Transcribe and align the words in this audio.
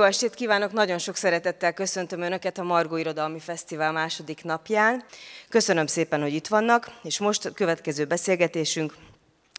Jó 0.00 0.06
estét 0.06 0.34
kívánok, 0.34 0.72
nagyon 0.72 0.98
sok 0.98 1.16
szeretettel 1.16 1.72
köszöntöm 1.72 2.20
Önöket 2.20 2.58
a 2.58 2.62
Margó 2.62 2.96
Irodalmi 2.96 3.38
Fesztivál 3.38 3.92
második 3.92 4.44
napján. 4.44 5.04
Köszönöm 5.48 5.86
szépen, 5.86 6.20
hogy 6.20 6.34
itt 6.34 6.46
vannak, 6.46 6.90
és 7.02 7.18
most 7.18 7.44
a 7.44 7.50
következő 7.52 8.04
beszélgetésünk 8.04 8.94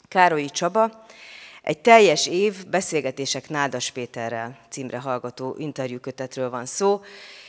Károlyi 0.07 0.49
Csaba, 0.49 1.05
egy 1.61 1.79
teljes 1.79 2.27
év 2.27 2.67
beszélgetések 2.67 3.49
Nádas 3.49 3.91
Péterrel 3.91 4.57
címre 4.69 4.99
hallgató 4.99 5.55
interjúkötetről 5.57 6.49
van 6.49 6.65
szó, 6.65 7.01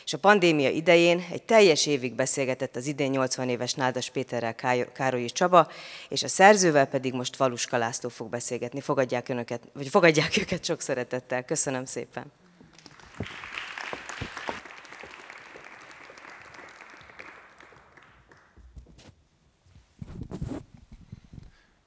és 0.04 0.12
a 0.12 0.18
pandémia 0.18 0.68
idején 0.68 1.26
egy 1.32 1.42
teljes 1.42 1.86
évig 1.86 2.14
beszélgetett 2.14 2.76
az 2.76 2.86
idén 2.86 3.10
80 3.10 3.48
éves 3.48 3.74
Nádas 3.74 4.10
Péterrel 4.10 4.54
Károlyi 4.92 5.30
Csaba, 5.30 5.68
és 6.08 6.22
a 6.22 6.28
szerzővel 6.28 6.86
pedig 6.86 7.12
most 7.12 7.36
Valuska 7.36 7.76
László 7.76 8.08
fog 8.08 8.28
beszélgetni. 8.28 8.80
Fogadják, 8.80 9.28
önöket, 9.28 9.62
vagy 9.72 9.88
fogadják 9.88 10.36
őket 10.42 10.64
sok 10.64 10.80
szeretettel. 10.80 11.44
Köszönöm 11.44 11.84
szépen. 11.84 12.41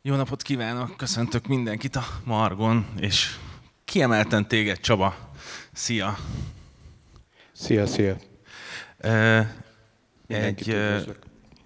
Jó 0.08 0.16
napot 0.16 0.42
kívánok, 0.42 0.98
köszöntök 0.98 1.48
mindenkit 1.48 1.96
a 1.96 2.06
Margon, 2.24 2.86
és 3.00 3.36
kiemelten 3.86 4.48
téged, 4.48 4.80
Csaba. 4.80 5.16
Szia! 5.74 6.18
Szia, 7.52 7.86
szia! 7.86 8.18
egy, 10.28 10.78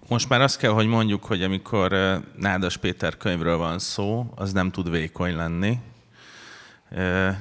most 0.08 0.28
már 0.28 0.40
azt 0.40 0.58
kell, 0.58 0.70
hogy 0.70 0.86
mondjuk, 0.86 1.24
hogy 1.24 1.42
amikor 1.42 2.20
Nádas 2.36 2.76
Péter 2.76 3.16
könyvről 3.16 3.56
van 3.56 3.78
szó, 3.78 4.32
az 4.34 4.52
nem 4.52 4.70
tud 4.70 4.90
vékony 4.90 5.36
lenni. 5.36 5.78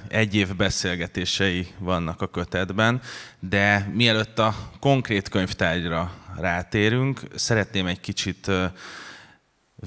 Egy 0.07 0.35
év 0.35 0.55
beszélgetései 0.55 1.67
vannak 1.77 2.21
a 2.21 2.27
kötetben, 2.27 3.01
de 3.39 3.91
mielőtt 3.93 4.39
a 4.39 4.55
konkrét 4.79 5.29
könyvtárgyra 5.29 6.11
rátérünk, 6.37 7.21
szeretném 7.35 7.87
egy 7.87 7.99
kicsit 7.99 8.51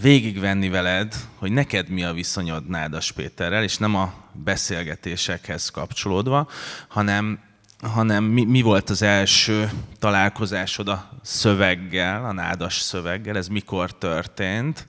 végigvenni 0.01 0.69
veled, 0.69 1.15
hogy 1.37 1.53
neked 1.53 1.89
mi 1.89 2.05
a 2.05 2.12
viszonyod 2.12 2.69
Nádas 2.69 3.12
Péterrel, 3.12 3.62
és 3.62 3.77
nem 3.77 3.95
a 3.95 4.15
beszélgetésekhez 4.33 5.69
kapcsolódva, 5.69 6.49
hanem, 6.89 7.41
hanem 7.83 8.25
mi, 8.25 8.45
mi 8.45 8.62
volt 8.62 8.91
az 8.91 9.03
első 9.03 9.71
találkozásod 9.99 10.89
a 10.89 11.11
szöveggel, 11.23 12.25
a 12.25 12.33
nádas 12.33 12.75
szöveggel, 12.75 13.37
ez 13.37 13.49
mikor 13.49 13.99
történt, 13.99 14.87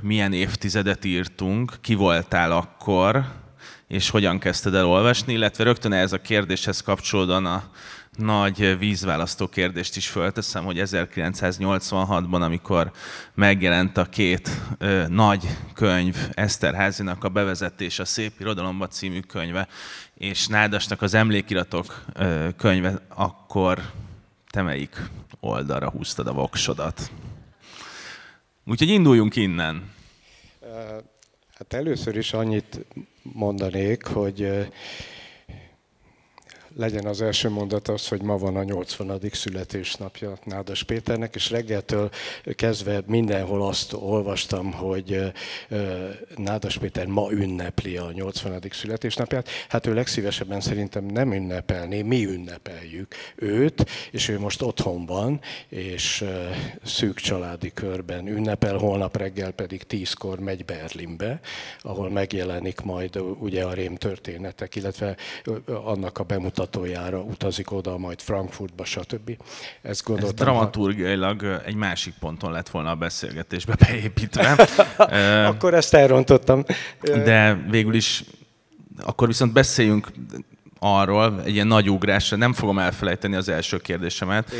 milyen 0.00 0.32
évtizedet 0.32 1.04
írtunk, 1.04 1.72
ki 1.80 1.94
voltál 1.94 2.52
akkor, 2.52 3.24
és 3.88 4.10
hogyan 4.10 4.38
kezdted 4.38 4.74
el 4.74 4.86
olvasni, 4.86 5.32
illetve 5.32 5.64
rögtön 5.64 5.92
ez 5.92 6.12
a 6.12 6.20
kérdéshez 6.20 6.80
kapcsolódóan 6.80 7.46
a 7.46 7.70
nagy 8.16 8.78
vízválasztó 8.78 9.48
kérdést 9.48 9.96
is 9.96 10.08
fölteszem, 10.08 10.64
hogy 10.64 10.80
1986-ban, 10.84 12.40
amikor 12.40 12.92
megjelent 13.34 13.96
a 13.96 14.04
két 14.04 14.50
ö, 14.78 15.04
nagy 15.08 15.48
könyv, 15.74 16.16
Eszterházinak 16.34 17.24
a 17.24 17.28
bevezetés, 17.28 17.98
a 17.98 18.04
Szép 18.04 18.32
Irodalomba 18.40 18.86
című 18.86 19.20
könyve, 19.20 19.68
és 20.14 20.46
Nádasnak 20.46 21.02
az 21.02 21.14
emlékiratok 21.14 22.04
ö, 22.14 22.48
könyve, 22.56 23.00
akkor 23.08 23.80
te 24.50 24.62
melyik 24.62 24.96
oldalra 25.40 25.90
húztad 25.90 26.26
a 26.26 26.32
voksodat? 26.32 27.10
Úgyhogy 28.64 28.88
induljunk 28.88 29.36
innen. 29.36 29.90
Hát 31.58 31.72
először 31.72 32.16
is 32.16 32.32
annyit 32.32 32.86
mondanék, 33.22 34.06
hogy 34.06 34.68
legyen 36.76 37.06
az 37.06 37.22
első 37.22 37.48
mondat 37.48 37.88
az, 37.88 38.08
hogy 38.08 38.22
ma 38.22 38.38
van 38.38 38.56
a 38.56 38.62
80. 38.62 39.20
születésnapja 39.32 40.38
Nádas 40.44 40.82
Péternek, 40.82 41.34
és 41.34 41.50
reggeltől 41.50 42.10
kezdve 42.54 43.02
mindenhol 43.06 43.66
azt 43.66 43.92
olvastam, 43.92 44.72
hogy 44.72 45.32
Nádas 46.36 46.78
Péter 46.78 47.06
ma 47.06 47.30
ünnepli 47.30 47.96
a 47.96 48.12
80. 48.12 48.62
születésnapját. 48.70 49.48
Hát 49.68 49.86
ő 49.86 49.94
legszívesebben 49.94 50.60
szerintem 50.60 51.04
nem 51.04 51.32
ünnepelné, 51.32 52.02
mi 52.02 52.26
ünnepeljük 52.26 53.14
őt, 53.36 53.86
és 54.10 54.28
ő 54.28 54.38
most 54.38 54.62
otthon 54.62 55.06
van, 55.06 55.40
és 55.68 56.24
szűk 56.84 57.16
családi 57.16 57.72
körben 57.72 58.26
ünnepel, 58.26 58.76
holnap 58.76 59.16
reggel 59.16 59.50
pedig 59.50 59.82
tízkor 59.82 60.38
megy 60.38 60.64
Berlinbe, 60.64 61.40
ahol 61.80 62.10
megjelenik 62.10 62.80
majd 62.80 63.18
ugye 63.38 63.64
a 63.64 63.72
rém 63.72 63.96
történetek, 63.96 64.74
illetve 64.74 65.16
annak 65.84 66.18
a 66.18 66.24
bemutató 66.24 66.64
bemutatójára 66.70 67.20
utazik 67.20 67.72
oda, 67.72 67.98
majd 67.98 68.20
Frankfurtba, 68.20 68.84
stb. 68.84 69.36
Ezt 69.82 70.04
gondoltam. 70.04 70.34
Ez 70.36 70.44
dramaturgiailag 70.44 71.62
egy 71.64 71.74
másik 71.74 72.14
ponton 72.20 72.52
lett 72.52 72.68
volna 72.68 72.90
a 72.90 72.94
beszélgetésbe 72.94 73.74
beépítve. 73.86 74.68
akkor 75.50 75.74
ezt 75.74 75.94
elrontottam. 75.94 76.64
De 77.00 77.54
végül 77.70 77.94
is, 77.94 78.24
akkor 79.02 79.26
viszont 79.26 79.52
beszéljünk 79.52 80.08
arról, 80.78 81.42
egy 81.44 81.54
ilyen 81.54 81.66
nagy 81.66 81.90
ugrásra, 81.90 82.36
nem 82.36 82.52
fogom 82.52 82.78
elfelejteni 82.78 83.34
az 83.34 83.48
első 83.48 83.78
kérdésemet, 83.78 84.52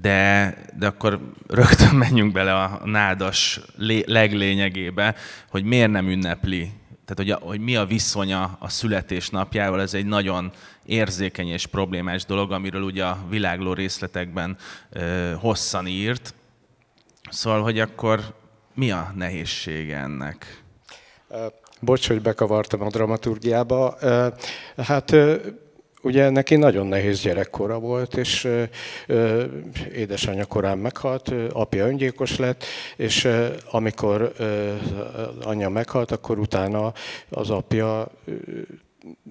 de, 0.00 0.54
de 0.78 0.86
akkor 0.86 1.20
rögtön 1.46 1.94
menjünk 1.94 2.32
bele 2.32 2.54
a 2.54 2.80
nádas 2.84 3.60
leglényegébe, 4.06 5.14
hogy 5.50 5.64
miért 5.64 5.90
nem 5.90 6.08
ünnepli 6.08 6.72
tehát 7.04 7.32
hogy, 7.32 7.42
a, 7.42 7.48
hogy 7.48 7.60
mi 7.60 7.76
a 7.76 7.84
viszonya 7.84 8.56
a 8.58 8.68
születésnapjával, 8.68 9.80
ez 9.80 9.94
egy 9.94 10.06
nagyon 10.06 10.52
érzékeny 10.86 11.48
és 11.48 11.66
problémás 11.66 12.24
dolog, 12.24 12.52
amiről 12.52 12.82
ugye 12.82 13.04
a 13.04 13.18
világló 13.28 13.72
részletekben 13.72 14.56
hosszan 15.36 15.86
írt. 15.86 16.34
Szóval, 17.30 17.62
hogy 17.62 17.80
akkor 17.80 18.34
mi 18.74 18.90
a 18.90 19.12
nehézsége 19.16 19.96
ennek? 19.96 20.62
Bocs, 21.80 22.08
hogy 22.08 22.22
bekavartam 22.22 22.82
a 22.82 22.88
dramaturgiába. 22.88 23.96
Hát 24.76 25.14
Ugye 26.04 26.30
neki 26.30 26.56
nagyon 26.56 26.86
nehéz 26.86 27.20
gyerekkora 27.20 27.78
volt, 27.78 28.16
és 28.16 28.48
édesanyja 29.92 30.44
korán 30.44 30.78
meghalt, 30.78 31.32
apja 31.52 31.86
öngyilkos 31.86 32.36
lett, 32.36 32.64
és 32.96 33.28
amikor 33.70 34.32
anyja 35.42 35.68
meghalt, 35.68 36.10
akkor 36.10 36.38
utána 36.38 36.92
az 37.28 37.50
apja 37.50 38.10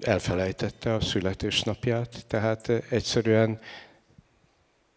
elfelejtette 0.00 0.94
a 0.94 1.00
születésnapját, 1.00 2.24
tehát 2.26 2.68
egyszerűen 2.90 3.60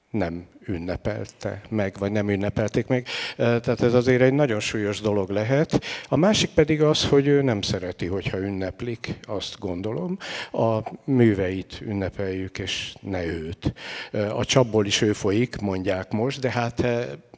nem 0.09 0.47
ünnepelte 0.66 1.62
meg, 1.69 1.96
vagy 2.00 2.12
nem 2.12 2.30
ünnepelték 2.30 2.88
meg. 2.88 3.08
Tehát 3.36 3.81
ez 3.81 3.94
azért 3.94 4.22
egy 4.22 4.34
nagyon 4.34 4.59
súlyos 4.59 5.02
dolog 5.02 5.30
lehet. 5.30 5.84
A 6.08 6.16
másik 6.16 6.50
pedig 6.50 6.81
az, 6.81 7.06
hogy 7.06 7.28
ő 7.28 7.41
nem 7.41 7.62
szereti, 7.62 8.06
hogyha 8.06 8.38
ünneplik, 8.38 9.19
azt 9.24 9.59
gondolom. 9.59 10.18
A 10.52 10.78
műveit 11.03 11.81
ünnepeljük, 11.81 12.59
és 12.59 12.96
ne 13.02 13.25
őt. 13.25 13.74
A 14.12 14.46
csapból 14.46 14.86
is 14.86 15.02
ő 15.02 15.13
folyik, 15.13 15.57
mondják 15.57 16.12
most, 16.12 16.40
de 16.40 16.52
hát 16.52 16.88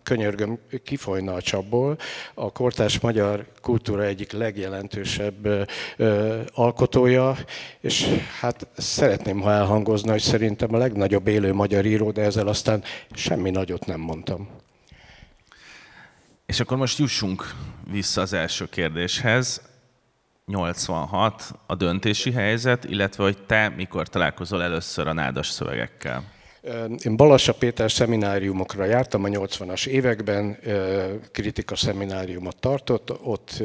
könyörgöm, 0.08 0.60
kifolyna 0.84 1.34
a 1.34 1.42
csapból. 1.42 1.98
A 2.34 2.52
kortárs 2.52 3.00
magyar 3.00 3.46
kultúra 3.62 4.04
egyik 4.04 4.32
legjelentősebb 4.32 5.68
alkotója, 6.54 7.38
és 7.80 8.06
hát 8.40 8.68
szeretném, 8.78 9.40
ha 9.40 9.52
elhangozna, 9.52 10.12
hogy 10.12 10.22
szerintem 10.22 10.74
a 10.74 10.78
legnagyobb 10.78 11.28
élő 11.28 11.54
magyar 11.54 11.86
író, 11.86 12.12
de 12.12 12.22
ezzel 12.22 12.48
aztán 12.48 12.84
semmi 13.12 13.50
nagyot 13.50 13.86
nem 13.86 14.00
mondtam. 14.00 14.50
És 16.46 16.60
akkor 16.60 16.78
most 16.78 16.98
jussunk 16.98 17.54
vissza 17.92 18.22
az 18.22 18.34
első 18.34 18.66
kérdéshez. 18.70 19.62
86 20.46 21.52
a 21.66 21.76
döntési 21.76 22.32
helyzet, 22.32 22.84
illetve 22.84 23.24
hogy 23.24 23.38
te 23.46 23.70
mikor 23.70 24.08
találkozol 24.08 24.64
először 24.64 25.08
a 25.08 25.14
nádas 25.14 25.48
szövegekkel? 25.48 26.36
Én 27.04 27.16
Balassa 27.16 27.54
Péter 27.54 27.92
szemináriumokra 27.92 28.86
jártam 28.86 29.24
a 29.24 29.28
80-as 29.28 29.88
években, 29.88 30.58
kritika 31.32 31.76
szemináriumot 31.76 32.58
tartott, 32.60 33.22
ott 33.24 33.64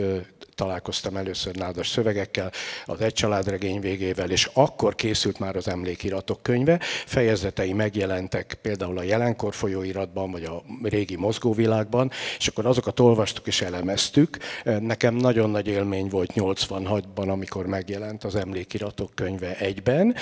találkoztam 0.54 1.16
először 1.16 1.54
nádas 1.54 1.88
szövegekkel, 1.88 2.50
az 2.84 3.00
Egy 3.00 3.12
családregény 3.12 3.80
végével, 3.80 4.30
és 4.30 4.50
akkor 4.52 4.94
készült 4.94 5.38
már 5.38 5.56
az 5.56 5.68
emlékiratok 5.68 6.42
könyve. 6.42 6.78
Fejezetei 7.06 7.72
megjelentek 7.72 8.58
például 8.62 8.98
a 8.98 9.02
jelenkor 9.02 9.54
folyóiratban, 9.54 10.30
vagy 10.30 10.44
a 10.44 10.62
régi 10.82 11.16
mozgóvilágban, 11.16 12.10
és 12.38 12.46
akkor 12.46 12.66
azokat 12.66 13.00
olvastuk 13.00 13.46
és 13.46 13.60
elemeztük. 13.60 14.38
Nekem 14.80 15.14
nagyon 15.14 15.50
nagy 15.50 15.66
élmény 15.66 16.08
volt 16.08 16.32
86-ban, 16.34 17.28
amikor 17.28 17.66
megjelent 17.66 18.24
az 18.24 18.34
emlékiratok 18.34 19.10
könyve 19.14 19.56
egyben, 19.58 20.14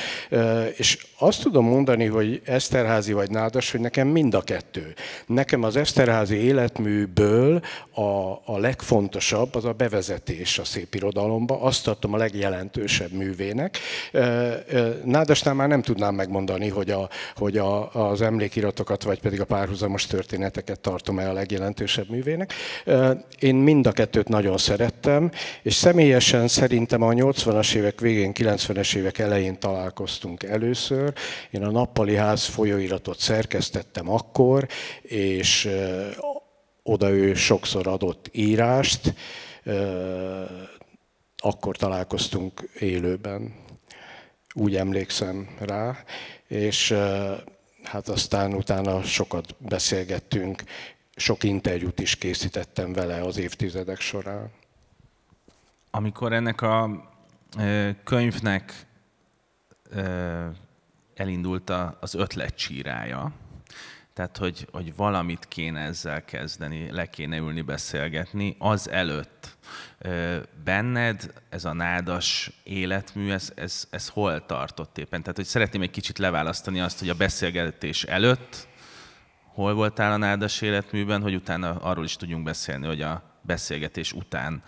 és 0.76 1.06
azt 1.18 1.42
tudom 1.42 1.64
mondani, 1.64 2.06
hogy 2.06 2.42
Eszterházi 2.44 3.12
vagy 3.12 3.30
Nádas, 3.30 3.70
hogy 3.70 3.80
nekem 3.80 4.08
mind 4.08 4.34
a 4.34 4.42
kettő. 4.42 4.94
Nekem 5.26 5.62
az 5.62 5.76
Eszterházi 5.76 6.36
életműből 6.36 7.62
a, 7.94 8.02
a 8.44 8.58
legfontosabb 8.58 9.54
az 9.54 9.64
a 9.64 9.72
bevezető 9.72 10.19
bevezetés 10.24 10.58
a 10.58 10.64
szép 10.64 10.94
irodalomba, 10.94 11.60
azt 11.62 11.84
tartom 11.84 12.14
a 12.14 12.16
legjelentősebb 12.16 13.12
művének. 13.12 13.78
Nádasnál 15.04 15.54
már 15.54 15.68
nem 15.68 15.82
tudnám 15.82 16.14
megmondani, 16.14 16.68
hogy, 16.68 16.90
a, 16.90 17.08
hogy 17.36 17.58
a, 17.58 17.94
az 18.10 18.20
emlékiratokat, 18.22 19.02
vagy 19.02 19.20
pedig 19.20 19.40
a 19.40 19.44
párhuzamos 19.44 20.06
történeteket 20.06 20.80
tartom-e 20.80 21.28
a 21.28 21.32
legjelentősebb 21.32 22.10
művének. 22.10 22.52
Én 23.38 23.54
mind 23.54 23.86
a 23.86 23.92
kettőt 23.92 24.28
nagyon 24.28 24.58
szerettem, 24.58 25.30
és 25.62 25.74
személyesen 25.74 26.48
szerintem 26.48 27.02
a 27.02 27.10
80-as 27.10 27.74
évek 27.74 28.00
végén, 28.00 28.32
90-es 28.34 28.96
évek 28.96 29.18
elején 29.18 29.58
találkoztunk 29.58 30.42
először. 30.42 31.12
Én 31.50 31.64
a 31.64 31.70
Nappali 31.70 32.14
Ház 32.14 32.44
folyóiratot 32.44 33.18
szerkesztettem 33.18 34.10
akkor, 34.10 34.66
és 35.02 35.68
oda 36.82 37.10
ő 37.10 37.34
sokszor 37.34 37.86
adott 37.86 38.28
írást, 38.32 39.14
akkor 41.36 41.76
találkoztunk 41.76 42.60
élőben, 42.78 43.54
úgy 44.54 44.76
emlékszem 44.76 45.48
rá, 45.58 46.04
és 46.46 46.94
hát 47.82 48.08
aztán 48.08 48.54
utána 48.54 49.02
sokat 49.02 49.54
beszélgettünk, 49.58 50.62
sok 51.16 51.42
interjút 51.44 52.00
is 52.00 52.16
készítettem 52.16 52.92
vele 52.92 53.22
az 53.22 53.38
évtizedek 53.38 54.00
során. 54.00 54.50
Amikor 55.90 56.32
ennek 56.32 56.60
a 56.60 57.08
könyvnek 58.04 58.86
elindult 61.14 61.70
az 62.00 62.14
ötletcsírája, 62.14 63.32
tehát 64.20 64.36
hogy, 64.36 64.68
hogy 64.72 64.96
valamit 64.96 65.46
kéne 65.48 65.80
ezzel 65.80 66.24
kezdeni, 66.24 66.90
le 66.90 67.06
kéne 67.06 67.36
ülni, 67.36 67.60
beszélgetni. 67.60 68.56
Az 68.58 68.90
előtt 68.90 69.56
benned 70.64 71.32
ez 71.48 71.64
a 71.64 71.72
nádas 71.72 72.50
életmű, 72.62 73.30
ez, 73.30 73.52
ez, 73.54 73.86
ez 73.90 74.08
hol 74.08 74.46
tartott 74.46 74.98
éppen? 74.98 75.20
Tehát, 75.20 75.36
hogy 75.36 75.44
szeretném 75.44 75.82
egy 75.82 75.90
kicsit 75.90 76.18
leválasztani 76.18 76.80
azt, 76.80 76.98
hogy 76.98 77.08
a 77.08 77.14
beszélgetés 77.14 78.04
előtt 78.04 78.68
hol 79.44 79.74
voltál 79.74 80.12
a 80.12 80.16
nádas 80.16 80.60
életműben, 80.60 81.22
hogy 81.22 81.34
utána 81.34 81.70
arról 81.70 82.04
is 82.04 82.16
tudjunk 82.16 82.44
beszélni, 82.44 82.86
hogy 82.86 83.02
a 83.02 83.22
beszélgetés 83.42 84.12
után 84.12 84.62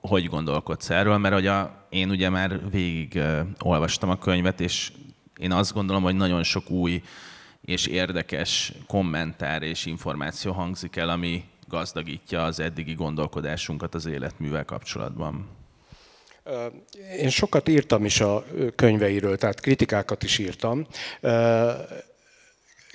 hogy 0.00 0.28
gondolkodsz 0.28 0.90
erről, 0.90 1.18
mert 1.18 1.34
hogy 1.34 1.46
a, 1.46 1.86
én 1.88 2.10
ugye 2.10 2.28
már 2.28 2.70
végig 2.70 3.22
olvastam 3.58 4.10
a 4.10 4.18
könyvet, 4.18 4.60
és 4.60 4.92
én 5.36 5.52
azt 5.52 5.72
gondolom, 5.72 6.02
hogy 6.02 6.14
nagyon 6.14 6.42
sok 6.42 6.70
új 6.70 7.02
és 7.64 7.86
érdekes 7.86 8.72
kommentár 8.86 9.62
és 9.62 9.86
információ 9.86 10.52
hangzik 10.52 10.96
el, 10.96 11.08
ami 11.08 11.44
gazdagítja 11.68 12.44
az 12.44 12.60
eddigi 12.60 12.94
gondolkodásunkat 12.94 13.94
az 13.94 14.06
életművel 14.06 14.64
kapcsolatban. 14.64 15.48
Én 17.18 17.28
sokat 17.28 17.68
írtam 17.68 18.04
is 18.04 18.20
a 18.20 18.44
könyveiről, 18.76 19.36
tehát 19.36 19.60
kritikákat 19.60 20.22
is 20.22 20.38
írtam. 20.38 20.86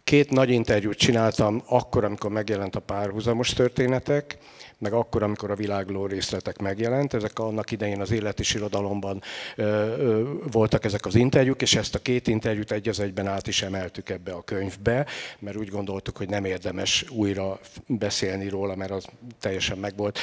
Két 0.04 0.30
nagy 0.30 0.50
interjút 0.50 0.98
csináltam 0.98 1.64
akkor, 1.66 2.04
amikor 2.04 2.32
megjelent 2.32 2.76
a 2.76 2.80
párhuzamos 2.80 3.50
történetek, 3.50 4.38
meg 4.80 4.94
akkor, 4.94 5.24
amikor 5.24 5.52
a 5.52 5.56
világló 5.56 6.06
részletek 6.06 6.58
megjelent. 6.58 7.14
Ezek 7.14 7.40
annak 7.40 7.72
idején 7.72 8.02
az 8.02 8.12
élet 8.12 8.40
és 8.40 8.54
irodalomban 8.54 9.22
voltak 10.52 10.86
ezek 10.86 11.06
az 11.06 11.16
interjúk, 11.16 11.62
és 11.62 11.76
ezt 11.76 11.96
a 11.96 12.00
két 12.00 12.28
interjút 12.28 12.72
egy 12.72 12.90
az 12.90 13.00
egyben 13.00 13.28
át 13.28 13.48
is 13.48 13.62
emeltük 13.62 14.10
ebbe 14.10 14.32
a 14.32 14.42
könyvbe, 14.42 15.06
mert 15.40 15.58
úgy 15.58 15.70
gondoltuk, 15.70 16.18
hogy 16.18 16.30
nem 16.30 16.46
érdemes 16.46 17.06
újra 17.10 17.60
beszélni 17.88 18.50
róla, 18.50 18.76
mert 18.76 18.92
az 18.92 19.06
teljesen 19.40 19.78
megvolt. 19.78 20.20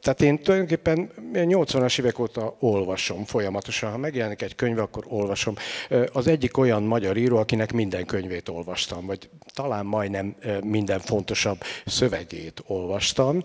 Tehát 0.00 0.20
én 0.22 0.42
tulajdonképpen 0.42 1.10
80-as 1.32 1.98
évek 1.98 2.18
óta 2.18 2.56
olvasom 2.58 3.24
folyamatosan. 3.24 3.90
Ha 3.90 3.96
megjelenik 3.96 4.42
egy 4.42 4.54
könyv, 4.54 4.78
akkor 4.78 5.04
olvasom. 5.08 5.54
Az 6.12 6.26
egyik 6.26 6.56
olyan 6.56 6.82
magyar 6.82 7.16
író, 7.16 7.36
akinek 7.36 7.72
minden 7.72 8.06
könyvét 8.06 8.48
olvastam, 8.48 9.06
vagy 9.06 9.28
talán 9.54 9.86
majdnem 9.86 10.36
minden 10.64 11.00
fontosabb 11.00 11.58
szövegét 11.86 12.62
olvastam. 12.66 13.39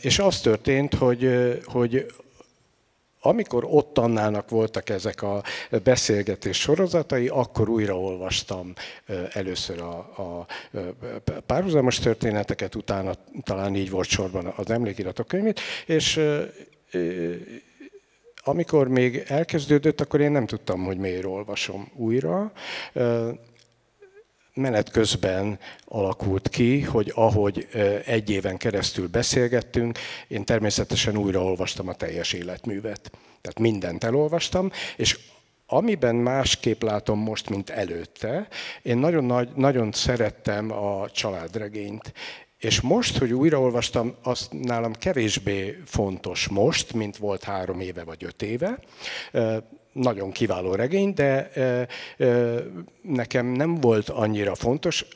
És 0.00 0.18
az 0.18 0.40
történt, 0.40 0.94
hogy, 0.94 1.30
hogy 1.64 2.06
amikor 3.22 3.64
ott 3.68 3.98
Annának 3.98 4.50
voltak 4.50 4.88
ezek 4.88 5.22
a 5.22 5.42
beszélgetés 5.84 6.60
sorozatai, 6.60 7.28
akkor 7.28 7.68
újraolvastam 7.68 8.72
először 9.32 9.80
a, 9.80 9.96
a 9.98 10.46
párhuzamos 11.46 11.98
történeteket, 11.98 12.74
utána 12.74 13.12
talán 13.42 13.74
így 13.74 13.90
volt 13.90 14.08
sorban 14.08 14.52
az 14.56 14.70
emlékiratok 14.70 15.26
könyvét, 15.26 15.60
és 15.86 16.20
amikor 18.42 18.88
még 18.88 19.24
elkezdődött, 19.26 20.00
akkor 20.00 20.20
én 20.20 20.30
nem 20.30 20.46
tudtam, 20.46 20.84
hogy 20.84 20.96
miért 20.96 21.24
olvasom 21.24 21.90
újra 21.94 22.52
menet 24.60 24.90
közben 24.90 25.58
alakult 25.84 26.48
ki, 26.48 26.80
hogy 26.80 27.12
ahogy 27.14 27.68
egy 28.04 28.30
éven 28.30 28.56
keresztül 28.56 29.08
beszélgettünk, 29.08 29.98
én 30.28 30.44
természetesen 30.44 31.16
újraolvastam 31.16 31.88
a 31.88 31.94
teljes 31.94 32.32
életművet. 32.32 33.10
Tehát 33.40 33.58
mindent 33.58 34.04
elolvastam, 34.04 34.70
és 34.96 35.18
amiben 35.66 36.14
másképp 36.14 36.82
látom 36.82 37.18
most, 37.18 37.50
mint 37.50 37.70
előtte, 37.70 38.48
én 38.82 38.98
nagyon, 38.98 39.24
nagy, 39.24 39.48
nagyon 39.54 39.92
szerettem 39.92 40.72
a 40.72 41.10
családregényt. 41.10 42.12
És 42.58 42.80
most, 42.80 43.18
hogy 43.18 43.32
újraolvastam, 43.32 44.14
az 44.22 44.48
nálam 44.50 44.92
kevésbé 44.92 45.82
fontos 45.84 46.48
most, 46.48 46.92
mint 46.92 47.16
volt 47.16 47.44
három 47.44 47.80
éve 47.80 48.04
vagy 48.04 48.24
öt 48.24 48.42
éve 48.42 48.78
nagyon 49.92 50.30
kiváló 50.30 50.74
regény, 50.74 51.14
de 51.14 51.50
nekem 53.02 53.46
nem 53.46 53.74
volt 53.74 54.08
annyira 54.08 54.54
fontos. 54.54 55.06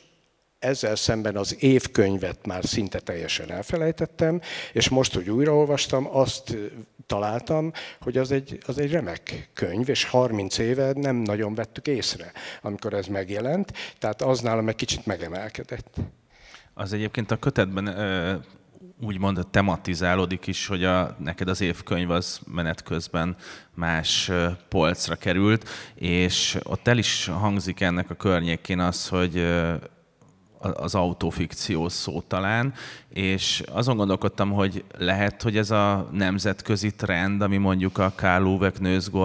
Ezzel 0.59 0.95
szemben 0.95 1.35
az 1.35 1.55
évkönyvet 1.59 2.45
már 2.45 2.65
szinte 2.65 2.99
teljesen 2.99 3.51
elfelejtettem, 3.51 4.41
és 4.73 4.89
most, 4.89 5.13
hogy 5.13 5.29
újraolvastam, 5.29 6.07
azt 6.17 6.57
találtam, 7.05 7.71
hogy 7.99 8.17
az 8.17 8.31
egy, 8.31 8.57
az 8.65 8.77
egy 8.77 8.91
remek 8.91 9.49
könyv, 9.53 9.89
és 9.89 10.03
30 10.03 10.57
éve 10.57 10.91
nem 10.95 11.15
nagyon 11.15 11.55
vettük 11.55 11.87
észre, 11.87 12.31
amikor 12.61 12.93
ez 12.93 13.05
megjelent, 13.05 13.73
tehát 13.99 14.21
az 14.21 14.39
nálam 14.39 14.67
egy 14.67 14.75
kicsit 14.75 15.05
megemelkedett. 15.05 15.95
Az 16.73 16.93
egyébként 16.93 17.31
a 17.31 17.37
kötetben 17.37 17.85
úgymond 19.01 19.47
tematizálódik 19.51 20.47
is, 20.47 20.67
hogy 20.67 20.83
a, 20.83 21.15
neked 21.19 21.47
az 21.47 21.61
évkönyv 21.61 22.11
az 22.11 22.39
menet 22.53 22.83
közben 22.83 23.35
más 23.73 24.31
polcra 24.69 25.15
került, 25.15 25.69
és 25.95 26.57
ott 26.63 26.87
el 26.87 26.97
is 26.97 27.25
hangzik 27.25 27.81
ennek 27.81 28.09
a 28.09 28.15
környékén 28.15 28.79
az, 28.79 29.07
hogy 29.07 29.47
az 30.73 30.95
autofikció 30.95 31.89
szó 31.89 32.21
talán, 32.21 32.73
és 33.09 33.63
azon 33.71 33.97
gondolkodtam, 33.97 34.51
hogy 34.51 34.83
lehet, 34.97 35.41
hogy 35.41 35.57
ez 35.57 35.71
a 35.71 36.09
nemzetközi 36.11 36.91
trend, 36.91 37.41
ami 37.41 37.57
mondjuk 37.57 37.97
a 37.97 38.13
Karl 38.15 38.45
Uwe 38.45 38.71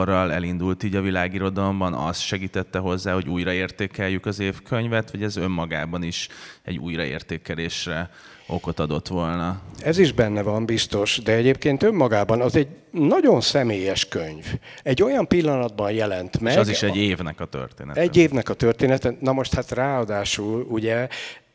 elindult 0.07 0.83
így 0.83 0.97
a 0.97 1.01
világirodalomban, 1.01 1.95
az 1.95 2.19
segítette 2.19 2.79
hozzá, 2.79 3.15
hogy 3.15 3.29
újraértékeljük 3.29 4.27
az 4.27 4.39
évkönyvet, 4.39 5.11
vagy 5.11 5.23
ez 5.23 5.37
önmagában 5.37 6.03
is 6.03 6.29
egy 6.63 6.79
újraértékelésre 6.79 8.11
okot 8.51 8.81
adott 8.81 9.09
volna. 9.09 9.61
Ez 9.83 9.99
is 9.99 10.13
benne 10.13 10.43
van, 10.43 10.67
biztos, 10.67 11.19
de 11.19 11.33
egyébként 11.33 11.83
önmagában 11.83 12.41
az 12.41 12.57
egy 12.57 12.69
nagyon 12.91 13.41
személyes 13.41 14.09
könyv. 14.09 14.47
Egy 14.83 15.03
olyan 15.03 15.27
pillanatban 15.27 15.93
jelent 15.93 16.41
meg. 16.41 16.53
És 16.53 16.59
az 16.59 16.69
is 16.69 16.83
egy 16.83 16.97
évnek 16.97 17.41
a 17.41 17.45
története. 17.45 18.01
Egy 18.01 18.17
évnek 18.17 18.49
a 18.49 18.55
története. 18.55 19.17
Na 19.21 19.33
most 19.33 19.55
hát 19.55 19.71
ráadásul 19.71 20.67
ugye 20.69 21.09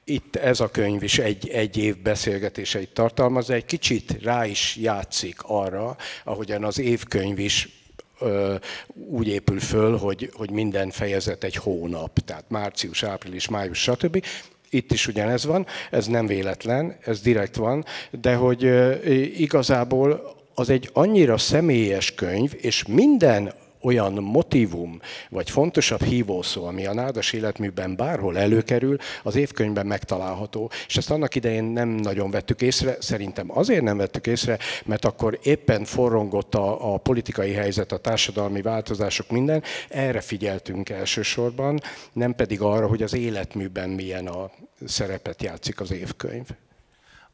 itt 0.03 0.35
ez 0.35 0.59
a 0.59 0.69
könyv 0.69 1.03
is 1.03 1.19
egy, 1.19 1.49
egy 1.49 1.77
év 1.77 2.01
beszélgetéseit 2.01 2.89
tartalmaz, 2.89 3.49
egy 3.49 3.65
kicsit 3.65 4.17
rá 4.23 4.45
is 4.45 4.75
játszik 4.75 5.35
arra, 5.41 5.95
ahogyan 6.23 6.63
az 6.63 6.79
évkönyv 6.79 7.39
is 7.39 7.69
ö, 8.19 8.55
úgy 8.93 9.27
épül 9.27 9.59
föl, 9.59 9.97
hogy, 9.97 10.31
hogy 10.33 10.51
minden 10.51 10.89
fejezet 10.89 11.43
egy 11.43 11.55
hónap, 11.55 12.19
tehát 12.19 12.45
március, 12.47 13.03
április, 13.03 13.47
május, 13.47 13.81
stb. 13.81 14.25
Itt 14.75 14.91
is 14.91 15.07
ugyanez 15.07 15.45
van, 15.45 15.65
ez 15.91 16.07
nem 16.07 16.27
véletlen, 16.27 16.97
ez 17.05 17.21
direkt 17.21 17.55
van, 17.55 17.85
de 18.21 18.35
hogy 18.35 18.63
igazából 19.39 20.35
az 20.53 20.69
egy 20.69 20.89
annyira 20.93 21.37
személyes 21.37 22.15
könyv, 22.15 22.53
és 22.57 22.85
minden 22.85 23.53
olyan 23.85 24.13
motivum, 24.13 24.99
vagy 25.29 25.49
fontosabb 25.49 26.03
hívószó, 26.03 26.65
ami 26.65 26.85
a 26.85 26.93
nádas 26.93 27.33
életműben 27.33 27.95
bárhol 27.95 28.37
előkerül, 28.37 28.97
az 29.23 29.35
évkönyvben 29.35 29.85
megtalálható. 29.85 30.71
És 30.87 30.97
ezt 30.97 31.11
annak 31.11 31.35
idején 31.35 31.63
nem 31.63 31.89
nagyon 31.89 32.31
vettük 32.31 32.61
észre, 32.61 32.97
szerintem 32.99 33.57
azért 33.57 33.81
nem 33.81 33.97
vettük 33.97 34.27
észre, 34.27 34.57
mert 34.85 35.05
akkor 35.05 35.39
éppen 35.43 35.83
forrongott 35.83 36.55
a, 36.55 36.93
a 36.93 36.97
politikai 36.97 37.51
helyzet, 37.51 37.91
a 37.91 37.97
társadalmi 37.97 38.61
változások, 38.61 39.29
minden. 39.29 39.63
Erre 39.89 40.21
figyeltünk 40.21 40.89
elsősorban, 40.89 41.81
nem 42.13 42.35
pedig 42.35 42.61
arra, 42.61 42.87
hogy 42.87 43.03
az 43.03 43.13
életműben 43.13 43.89
milyen 43.89 44.27
a 44.27 44.51
szerepet 44.85 45.41
játszik 45.41 45.79
az 45.79 45.91
évkönyv. 45.91 46.47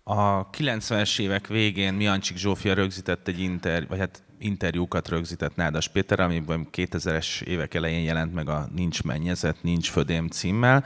A 0.03 0.49
90-es 0.49 1.19
évek 1.19 1.47
végén 1.47 1.93
Miancsik 1.93 2.37
Zsófia 2.37 2.73
rögzített 2.73 3.27
egy 3.27 3.39
inter, 3.39 3.87
vagy 3.87 3.99
hát 3.99 4.23
interjúkat 4.37 5.09
rögzített 5.09 5.55
Nádas 5.55 5.87
Péter, 5.87 6.19
amiben 6.19 6.67
2000-es 6.71 7.41
évek 7.41 7.73
elején 7.73 8.03
jelent 8.03 8.33
meg 8.33 8.49
a 8.49 8.69
Nincs 8.75 9.03
mennyezet, 9.03 9.63
Nincs 9.63 9.89
födém 9.89 10.27
címmel, 10.27 10.85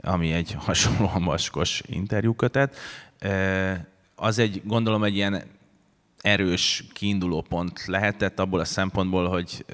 ami 0.00 0.32
egy 0.32 0.52
hasonlóan 0.66 1.24
vaskos 1.24 1.82
interjúkötet. 1.86 2.76
Az 4.14 4.38
egy, 4.38 4.62
gondolom, 4.64 5.04
egy 5.04 5.14
ilyen 5.14 5.42
erős 6.20 6.84
kiinduló 6.92 7.40
pont 7.40 7.86
lehetett 7.86 8.40
abból 8.40 8.60
a 8.60 8.64
szempontból, 8.64 9.28
hogy 9.28 9.64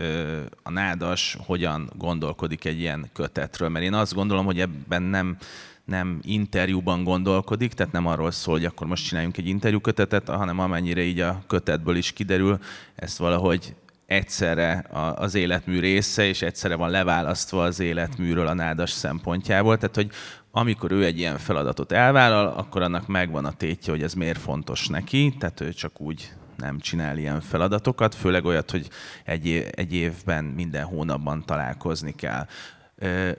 a 0.63 0.71
nádas 0.71 1.37
hogyan 1.47 1.91
gondolkodik 1.97 2.65
egy 2.65 2.79
ilyen 2.79 3.11
kötetről. 3.13 3.69
Mert 3.69 3.85
én 3.85 3.95
azt 3.95 4.15
gondolom, 4.15 4.45
hogy 4.45 4.61
ebben 4.61 5.03
nem, 5.03 5.37
nem 5.87 6.19
interjúban 6.23 7.05
gondolkodik, 7.05 7.73
tehát 7.73 7.93
nem 7.93 8.07
arról 8.07 8.31
szól, 8.31 8.55
hogy 8.55 8.65
akkor 8.65 8.87
most 8.87 9.07
csináljunk 9.07 9.37
egy 9.37 9.47
interjúkötetet, 9.47 10.29
hanem 10.29 10.59
amennyire 10.59 11.01
így 11.01 11.21
a 11.21 11.43
kötetből 11.47 11.97
is 11.97 12.13
kiderül, 12.13 12.59
ezt 12.95 13.19
valahogy 13.19 13.75
egyszerre 14.07 14.85
az 15.15 15.35
életmű 15.35 15.81
része, 15.81 16.27
és 16.27 16.43
egyszerre 16.43 16.75
van 16.75 16.91
leválasztva 16.91 17.63
az 17.63 17.81
életműről 17.81 18.47
a 18.47 18.55
nádas 18.55 18.91
szempontjából. 18.91 19.77
Tehát, 19.77 19.95
hogy 19.95 20.11
amikor 20.51 20.93
ő 20.93 21.05
egy 21.05 21.19
ilyen 21.19 21.39
feladatot 21.39 21.93
elvállal, 21.93 22.47
akkor 22.47 22.83
annak 22.83 23.07
megvan 23.07 23.45
a 23.45 23.53
tétje, 23.53 23.93
hogy 23.93 24.03
ez 24.03 24.15
miért 24.15 24.39
fontos 24.39 24.89
neki, 24.89 25.35
tehát 25.39 25.61
ő 25.61 25.73
csak 25.73 26.01
úgy 26.01 26.33
nem 26.57 26.79
csinál 26.79 27.19
ilyen 27.19 27.41
feladatokat, 27.41 28.15
főleg 28.15 28.45
olyat, 28.45 28.71
hogy 28.71 28.89
egy, 29.25 29.47
év, 29.47 29.65
egy 29.71 29.95
évben 29.95 30.45
minden 30.45 30.85
hónapban 30.85 31.45
találkozni 31.45 32.15
kell. 32.15 32.47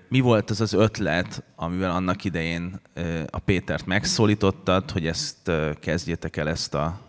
Mi 0.08 0.20
volt 0.20 0.50
az 0.50 0.62
az 0.62 0.74
ötlet, 0.74 1.44
amivel 1.56 1.92
annak 1.92 2.24
idején 2.24 2.82
a 3.30 3.40
Pétert 3.40 3.86
megszólítottad, 3.86 4.92
hogy 4.92 5.08
ezt 5.08 5.52
kezdjétek 5.80 6.38
el 6.38 6.50
ezt 6.50 6.74
a 6.74 7.02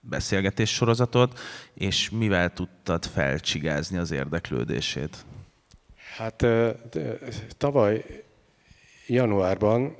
beszélgetés 0.00 0.74
sorozatot, 0.74 1.38
és 1.74 2.10
mivel 2.10 2.52
tudtad 2.52 3.04
felcsigázni 3.06 3.98
az 3.98 4.10
érdeklődését? 4.10 5.16
Hát 6.16 6.46
tavaly 7.56 8.04
januárban 9.06 9.96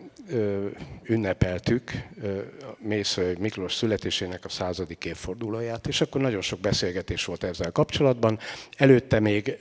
ünnepeltük 1.02 1.92
Mésző 2.78 3.36
Miklós 3.40 3.74
születésének 3.74 4.44
a 4.44 4.48
századik 4.48 5.04
évfordulóját, 5.04 5.86
és 5.86 6.00
akkor 6.00 6.20
nagyon 6.20 6.40
sok 6.40 6.60
beszélgetés 6.60 7.24
volt 7.24 7.44
ezzel 7.44 7.72
kapcsolatban. 7.72 8.38
Előtte 8.76 9.20
még 9.20 9.56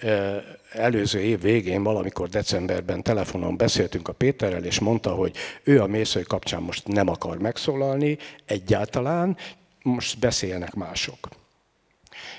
előző 0.71 1.19
év 1.19 1.41
végén, 1.41 1.83
valamikor 1.83 2.29
decemberben 2.29 3.03
telefonon 3.03 3.57
beszéltünk 3.57 4.07
a 4.07 4.13
Péterrel, 4.13 4.63
és 4.63 4.79
mondta, 4.79 5.11
hogy 5.11 5.35
ő 5.63 5.81
a 5.81 5.87
Mésző 5.87 6.21
kapcsán 6.21 6.61
most 6.61 6.87
nem 6.87 7.09
akar 7.09 7.37
megszólalni 7.37 8.17
egyáltalán, 8.45 9.37
most 9.81 10.19
beszéljenek 10.19 10.73
mások. 10.73 11.29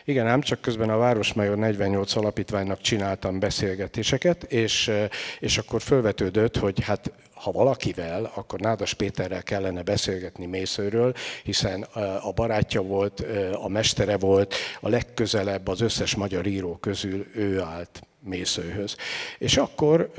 Igen, 0.04 0.26
ám 0.26 0.40
csak 0.40 0.60
közben 0.60 0.90
a 0.90 0.96
Városmajor 0.96 1.56
48 1.56 2.16
alapítványnak 2.16 2.80
csináltam 2.80 3.38
beszélgetéseket, 3.38 4.42
és, 4.42 4.90
és 5.38 5.58
akkor 5.58 5.82
felvetődött, 5.82 6.56
hogy 6.56 6.84
hát 6.84 7.12
ha 7.34 7.50
valakivel, 7.50 8.30
akkor 8.34 8.60
Nádas 8.60 8.94
Péterrel 8.94 9.42
kellene 9.42 9.82
beszélgetni 9.82 10.46
Mészőről, 10.46 11.14
hiszen 11.42 11.82
a 12.22 12.32
barátja 12.32 12.82
volt, 12.82 13.24
a 13.52 13.68
mestere 13.68 14.16
volt, 14.16 14.54
a 14.80 14.88
legközelebb 14.88 15.68
az 15.68 15.80
összes 15.80 16.14
magyar 16.14 16.46
író 16.46 16.76
közül 16.76 17.26
ő 17.34 17.60
állt 17.60 18.02
Mészőhöz. 18.20 18.96
És 19.38 19.56
akkor 19.56 20.10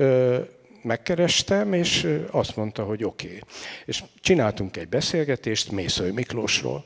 megkerestem, 0.82 1.72
és 1.72 2.18
azt 2.30 2.56
mondta, 2.56 2.82
hogy 2.82 3.04
oké. 3.04 3.26
Okay. 3.26 3.40
És 3.84 4.02
csináltunk 4.20 4.76
egy 4.76 4.88
beszélgetést 4.88 5.70
Mésző 5.70 6.12
Miklósról. 6.12 6.84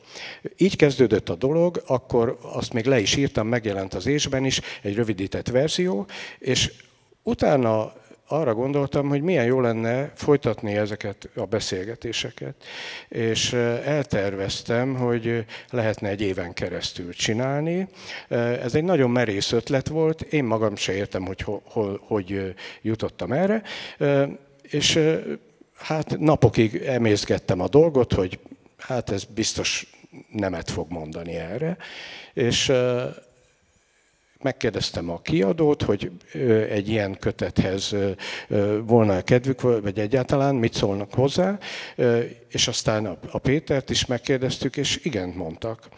Így 0.56 0.76
kezdődött 0.76 1.28
a 1.28 1.34
dolog, 1.34 1.82
akkor 1.86 2.38
azt 2.42 2.72
még 2.72 2.84
le 2.84 3.00
is 3.00 3.16
írtam, 3.16 3.46
megjelent 3.46 3.94
az 3.94 4.06
ésben 4.06 4.44
is, 4.44 4.60
egy 4.82 4.94
rövidített 4.94 5.48
verzió, 5.48 6.06
és 6.38 6.72
utána 7.22 7.92
arra 8.26 8.54
gondoltam, 8.54 9.08
hogy 9.08 9.22
milyen 9.22 9.44
jó 9.44 9.60
lenne 9.60 10.12
folytatni 10.14 10.76
ezeket 10.76 11.28
a 11.34 11.44
beszélgetéseket. 11.44 12.54
És 13.08 13.52
elterveztem, 13.84 14.94
hogy 14.94 15.44
lehetne 15.70 16.08
egy 16.08 16.20
éven 16.20 16.52
keresztül 16.52 17.12
csinálni. 17.12 17.88
Ez 18.28 18.74
egy 18.74 18.84
nagyon 18.84 19.10
merész 19.10 19.52
ötlet 19.52 19.88
volt, 19.88 20.20
én 20.20 20.44
magam 20.44 20.76
se 20.76 20.92
értem, 20.94 21.26
hogy 21.26 21.44
hol, 21.64 22.00
hogy 22.06 22.54
jutottam 22.82 23.32
erre. 23.32 23.62
És 24.62 25.00
hát 25.76 26.18
napokig 26.18 26.74
emészgettem 26.76 27.60
a 27.60 27.68
dolgot, 27.68 28.12
hogy 28.12 28.38
hát 28.78 29.10
ez 29.10 29.24
biztos 29.24 29.86
nemet 30.32 30.70
fog 30.70 30.90
mondani 30.90 31.34
erre. 31.34 31.76
És 32.32 32.72
megkérdeztem 34.44 35.10
a 35.10 35.20
kiadót, 35.20 35.82
hogy 35.82 36.10
egy 36.70 36.88
ilyen 36.88 37.18
kötethez 37.18 37.94
volna 38.86 39.22
kedvük, 39.22 39.60
vagy 39.60 39.98
egyáltalán 39.98 40.54
mit 40.54 40.74
szólnak 40.74 41.14
hozzá, 41.14 41.58
és 42.48 42.68
aztán 42.68 43.18
a 43.30 43.38
Pétert 43.38 43.90
is 43.90 44.06
megkérdeztük, 44.06 44.76
és 44.76 45.00
igen 45.02 45.28
mondtak. 45.28 45.88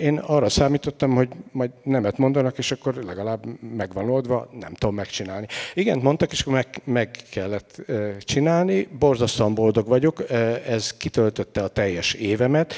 Én 0.00 0.18
arra 0.18 0.48
számítottam, 0.48 1.14
hogy 1.14 1.28
majd 1.52 1.70
nemet 1.82 2.18
mondanak, 2.18 2.58
és 2.58 2.72
akkor 2.72 2.94
legalább 2.94 3.44
megvan 3.76 4.10
oldva, 4.10 4.48
nem 4.60 4.74
tudom 4.74 4.94
megcsinálni. 4.94 5.46
Igen, 5.74 5.98
mondtak, 5.98 6.32
és 6.32 6.40
akkor 6.40 6.52
meg, 6.52 6.66
meg 6.84 7.10
kellett 7.30 7.82
csinálni. 8.20 8.88
Borzasztóan 8.98 9.54
boldog 9.54 9.86
vagyok, 9.86 10.30
ez 10.68 10.96
kitöltötte 10.96 11.62
a 11.62 11.68
teljes 11.68 12.12
évemet. 12.12 12.74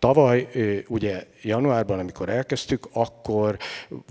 Tavaly, 0.00 0.48
ugye 0.88 1.26
januárban, 1.42 1.98
amikor 1.98 2.28
elkezdtük, 2.28 2.88
akkor 2.92 3.58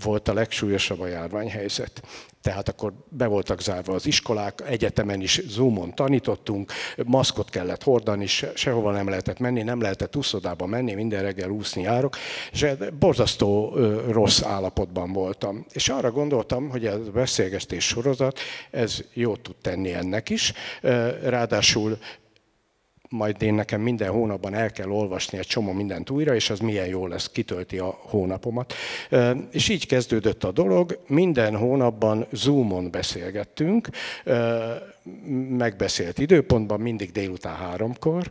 volt 0.02 0.28
a 0.28 0.34
legsúlyosabb 0.34 1.00
a 1.00 1.06
járványhelyzet. 1.06 2.02
Tehát 2.42 2.68
akkor 2.68 2.92
be 3.08 3.26
voltak 3.26 3.60
zárva 3.62 3.94
az 3.94 4.06
iskolák, 4.06 4.62
egyetemen 4.66 5.20
is 5.20 5.40
Zoomon 5.46 5.94
tanítottunk, 5.94 6.72
maszkot 7.04 7.50
kellett 7.50 7.82
hordani, 7.82 8.26
sehova 8.54 8.92
nem 8.92 9.08
lehetett 9.08 9.38
menni, 9.38 9.62
nem 9.62 9.80
lehetett 9.80 10.16
úszodába 10.16 10.66
menni, 10.66 10.94
minden 10.94 11.22
reggel 11.22 11.50
úszni 11.50 11.82
járok, 11.82 12.16
és 12.52 12.66
borzasztó 12.98 13.74
rossz 14.08 14.42
állapotban 14.42 15.12
voltam. 15.12 15.66
És 15.72 15.88
arra 15.88 16.10
gondoltam, 16.10 16.68
hogy 16.68 16.86
a 16.86 17.10
beszélgetés 17.10 17.86
sorozat, 17.86 18.38
ez 18.70 18.98
jót 19.12 19.40
tud 19.40 19.56
tenni 19.62 19.92
ennek 19.92 20.30
is, 20.30 20.52
ráadásul 21.22 21.98
majd 23.10 23.42
én 23.42 23.54
nekem 23.54 23.80
minden 23.80 24.10
hónapban 24.10 24.54
el 24.54 24.70
kell 24.70 24.90
olvasni 24.90 25.38
egy 25.38 25.46
csomó 25.46 25.72
mindent 25.72 26.10
újra, 26.10 26.34
és 26.34 26.50
az 26.50 26.58
milyen 26.58 26.86
jó 26.86 27.06
lesz, 27.06 27.30
kitölti 27.30 27.78
a 27.78 27.98
hónapomat. 28.00 28.74
És 29.50 29.68
így 29.68 29.86
kezdődött 29.86 30.44
a 30.44 30.52
dolog, 30.52 30.98
minden 31.06 31.56
hónapban 31.56 32.26
Zoomon 32.32 32.90
beszélgettünk, 32.90 33.88
megbeszélt 35.48 36.18
időpontban, 36.18 36.80
mindig 36.80 37.12
délután 37.12 37.56
háromkor, 37.56 38.28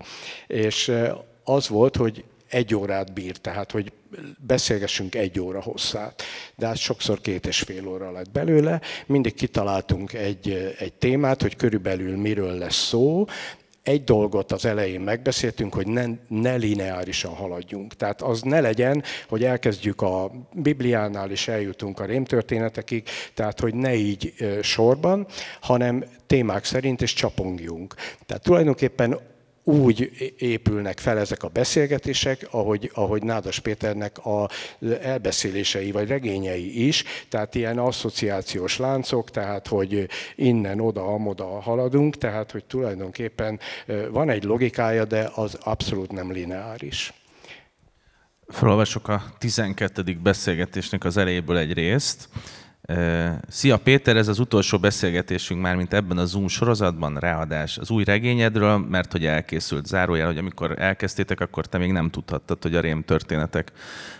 és 0.47 0.91
az 1.43 1.67
volt, 1.67 1.95
hogy 1.95 2.23
egy 2.49 2.75
órát 2.75 3.13
bír, 3.13 3.37
tehát 3.37 3.71
hogy 3.71 3.91
beszélgessünk 4.37 5.15
egy 5.15 5.39
óra 5.39 5.61
hosszát. 5.61 6.23
De 6.55 6.67
hát 6.67 6.77
sokszor 6.77 7.21
két 7.21 7.45
és 7.45 7.59
fél 7.59 7.87
óra 7.87 8.11
lett 8.11 8.31
belőle. 8.31 8.81
Mindig 9.05 9.33
kitaláltunk 9.33 10.13
egy, 10.13 10.75
egy 10.79 10.93
témát, 10.93 11.41
hogy 11.41 11.55
körülbelül 11.55 12.17
miről 12.17 12.53
lesz 12.53 12.87
szó, 12.87 13.25
egy 13.89 14.03
dolgot 14.03 14.51
az 14.51 14.65
elején 14.65 15.01
megbeszéltünk, 15.01 15.73
hogy 15.73 15.87
ne, 15.87 16.05
ne 16.27 16.55
lineárisan 16.55 17.33
haladjunk. 17.33 17.93
Tehát 17.93 18.21
az 18.21 18.41
ne 18.41 18.59
legyen, 18.61 19.03
hogy 19.27 19.43
elkezdjük 19.43 20.01
a 20.01 20.31
Bibliánál 20.53 21.31
és 21.31 21.47
eljutunk 21.47 21.99
a 21.99 22.05
rémtörténetekig, 22.05 23.03
tehát 23.33 23.59
hogy 23.59 23.73
ne 23.73 23.93
így 23.93 24.33
sorban, 24.61 25.27
hanem 25.61 26.03
témák 26.27 26.65
szerint 26.65 27.01
és 27.01 27.13
csapongjunk. 27.13 27.95
Tehát 28.25 28.43
tulajdonképpen 28.43 29.19
úgy 29.63 30.11
épülnek 30.37 30.99
fel 30.99 31.17
ezek 31.17 31.43
a 31.43 31.47
beszélgetések, 31.47 32.47
ahogy, 32.51 32.91
ahogy 32.93 33.23
Nádas 33.23 33.59
Péternek 33.59 34.17
a 34.17 34.49
elbeszélései 35.01 35.91
vagy 35.91 36.07
regényei 36.07 36.87
is, 36.87 37.03
tehát 37.29 37.55
ilyen 37.55 37.77
asszociációs 37.77 38.77
láncok, 38.77 39.31
tehát 39.31 39.67
hogy 39.67 40.09
innen, 40.35 40.79
oda, 40.79 41.05
amoda 41.05 41.61
haladunk, 41.61 42.17
tehát 42.17 42.51
hogy 42.51 42.65
tulajdonképpen 42.65 43.59
van 44.11 44.29
egy 44.29 44.43
logikája, 44.43 45.05
de 45.05 45.31
az 45.35 45.57
abszolút 45.63 46.11
nem 46.11 46.31
lineáris. 46.31 47.13
Felolvasok 48.47 49.07
a 49.07 49.23
12. 49.37 50.17
beszélgetésnek 50.23 51.03
az 51.03 51.17
elejéből 51.17 51.57
egy 51.57 51.73
részt. 51.73 52.29
Szia 53.47 53.77
Péter, 53.77 54.17
ez 54.17 54.27
az 54.27 54.39
utolsó 54.39 54.77
beszélgetésünk 54.77 55.61
már, 55.61 55.75
mint 55.75 55.93
ebben 55.93 56.17
a 56.17 56.25
Zoom 56.25 56.47
sorozatban, 56.47 57.17
ráadás 57.19 57.77
az 57.77 57.89
új 57.89 58.03
regényedről, 58.03 58.77
mert 58.77 59.11
hogy 59.11 59.25
elkészült 59.25 59.85
zárójel, 59.85 60.25
hogy 60.25 60.37
amikor 60.37 60.75
elkezdtétek, 60.77 61.39
akkor 61.39 61.65
te 61.65 61.77
még 61.77 61.91
nem 61.91 62.09
tudhattad, 62.09 62.61
hogy 62.61 62.75
a 62.75 62.79
rém 62.79 63.03
történetek 63.03 63.71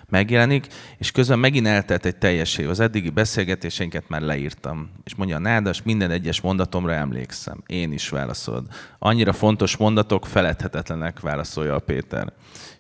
megjelenik, 0.10 0.68
és 0.98 1.12
közben 1.12 1.40
megint 1.40 1.68
eltelt 1.68 2.06
egy 2.06 2.16
teljes 2.16 2.58
év. 2.58 2.70
Az 2.70 2.80
eddigi 2.80 3.10
beszélgetéseinket 3.10 4.10
már 4.10 4.22
leírtam. 4.22 4.90
És 5.04 5.16
mondja 5.16 5.36
a 5.36 5.40
Nádas, 5.40 5.82
minden 5.84 6.12
egyes 6.12 6.42
mondatomra 6.42 6.94
emlékszem. 6.94 7.64
Én 7.66 7.92
is 7.92 8.10
válaszolod. 8.10 8.66
Annyira 9.00 9.34
fontos 9.34 9.78
mondatok, 9.78 10.26
feledhetetlenek, 10.26 11.20
válaszolja 11.20 11.76
a 11.76 11.80
Péter. 11.80 12.34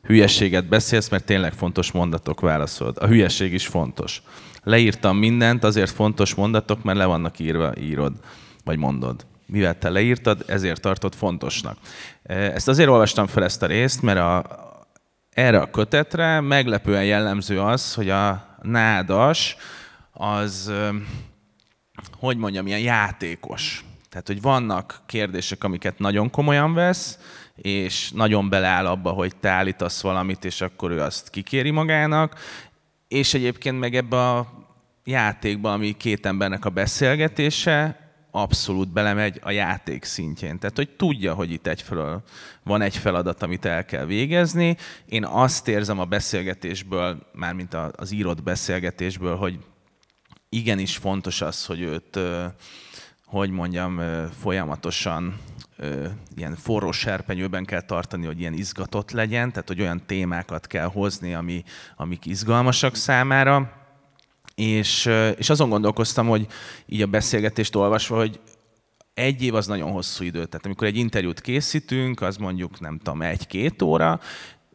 Hülyességet 0.03 0.67
beszélsz, 0.67 1.09
mert 1.09 1.25
tényleg 1.25 1.53
fontos 1.53 1.91
mondatok 1.91 2.39
válaszolod. 2.39 2.97
A 2.99 3.07
hülyeség 3.07 3.53
is 3.53 3.67
fontos 3.67 4.21
leírtam 4.63 5.17
mindent, 5.17 5.63
azért 5.63 5.91
fontos 5.91 6.35
mondatok, 6.35 6.83
mert 6.83 6.97
le 6.97 7.05
vannak 7.05 7.39
írva, 7.39 7.77
írod, 7.77 8.13
vagy 8.63 8.77
mondod. 8.77 9.25
Mivel 9.45 9.77
te 9.77 9.89
leírtad, 9.89 10.43
ezért 10.47 10.81
tartod 10.81 11.15
fontosnak. 11.15 11.77
E, 12.23 12.33
ezt 12.33 12.67
azért 12.67 12.89
olvastam 12.89 13.27
fel 13.27 13.43
ezt 13.43 13.63
a 13.63 13.65
részt, 13.65 14.01
mert 14.01 14.19
a, 14.19 14.43
erre 15.33 15.59
a 15.59 15.69
kötetre 15.69 16.39
meglepően 16.39 17.05
jellemző 17.05 17.61
az, 17.61 17.93
hogy 17.93 18.09
a 18.09 18.57
nádas 18.61 19.55
az, 20.11 20.71
hogy 22.19 22.37
mondjam, 22.37 22.67
ilyen 22.67 22.79
játékos. 22.79 23.83
Tehát, 24.09 24.27
hogy 24.27 24.41
vannak 24.41 25.01
kérdések, 25.05 25.63
amiket 25.63 25.99
nagyon 25.99 26.29
komolyan 26.29 26.73
vesz, 26.73 27.19
és 27.55 28.11
nagyon 28.11 28.49
beleáll 28.49 28.85
abba, 28.85 29.11
hogy 29.11 29.35
te 29.35 29.49
állítasz 29.49 30.01
valamit, 30.01 30.45
és 30.45 30.61
akkor 30.61 30.91
ő 30.91 30.99
azt 30.99 31.29
kikéri 31.29 31.71
magának, 31.71 32.35
és 33.09 33.33
egyébként 33.33 33.79
meg 33.79 33.95
ebbe 33.95 34.29
a 34.29 34.67
játékba, 35.03 35.73
ami 35.73 35.97
két 35.97 36.25
embernek 36.25 36.65
a 36.65 36.69
beszélgetése, 36.69 38.07
abszolút 38.31 38.91
belemegy 38.91 39.39
a 39.43 39.51
játék 39.51 40.03
szintjén. 40.03 40.59
Tehát, 40.59 40.75
hogy 40.75 40.89
tudja, 40.89 41.33
hogy 41.33 41.51
itt 41.51 41.67
egyfelől 41.67 42.23
van 42.63 42.81
egy 42.81 42.97
feladat, 42.97 43.43
amit 43.43 43.65
el 43.65 43.85
kell 43.85 44.05
végezni. 44.05 44.77
Én 45.05 45.25
azt 45.25 45.67
érzem 45.67 45.99
a 45.99 46.05
beszélgetésből, 46.05 47.29
mármint 47.33 47.73
az 47.73 48.11
írott 48.11 48.43
beszélgetésből, 48.43 49.35
hogy 49.35 49.59
igenis 50.49 50.97
fontos 50.97 51.41
az, 51.41 51.65
hogy 51.65 51.81
őt, 51.81 52.19
hogy 53.29 53.49
mondjam, 53.49 54.01
folyamatosan 54.39 55.37
ilyen 56.35 56.55
forró 56.55 56.91
serpenyőben 56.91 57.65
kell 57.65 57.81
tartani, 57.81 58.25
hogy 58.25 58.39
ilyen 58.39 58.53
izgatott 58.53 59.11
legyen, 59.11 59.51
tehát 59.51 59.67
hogy 59.67 59.81
olyan 59.81 60.05
témákat 60.05 60.67
kell 60.67 60.85
hozni, 60.85 61.33
ami, 61.33 61.63
amik 61.95 62.25
izgalmasak 62.25 62.95
számára. 62.95 63.71
És, 64.55 65.09
és 65.37 65.49
azon 65.49 65.69
gondolkoztam, 65.69 66.27
hogy 66.27 66.47
így 66.85 67.01
a 67.01 67.07
beszélgetést 67.07 67.75
olvasva, 67.75 68.17
hogy 68.17 68.39
egy 69.13 69.43
év 69.43 69.55
az 69.55 69.67
nagyon 69.67 69.91
hosszú 69.91 70.23
idő. 70.23 70.45
Tehát 70.45 70.65
amikor 70.65 70.87
egy 70.87 70.97
interjút 70.97 71.41
készítünk, 71.41 72.21
az 72.21 72.37
mondjuk 72.37 72.79
nem 72.79 72.97
tudom, 72.97 73.21
egy-két 73.21 73.81
óra, 73.81 74.19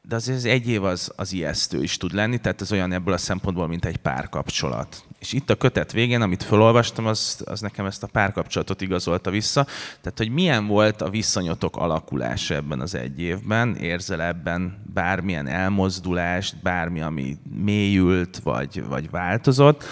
de 0.02 0.14
azért 0.14 0.38
az 0.38 0.44
egy 0.44 0.68
év 0.68 0.84
az, 0.84 1.12
az 1.16 1.32
ijesztő 1.32 1.82
is 1.82 1.96
tud 1.96 2.12
lenni, 2.12 2.38
tehát 2.38 2.60
ez 2.60 2.72
olyan 2.72 2.92
ebből 2.92 3.14
a 3.14 3.18
szempontból, 3.18 3.66
mint 3.66 3.84
egy 3.84 3.96
párkapcsolat. 3.96 5.04
És 5.24 5.32
itt 5.32 5.50
a 5.50 5.54
kötet 5.54 5.92
végén, 5.92 6.20
amit 6.20 6.42
felolvastam, 6.42 7.06
az, 7.06 7.42
az 7.44 7.60
nekem 7.60 7.86
ezt 7.86 8.02
a 8.02 8.06
párkapcsolatot 8.06 8.80
igazolta 8.80 9.30
vissza. 9.30 9.64
Tehát, 10.00 10.18
hogy 10.18 10.30
milyen 10.30 10.66
volt 10.66 11.02
a 11.02 11.10
viszonyotok 11.10 11.76
alakulása 11.76 12.54
ebben 12.54 12.80
az 12.80 12.94
egy 12.94 13.20
évben, 13.20 13.76
érzel 13.76 14.22
ebben 14.22 14.82
bármilyen 14.94 15.46
elmozdulást, 15.46 16.62
bármi, 16.62 17.00
ami 17.00 17.36
mélyült, 17.62 18.38
vagy, 18.38 18.84
vagy 18.84 19.10
változott, 19.10 19.84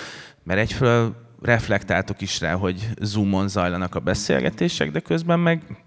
mert 0.43 0.61
egyfelől 0.61 1.15
reflektáltok 1.43 2.21
is 2.21 2.41
rá, 2.41 2.55
hogy 2.55 2.89
Zoomon 3.01 3.49
zajlanak 3.49 3.95
a 3.95 4.01
beszélgetések, 4.01 4.91
de 4.91 5.01
közben 5.01 5.41
meg 5.41 5.85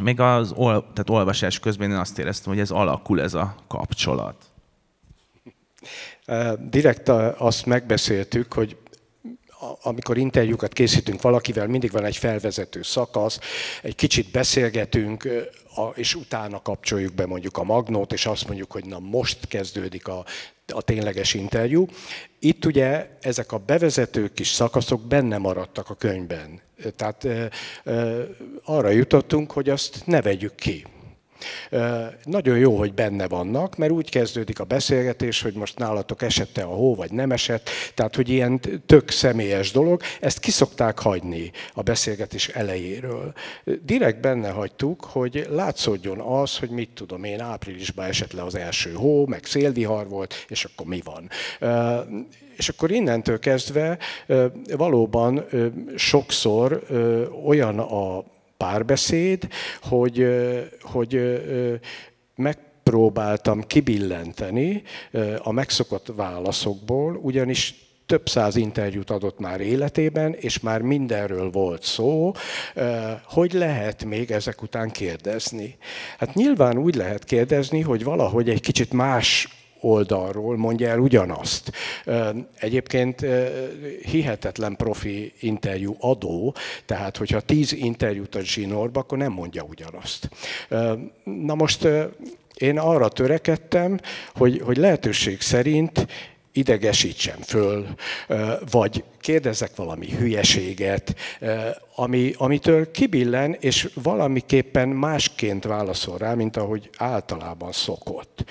még 0.00 0.20
az 0.20 0.52
ol, 0.56 0.80
tehát 0.80 1.10
olvasás 1.10 1.58
közben 1.58 1.90
én 1.90 1.96
azt 1.96 2.18
éreztem, 2.18 2.52
hogy 2.52 2.62
ez 2.62 2.70
alakul 2.70 3.20
ez 3.20 3.34
a 3.34 3.54
kapcsolat. 3.68 4.44
Direkt 6.70 7.08
azt 7.38 7.66
megbeszéltük, 7.66 8.52
hogy 8.52 8.76
amikor 9.82 10.18
interjúkat 10.18 10.72
készítünk 10.72 11.22
valakivel, 11.22 11.66
mindig 11.66 11.90
van 11.90 12.04
egy 12.04 12.16
felvezető 12.16 12.82
szakasz, 12.82 13.38
egy 13.82 13.94
kicsit 13.94 14.30
beszélgetünk, 14.30 15.28
és 15.94 16.14
utána 16.14 16.62
kapcsoljuk 16.62 17.14
be 17.14 17.26
mondjuk 17.26 17.56
a 17.56 17.64
magnót, 17.64 18.12
és 18.12 18.26
azt 18.26 18.46
mondjuk, 18.46 18.72
hogy 18.72 18.84
na 18.84 18.98
most 18.98 19.46
kezdődik 19.48 20.08
a, 20.08 20.24
a 20.66 20.82
tényleges 20.82 21.34
interjú. 21.34 21.86
Itt 22.38 22.64
ugye 22.64 23.08
ezek 23.20 23.52
a 23.52 23.58
bevezető 23.58 24.28
kis 24.28 24.48
szakaszok 24.48 25.06
benne 25.06 25.38
maradtak 25.38 25.90
a 25.90 25.94
könyvben. 25.94 26.60
Tehát 26.96 27.26
arra 28.64 28.88
jutottunk, 28.88 29.50
hogy 29.50 29.68
azt 29.68 30.06
ne 30.06 30.22
vegyük 30.22 30.54
ki. 30.54 30.86
Nagyon 32.24 32.58
jó, 32.58 32.76
hogy 32.76 32.94
benne 32.94 33.28
vannak, 33.28 33.76
mert 33.76 33.92
úgy 33.92 34.10
kezdődik 34.10 34.60
a 34.60 34.64
beszélgetés, 34.64 35.42
hogy 35.42 35.54
most 35.54 35.78
nálatok 35.78 36.22
esette 36.22 36.62
a 36.62 36.74
hó, 36.74 36.94
vagy 36.94 37.12
nem 37.12 37.30
esett, 37.30 37.68
tehát 37.94 38.16
hogy 38.16 38.28
ilyen 38.28 38.60
tök 38.86 39.10
személyes 39.10 39.70
dolog, 39.70 40.02
ezt 40.20 40.38
kiszokták 40.38 40.98
hagyni 40.98 41.50
a 41.74 41.82
beszélgetés 41.82 42.48
elejéről. 42.48 43.32
Direkt 43.82 44.20
benne 44.20 44.50
hagytuk, 44.50 45.04
hogy 45.04 45.46
látszódjon 45.50 46.20
az, 46.20 46.58
hogy 46.58 46.70
mit 46.70 46.90
tudom 46.94 47.24
én, 47.24 47.40
áprilisban 47.40 48.04
esett 48.04 48.32
le 48.32 48.42
az 48.42 48.54
első 48.54 48.92
hó, 48.92 49.26
meg 49.26 49.44
szélvihar 49.44 50.08
volt, 50.08 50.44
és 50.48 50.64
akkor 50.64 50.86
mi 50.86 51.02
van. 51.04 51.28
És 52.56 52.68
akkor 52.68 52.90
innentől 52.90 53.38
kezdve 53.38 53.98
valóban 54.76 55.44
sokszor 55.96 56.82
olyan 57.44 57.78
a 57.78 58.24
párbeszéd, 58.62 59.48
hogy, 59.82 60.26
hogy 60.80 61.42
megpróbáltam 62.34 63.66
kibillenteni 63.66 64.82
a 65.38 65.52
megszokott 65.52 66.12
válaszokból, 66.16 67.16
ugyanis 67.22 67.74
több 68.06 68.28
száz 68.28 68.56
interjút 68.56 69.10
adott 69.10 69.38
már 69.38 69.60
életében, 69.60 70.34
és 70.34 70.60
már 70.60 70.80
mindenről 70.80 71.50
volt 71.50 71.82
szó, 71.82 72.32
hogy 73.24 73.52
lehet 73.52 74.04
még 74.04 74.30
ezek 74.30 74.62
után 74.62 74.90
kérdezni. 74.90 75.76
Hát 76.18 76.34
nyilván 76.34 76.78
úgy 76.78 76.94
lehet 76.94 77.24
kérdezni, 77.24 77.80
hogy 77.80 78.04
valahogy 78.04 78.48
egy 78.48 78.60
kicsit 78.60 78.92
más 78.92 79.48
oldalról 79.82 80.56
mondja 80.56 80.88
el 80.88 80.98
ugyanazt. 80.98 81.72
Egyébként 82.58 83.26
hihetetlen 84.02 84.76
profi 84.76 85.32
interjú 85.40 85.96
adó, 86.00 86.54
tehát 86.86 87.16
hogyha 87.16 87.40
tíz 87.40 87.72
interjút 87.72 88.34
a 88.34 88.40
zsinórba, 88.40 89.00
akkor 89.00 89.18
nem 89.18 89.32
mondja 89.32 89.62
ugyanazt. 89.62 90.28
Na 91.24 91.54
most 91.54 91.88
én 92.54 92.78
arra 92.78 93.08
törekedtem, 93.08 93.98
hogy, 94.34 94.60
hogy 94.64 94.76
lehetőség 94.76 95.40
szerint 95.40 96.06
idegesítsem 96.52 97.40
föl, 97.40 97.86
vagy 98.70 99.04
kérdezzek 99.20 99.76
valami 99.76 100.10
hülyeséget, 100.10 101.14
ami, 101.94 102.34
amitől 102.36 102.90
kibillen, 102.90 103.56
és 103.60 103.90
valamiképpen 104.02 104.88
másként 104.88 105.64
válaszol 105.64 106.18
rá, 106.18 106.34
mint 106.34 106.56
ahogy 106.56 106.90
általában 106.96 107.72
szokott. 107.72 108.44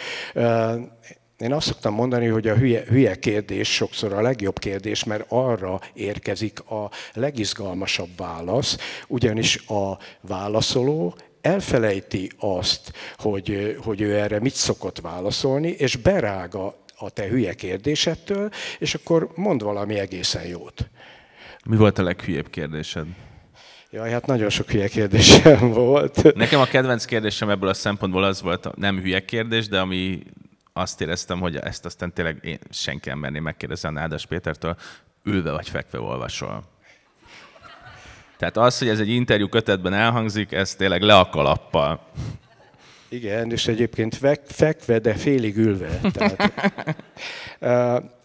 Én 1.42 1.54
azt 1.54 1.68
szoktam 1.68 1.94
mondani, 1.94 2.28
hogy 2.28 2.48
a 2.48 2.56
hülye, 2.56 2.84
hülye 2.88 3.16
kérdés 3.16 3.74
sokszor 3.74 4.14
a 4.14 4.22
legjobb 4.22 4.60
kérdés, 4.60 5.04
mert 5.04 5.26
arra 5.28 5.80
érkezik 5.94 6.60
a 6.60 6.92
legizgalmasabb 7.14 8.10
válasz, 8.18 8.78
ugyanis 9.08 9.68
a 9.68 9.98
válaszoló 10.22 11.16
elfelejti 11.42 12.32
azt, 12.40 12.94
hogy, 13.16 13.78
hogy 13.84 14.02
ő 14.02 14.16
erre 14.20 14.40
mit 14.40 14.54
szokott 14.54 15.00
válaszolni, 15.00 15.68
és 15.68 15.96
berága 15.96 16.76
a 16.98 17.10
te 17.10 17.28
hülye 17.28 17.54
kérdésettől, 17.54 18.50
és 18.80 18.94
akkor 18.94 19.32
mond 19.36 19.64
valami 19.64 20.00
egészen 20.00 20.48
jót. 20.48 20.90
Mi 21.66 21.76
volt 21.76 22.00
a 22.00 22.04
leghülyebb 22.04 22.50
kérdésed? 22.50 23.06
Jaj, 23.92 24.12
hát 24.12 24.26
nagyon 24.26 24.50
sok 24.50 24.70
hülye 24.70 24.88
kérdésem 24.88 25.72
volt. 25.72 26.34
Nekem 26.36 26.60
a 26.60 26.66
kedvenc 26.66 27.06
kérdésem 27.06 27.50
ebből 27.50 27.70
a 27.70 27.74
szempontból 27.74 28.24
az 28.24 28.42
volt, 28.42 28.76
nem 28.76 29.00
hülye 29.00 29.26
kérdés, 29.26 29.68
de 29.68 29.80
ami 29.80 30.24
azt 30.74 31.02
éreztem, 31.02 31.40
hogy 31.40 31.56
ezt 31.56 31.86
aztán 31.86 32.14
tényleg 32.14 32.40
én, 32.42 32.60
senki 32.70 33.10
nem 33.10 33.20
merné 33.20 33.40
megkérdezni 33.40 33.88
a 33.88 33.92
Nádas 33.92 34.26
Pétertől, 34.26 34.76
ülve 35.24 35.52
vagy 35.52 35.70
fekve 35.70 36.00
olvasol. 36.00 36.64
Tehát 38.38 38.58
az, 38.58 38.78
hogy 38.78 38.88
ez 38.88 39.00
egy 39.00 39.10
interjú 39.10 39.48
kötetben 39.48 39.94
elhangzik, 39.94 40.52
ez 40.52 40.76
tényleg 40.76 41.02
le 41.02 41.18
a 41.18 41.30
kalappal. 41.30 42.08
Igen, 43.10 43.52
és 43.52 43.68
egyébként 43.68 44.20
fekve, 44.46 45.00
de 45.00 45.14
félig 45.14 45.58
ülve. 45.58 46.00
Tehát, 46.14 46.54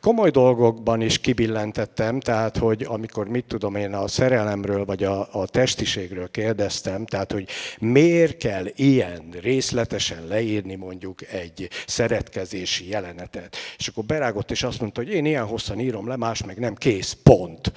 komoly 0.00 0.30
dolgokban 0.30 1.00
is 1.00 1.18
kibillentettem, 1.18 2.20
tehát 2.20 2.56
hogy 2.56 2.84
amikor 2.88 3.28
mit 3.28 3.44
tudom 3.44 3.74
én 3.74 3.94
a 3.94 4.08
szerelemről 4.08 4.84
vagy 4.84 5.04
a, 5.04 5.28
a 5.32 5.46
testiségről 5.46 6.30
kérdeztem, 6.30 7.06
tehát 7.06 7.32
hogy 7.32 7.48
miért 7.78 8.36
kell 8.36 8.64
ilyen 8.74 9.28
részletesen 9.40 10.26
leírni 10.26 10.74
mondjuk 10.74 11.22
egy 11.22 11.68
szeretkezési 11.86 12.88
jelenetet. 12.88 13.56
És 13.78 13.88
akkor 13.88 14.04
berágott 14.04 14.50
és 14.50 14.62
azt 14.62 14.80
mondta, 14.80 15.00
hogy 15.00 15.12
én 15.12 15.24
ilyen 15.24 15.46
hosszan 15.46 15.80
írom 15.80 16.08
le, 16.08 16.16
más 16.16 16.44
meg 16.44 16.58
nem, 16.58 16.74
kész, 16.74 17.16
pont. 17.22 17.72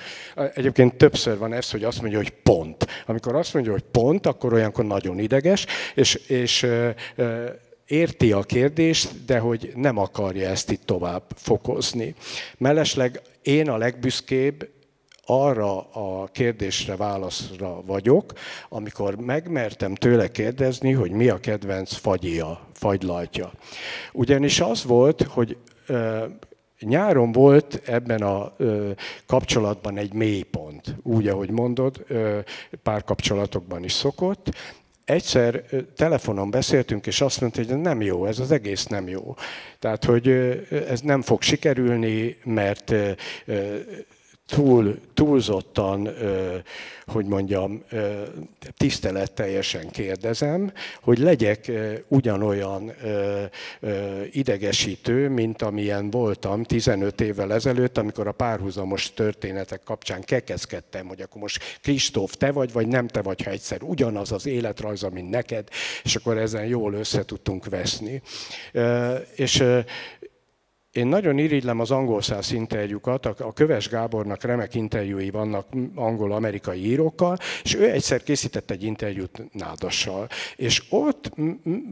Egyébként 0.54 0.96
többször 0.96 1.38
van 1.38 1.54
ez, 1.54 1.72
hogy 1.72 1.84
azt 1.84 2.02
mondja, 2.02 2.18
hogy 2.18 2.30
pont. 2.30 2.88
Amikor 3.06 3.36
azt 3.36 3.54
mondja, 3.54 3.72
hogy 3.72 3.84
pont, 3.92 4.26
akkor 4.26 4.54
olyankor 4.54 4.86
nagyon 4.86 5.20
ideges, 5.20 5.66
és, 5.96 6.16
és 6.16 6.68
érti 7.86 8.32
a 8.32 8.42
kérdést, 8.42 9.26
de 9.26 9.40
hogy 9.40 9.72
nem 9.76 9.98
akarja 9.98 10.50
ezt 10.50 10.72
itt 10.72 10.86
tovább 10.86 11.24
fokozni. 11.36 12.16
Mellesleg 12.58 13.22
én 13.42 13.70
a 13.70 13.78
legbüszkébb 13.78 14.70
arra 15.26 15.80
a 15.80 16.28
kérdésre 16.32 16.96
válaszra 16.96 17.82
vagyok, 17.86 18.34
amikor 18.70 19.16
megmertem 19.16 19.96
tőle 19.96 20.32
kérdezni, 20.32 20.92
hogy 20.92 21.12
mi 21.12 21.30
a 21.30 21.40
kedvenc 21.40 21.94
fagyia, 21.94 22.68
fagylaltja. 22.74 23.52
Ugyanis 24.14 24.60
az 24.60 24.84
volt, 24.84 25.22
hogy 25.22 25.58
nyáron 26.80 27.32
volt 27.32 27.82
ebben 27.86 28.22
a 28.22 28.54
kapcsolatban 29.26 29.98
egy 29.98 30.14
mélypont, 30.14 30.96
úgy, 31.04 31.28
ahogy 31.28 31.50
mondod, 31.50 32.04
ö, 32.08 32.40
párkapcsolatokban 32.84 33.84
is 33.84 33.92
szokott, 33.92 34.50
egyszer 35.06 35.64
telefonon 35.96 36.50
beszéltünk, 36.50 37.08
és 37.08 37.22
azt 37.22 37.42
mondta, 37.42 37.64
hogy 37.64 37.78
nem 37.78 38.02
jó, 38.02 38.26
ez 38.26 38.40
az 38.40 38.52
egész 38.52 38.86
nem 38.86 39.08
jó. 39.08 39.36
Tehát, 39.80 40.06
hogy 40.06 40.28
ez 40.90 41.02
nem 41.02 41.22
fog 41.22 41.42
sikerülni, 41.42 42.38
mert 42.44 42.94
túl, 44.46 45.00
túlzottan, 45.14 46.10
hogy 47.06 47.26
mondjam, 47.26 47.84
tiszteletteljesen 48.78 49.90
kérdezem, 49.90 50.72
hogy 51.02 51.18
legyek 51.18 51.72
ugyanolyan 52.08 52.94
idegesítő, 54.32 55.30
mint 55.30 55.62
amilyen 55.62 56.10
voltam 56.10 56.64
15 56.64 57.22
évvel 57.22 57.54
ezelőtt, 57.54 57.98
amikor 57.98 58.28
a 58.28 58.32
párhuzamos 58.32 59.14
történetek 59.14 59.84
kapcsán 59.84 60.22
kekezkedtem, 60.22 61.08
hogy 61.08 61.22
akkor 61.22 61.42
most 61.42 61.80
Kristóf, 61.82 62.36
te 62.36 62.52
vagy, 62.52 62.72
vagy 62.72 62.88
nem 62.88 63.08
te 63.08 63.22
vagy, 63.22 63.44
ha 63.44 63.52
egyszer 63.52 63.82
ugyanaz 63.82 64.32
az 64.32 64.46
életrajza, 64.46 65.10
mint 65.10 65.30
neked, 65.30 65.68
és 66.04 66.16
akkor 66.16 66.38
ezen 66.38 66.66
jól 66.66 66.94
össze 66.94 67.26
tudtunk 67.26 67.70
veszni. 67.70 68.22
És 69.36 69.64
én 70.94 71.08
nagyon 71.08 71.38
irigylem 71.38 71.80
az 71.80 71.92
angol 71.92 72.22
száz 72.22 72.52
interjúkat, 72.52 73.26
a 73.26 73.52
Köves 73.54 73.90
Gábornak 73.90 74.44
remek 74.44 74.76
interjúi 74.76 75.30
vannak 75.30 75.68
angol-amerikai 75.96 76.86
írókkal, 76.86 77.38
és 77.64 77.76
ő 77.76 77.92
egyszer 77.92 78.24
készített 78.24 78.72
egy 78.72 78.84
interjút 78.84 79.42
Nádassal, 79.52 80.28
és 80.56 80.84
ott 80.90 81.32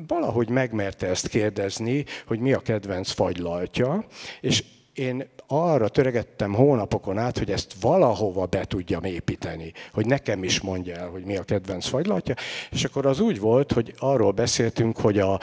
valahogy 0.08 0.50
megmerte 0.50 1.08
ezt 1.08 1.28
kérdezni, 1.28 2.06
hogy 2.26 2.40
mi 2.40 2.54
a 2.54 2.60
kedvenc 2.60 3.12
fagylaltja, 3.12 4.06
és 4.42 4.64
én 4.94 5.30
arra 5.48 5.88
töregettem 5.88 6.54
hónapokon 6.54 7.18
át, 7.18 7.38
hogy 7.38 7.52
ezt 7.52 7.74
valahova 7.82 8.46
be 8.46 8.66
tudjam 8.66 9.04
építeni, 9.04 9.74
hogy 9.94 10.06
nekem 10.06 10.44
is 10.44 10.62
mondja 10.62 10.96
el, 10.96 11.10
hogy 11.10 11.24
mi 11.24 11.38
a 11.38 11.44
kedvenc 11.44 11.88
fagylatja, 11.88 12.36
és 12.72 12.84
akkor 12.84 13.06
az 13.06 13.20
úgy 13.20 13.40
volt, 13.40 13.72
hogy 13.72 13.94
arról 13.98 14.32
beszéltünk, 14.32 14.98
hogy 14.98 15.20
a, 15.20 15.40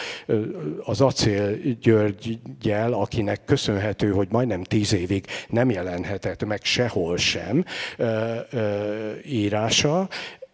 az 0.85 1.01
Acél 1.01 1.57
Györgyel, 1.81 2.93
akinek 2.93 3.45
köszönhető, 3.45 4.11
hogy 4.11 4.29
majdnem 4.31 4.63
tíz 4.63 4.93
évig 4.93 5.27
nem 5.49 5.71
jelenhetett 5.71 6.45
meg 6.45 6.65
sehol 6.65 7.17
sem 7.17 7.65
írása, 9.25 10.09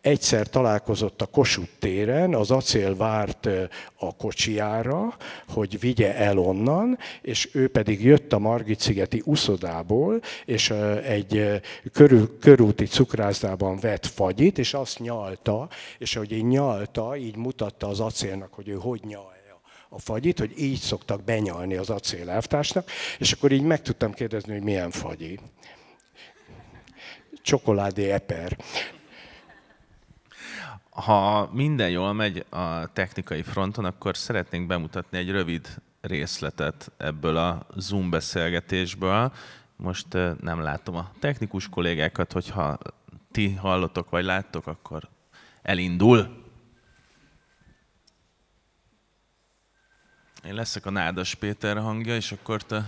egyszer 0.05 0.49
találkozott 0.49 1.23
a 1.23 1.27
Kossuth 1.27 1.71
téren, 1.79 2.35
az 2.35 2.51
acél 2.51 2.97
várt 2.97 3.49
a 3.97 4.17
kocsiára, 4.17 5.17
hogy 5.49 5.81
vigye 5.81 6.15
el 6.17 6.39
onnan, 6.39 6.99
és 7.23 7.49
ő 7.53 7.69
pedig 7.69 8.05
jött 8.05 8.33
a 8.33 8.39
Margit-szigeti 8.39 9.23
uszodából, 9.25 10.21
és 10.45 10.71
egy 11.05 11.61
körül, 11.93 12.39
körúti 12.39 12.85
cukrászdában 12.85 13.79
vett 13.79 14.07
fagyit, 14.07 14.59
és 14.59 14.75
azt 14.75 14.99
nyalta, 14.99 15.69
és 15.99 16.17
ahogy 16.17 16.33
így 16.33 16.47
nyalta, 16.47 17.17
így 17.17 17.37
mutatta 17.37 17.89
az 17.89 18.01
acélnak, 18.01 18.55
hogy 18.55 18.69
ő 18.69 18.75
hogy 18.75 19.01
nyal 19.05 19.33
a 19.95 19.99
fagyit, 19.99 20.39
hogy 20.39 20.53
így 20.59 20.79
szoktak 20.79 21.25
benyalni 21.25 21.75
az 21.75 21.91
acélelvtársnak, 21.91 22.91
és 23.19 23.33
akkor 23.33 23.53
így 23.53 23.63
meg 23.63 23.83
tudtam 23.83 24.13
kérdezni, 24.13 24.53
hogy 24.53 24.63
milyen 24.63 24.91
fagyi. 24.91 25.39
Csokoládé 27.43 28.11
eper 28.11 28.57
ha 30.95 31.51
minden 31.53 31.91
jól 31.91 32.13
megy 32.13 32.47
a 32.49 32.93
technikai 32.93 33.43
fronton, 33.43 33.85
akkor 33.85 34.17
szeretnénk 34.17 34.67
bemutatni 34.67 35.19
egy 35.19 35.31
rövid 35.31 35.83
részletet 36.01 36.93
ebből 36.97 37.37
a 37.37 37.67
Zoom 37.77 38.11
beszélgetésből. 38.11 39.33
Most 39.77 40.13
nem 40.41 40.61
látom 40.61 40.97
a 40.97 41.11
technikus 41.19 41.69
kollégákat, 41.69 42.33
hogyha 42.33 42.79
ti 43.31 43.55
hallotok 43.55 44.11
vagy 44.11 44.25
láttok, 44.25 44.67
akkor 44.67 45.09
elindul. 45.63 46.43
Én 50.45 50.55
leszek 50.55 50.87
a 50.87 50.91
Nádas 50.91 51.35
Péter 51.35 51.77
hangja, 51.77 52.15
és 52.15 52.33
akkor 52.33 52.63
te 52.63 52.85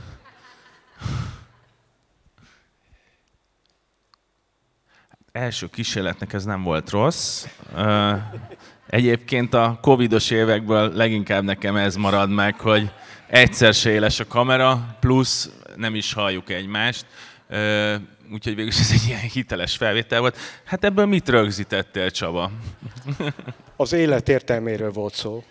első 5.37 5.66
kísérletnek 5.66 6.33
ez 6.33 6.44
nem 6.44 6.62
volt 6.62 6.90
rossz. 6.90 7.46
Egyébként 8.87 9.55
a 9.55 9.79
covidos 9.83 10.31
évekből 10.31 10.92
leginkább 10.94 11.44
nekem 11.44 11.77
ez 11.77 11.96
marad 11.96 12.31
meg, 12.31 12.61
hogy 12.61 12.90
egyszer 13.27 13.75
se 13.75 13.90
éles 13.90 14.20
a 14.20 14.27
kamera, 14.27 14.96
plusz 15.01 15.51
nem 15.77 15.94
is 15.94 16.12
halljuk 16.12 16.51
egymást. 16.51 17.07
Úgyhogy 18.33 18.55
végül 18.55 18.70
ez 18.70 18.90
egy 18.92 19.07
ilyen 19.07 19.20
hiteles 19.20 19.77
felvétel 19.77 20.20
volt. 20.20 20.37
Hát 20.64 20.85
ebből 20.85 21.07
mit 21.07 21.29
rögzítettél, 21.29 22.11
Csaba? 22.11 22.51
Az 23.77 23.92
élet 23.92 24.29
értelméről 24.29 24.90
volt 24.90 25.14
szó. 25.14 25.44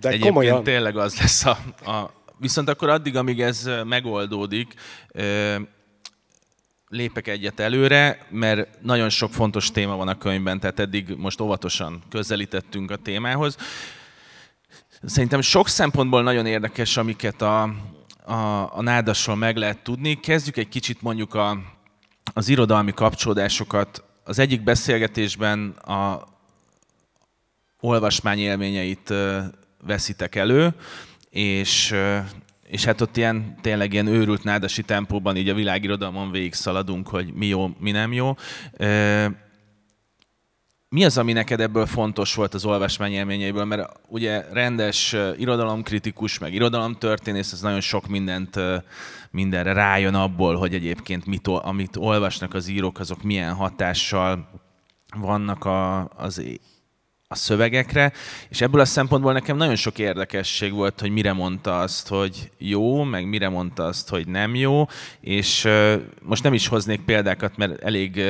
De 0.00 0.08
Egyébként 0.08 0.34
komolyan... 0.34 0.62
tényleg 0.62 0.96
az 0.96 1.18
lesz 1.18 1.44
a, 1.44 1.58
a... 1.90 2.10
Viszont 2.38 2.68
akkor 2.68 2.88
addig, 2.88 3.16
amíg 3.16 3.40
ez 3.40 3.70
megoldódik, 3.84 4.74
lépek 6.92 7.28
egyet 7.28 7.60
előre, 7.60 8.26
mert 8.30 8.82
nagyon 8.82 9.08
sok 9.08 9.32
fontos 9.32 9.70
téma 9.70 9.96
van 9.96 10.08
a 10.08 10.18
könyvben, 10.18 10.60
tehát 10.60 10.80
eddig 10.80 11.14
most 11.16 11.40
óvatosan 11.40 12.02
közelítettünk 12.10 12.90
a 12.90 12.96
témához. 12.96 13.56
Szerintem 15.02 15.40
sok 15.40 15.68
szempontból 15.68 16.22
nagyon 16.22 16.46
érdekes, 16.46 16.96
amiket 16.96 17.42
a, 17.42 17.62
a, 18.24 18.76
a 18.76 18.82
nádassal 18.82 19.36
meg 19.36 19.56
lehet 19.56 19.82
tudni. 19.82 20.20
Kezdjük 20.20 20.56
egy 20.56 20.68
kicsit 20.68 21.02
mondjuk 21.02 21.34
a, 21.34 21.58
az 22.32 22.48
irodalmi 22.48 22.92
kapcsolódásokat. 22.92 24.04
Az 24.24 24.38
egyik 24.38 24.62
beszélgetésben 24.62 25.68
a 25.68 26.28
olvasmány 27.80 28.38
élményeit 28.38 29.12
veszitek 29.84 30.34
elő, 30.34 30.74
és 31.30 31.94
és 32.72 32.84
hát 32.84 33.00
ott 33.00 33.16
ilyen, 33.16 33.56
tényleg 33.60 33.92
ilyen 33.92 34.06
őrült 34.06 34.44
nádasi 34.44 34.82
tempóban 34.82 35.36
így 35.36 35.48
a 35.48 35.54
világirodalmon 35.54 36.30
végig 36.30 36.52
szaladunk, 36.52 37.08
hogy 37.08 37.32
mi 37.34 37.46
jó, 37.46 37.70
mi 37.78 37.90
nem 37.90 38.12
jó. 38.12 38.34
Mi 40.88 41.04
az, 41.04 41.18
ami 41.18 41.32
neked 41.32 41.60
ebből 41.60 41.86
fontos 41.86 42.34
volt 42.34 42.54
az 42.54 42.64
olvasmány 42.64 43.12
élményeiből? 43.12 43.64
Mert 43.64 44.00
ugye 44.08 44.44
rendes 44.52 45.16
irodalomkritikus, 45.36 46.38
meg 46.38 46.54
irodalomtörténész, 46.54 47.52
ez 47.52 47.60
nagyon 47.60 47.80
sok 47.80 48.06
mindent, 48.06 48.60
mindenre 49.30 49.72
rájön 49.72 50.14
abból, 50.14 50.56
hogy 50.56 50.74
egyébként 50.74 51.26
mit, 51.26 51.48
amit 51.48 51.96
olvasnak 51.96 52.54
az 52.54 52.68
írók, 52.68 52.98
azok 52.98 53.22
milyen 53.22 53.54
hatással 53.54 54.48
vannak 55.16 55.64
a, 55.64 56.08
az 56.08 56.42
a 57.32 57.34
szövegekre, 57.34 58.12
és 58.48 58.60
ebből 58.60 58.80
a 58.80 58.84
szempontból 58.84 59.32
nekem 59.32 59.56
nagyon 59.56 59.76
sok 59.76 59.98
érdekesség 59.98 60.72
volt, 60.72 61.00
hogy 61.00 61.10
mire 61.10 61.32
mondta 61.32 61.80
azt, 61.80 62.08
hogy 62.08 62.50
jó, 62.58 63.02
meg 63.02 63.28
mire 63.28 63.48
mondta 63.48 63.84
azt, 63.84 64.08
hogy 64.08 64.28
nem 64.28 64.54
jó, 64.54 64.86
és 65.20 65.68
most 66.22 66.42
nem 66.42 66.54
is 66.54 66.66
hoznék 66.66 67.00
példákat, 67.00 67.56
mert 67.56 67.82
elég 67.82 68.22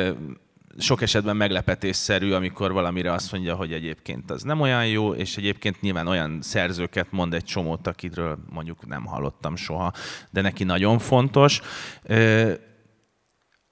sok 0.78 1.02
esetben 1.02 1.36
meglepetésszerű, 1.36 2.32
amikor 2.32 2.72
valamire 2.72 3.12
azt 3.12 3.32
mondja, 3.32 3.54
hogy 3.54 3.72
egyébként 3.72 4.30
az 4.30 4.42
nem 4.42 4.60
olyan 4.60 4.86
jó, 4.86 5.12
és 5.14 5.36
egyébként 5.36 5.80
nyilván 5.80 6.06
olyan 6.06 6.38
szerzőket 6.42 7.06
mond 7.10 7.34
egy 7.34 7.44
csomót, 7.44 7.86
akitről 7.86 8.38
mondjuk 8.50 8.86
nem 8.86 9.04
hallottam 9.04 9.56
soha, 9.56 9.92
de 10.30 10.40
neki 10.40 10.64
nagyon 10.64 10.98
fontos. 10.98 11.60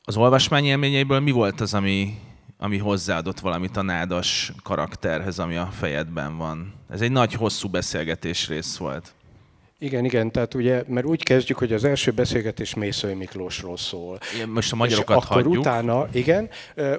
Az 0.02 0.16
olvasmány 0.16 0.64
élményeiből 0.64 1.20
mi 1.20 1.30
volt 1.30 1.60
az, 1.60 1.74
ami, 1.74 2.18
ami 2.62 2.78
hozzáadott 2.78 3.40
valamit 3.40 3.76
a 3.76 3.82
nádas 3.82 4.52
karakterhez, 4.62 5.38
ami 5.38 5.56
a 5.56 5.66
fejedben 5.66 6.36
van. 6.36 6.74
Ez 6.90 7.00
egy 7.00 7.12
nagy, 7.12 7.34
hosszú 7.34 7.68
beszélgetés 7.68 8.48
rész 8.48 8.76
volt. 8.76 9.14
Igen, 9.78 10.04
igen, 10.04 10.30
tehát 10.30 10.54
ugye, 10.54 10.82
mert 10.86 11.06
úgy 11.06 11.22
kezdjük, 11.22 11.58
hogy 11.58 11.72
az 11.72 11.84
első 11.84 12.10
beszélgetés 12.10 12.74
Mészői 12.74 13.14
Miklósról 13.14 13.76
szól. 13.76 14.18
Igen, 14.34 14.48
most 14.48 14.72
a 14.72 14.76
magyarokat 14.76 15.16
és 15.16 15.22
akkor 15.24 15.42
hagyjuk. 15.42 15.58
utána, 15.58 16.08
igen, 16.12 16.48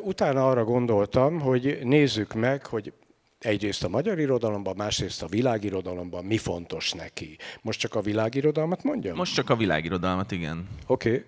utána 0.02 0.50
arra 0.50 0.64
gondoltam, 0.64 1.40
hogy 1.40 1.80
nézzük 1.84 2.34
meg, 2.34 2.66
hogy 2.66 2.94
egyrészt 3.40 3.84
a 3.84 3.90
magyar 3.90 4.20
irodalomban, 4.20 4.76
másrészt 4.78 5.24
a 5.24 5.28
világirodalomban 5.28 6.26
mi 6.26 6.38
fontos 6.38 6.92
neki. 6.92 7.38
Most 7.62 7.80
csak 7.80 7.96
a 7.96 8.02
világirodalmat 8.02 8.84
mondjam? 8.84 9.16
Most 9.16 9.34
csak 9.34 9.50
a 9.50 9.56
világirodalmat, 9.56 10.32
igen. 10.32 10.68
Oké. 10.88 11.26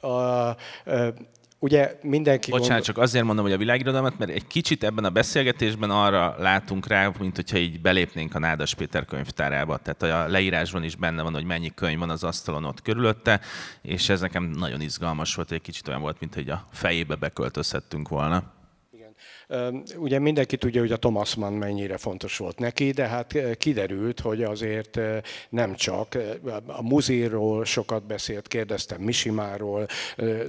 Okay. 0.00 1.12
Ugye 1.60 1.98
mindenki 2.02 2.50
Bocsánat, 2.50 2.68
gondol... 2.68 2.86
csak 2.86 2.98
azért 2.98 3.24
mondom, 3.24 3.44
hogy 3.44 3.54
a 3.54 3.58
világirodalmat, 3.58 4.18
mert 4.18 4.30
egy 4.30 4.46
kicsit 4.46 4.84
ebben 4.84 5.04
a 5.04 5.10
beszélgetésben 5.10 5.90
arra 5.90 6.34
látunk 6.38 6.86
rá, 6.86 7.12
mint 7.18 7.36
hogyha 7.36 7.56
így 7.56 7.80
belépnénk 7.80 8.34
a 8.34 8.38
Nádas 8.38 8.74
Péter 8.74 9.04
könyvtárába. 9.04 9.78
Tehát 9.78 10.02
a 10.02 10.30
leírásban 10.30 10.82
is 10.82 10.96
benne 10.96 11.22
van, 11.22 11.32
hogy 11.32 11.44
mennyi 11.44 11.74
könyv 11.74 11.98
van 11.98 12.10
az 12.10 12.24
asztalon 12.24 12.64
ott 12.64 12.82
körülötte, 12.82 13.40
és 13.82 14.08
ez 14.08 14.20
nekem 14.20 14.44
nagyon 14.44 14.80
izgalmas 14.80 15.34
volt, 15.34 15.52
egy 15.52 15.60
kicsit 15.60 15.88
olyan 15.88 16.00
volt, 16.00 16.20
mint 16.20 16.34
hogy 16.34 16.48
a 16.48 16.66
fejébe 16.72 17.14
beköltözhettünk 17.14 18.08
volna. 18.08 18.56
Ugye 19.96 20.18
mindenki 20.18 20.56
tudja, 20.56 20.80
hogy 20.80 20.92
a 20.92 20.96
Thomas 20.96 21.34
Mann 21.34 21.54
mennyire 21.54 21.96
fontos 21.96 22.36
volt 22.36 22.58
neki, 22.58 22.90
de 22.90 23.06
hát 23.06 23.56
kiderült, 23.58 24.20
hogy 24.20 24.42
azért 24.42 25.00
nem 25.48 25.74
csak. 25.74 26.18
A 26.66 26.82
muzéról 26.82 27.64
sokat 27.64 28.06
beszélt, 28.06 28.48
kérdeztem 28.48 29.00
Misimáról, 29.00 29.86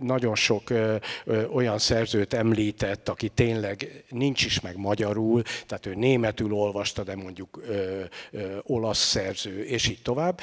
nagyon 0.02 0.36
sok 0.36 0.64
olyan 1.54 1.78
szerzőt 1.78 2.34
említett, 2.34 3.10
aki 3.10 3.30
tényleg 3.30 4.04
nincs 4.10 4.46
is 4.46 4.60
meg 4.60 4.78
magyarul, 4.78 5.42
tehát 5.66 5.86
ő 5.86 5.96
németül 5.96 6.54
olvasta, 6.54 7.04
de 7.04 7.16
mondjuk 7.16 7.60
olasz 8.64 9.08
szerző, 9.08 9.64
és 9.64 9.88
így 9.88 10.02
tovább. 10.02 10.40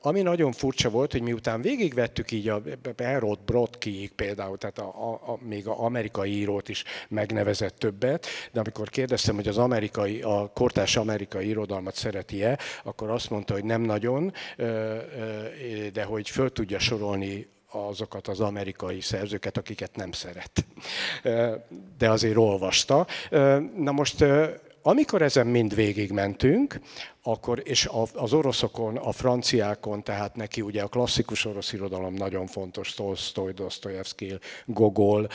Ami 0.00 0.22
nagyon 0.22 0.52
furcsa 0.52 0.90
volt, 0.90 1.12
hogy 1.12 1.22
miután 1.22 1.60
végigvettük 1.60 2.30
így 2.30 2.48
a 2.48 2.62
Erod 2.96 3.38
Brodkiig 3.44 4.12
például, 4.12 4.58
tehát 4.58 4.78
a, 4.78 5.10
a, 5.10 5.32
a, 5.32 5.38
még 5.40 5.66
a 5.66 5.82
amerikai 5.82 6.30
írót 6.30 6.68
is 6.68 6.84
megnevezett, 7.08 7.56
kérdezett 7.58 7.78
többet, 7.78 8.26
de 8.52 8.60
amikor 8.60 8.88
kérdeztem, 8.88 9.34
hogy 9.34 9.48
az 9.48 9.58
amerikai, 9.58 10.22
a 10.22 10.50
kortás 10.54 10.96
amerikai 10.96 11.48
irodalmat 11.48 11.94
szereti-e, 11.94 12.58
akkor 12.84 13.10
azt 13.10 13.30
mondta, 13.30 13.52
hogy 13.52 13.64
nem 13.64 13.82
nagyon, 13.82 14.32
de 15.92 16.04
hogy 16.06 16.30
föl 16.30 16.52
tudja 16.52 16.78
sorolni 16.78 17.48
azokat 17.70 18.28
az 18.28 18.40
amerikai 18.40 19.00
szerzőket, 19.00 19.56
akiket 19.56 19.96
nem 19.96 20.12
szeret. 20.12 20.64
De 21.98 22.10
azért 22.10 22.36
olvasta. 22.36 23.06
Na 23.76 23.92
most 23.92 24.24
amikor 24.82 25.22
ezen 25.22 25.46
mind 25.46 25.74
végigmentünk, 25.74 26.80
akkor, 27.22 27.60
és 27.64 27.88
az 28.14 28.32
oroszokon, 28.32 28.96
a 28.96 29.12
franciákon, 29.12 30.02
tehát 30.02 30.36
neki 30.36 30.60
ugye 30.60 30.82
a 30.82 30.88
klasszikus 30.88 31.44
orosz 31.44 31.72
irodalom 31.72 32.14
nagyon 32.14 32.46
fontos, 32.46 32.94
Tolstoy, 32.94 33.52
Dostoyevsky, 33.52 34.38
Gogol, 34.66 35.28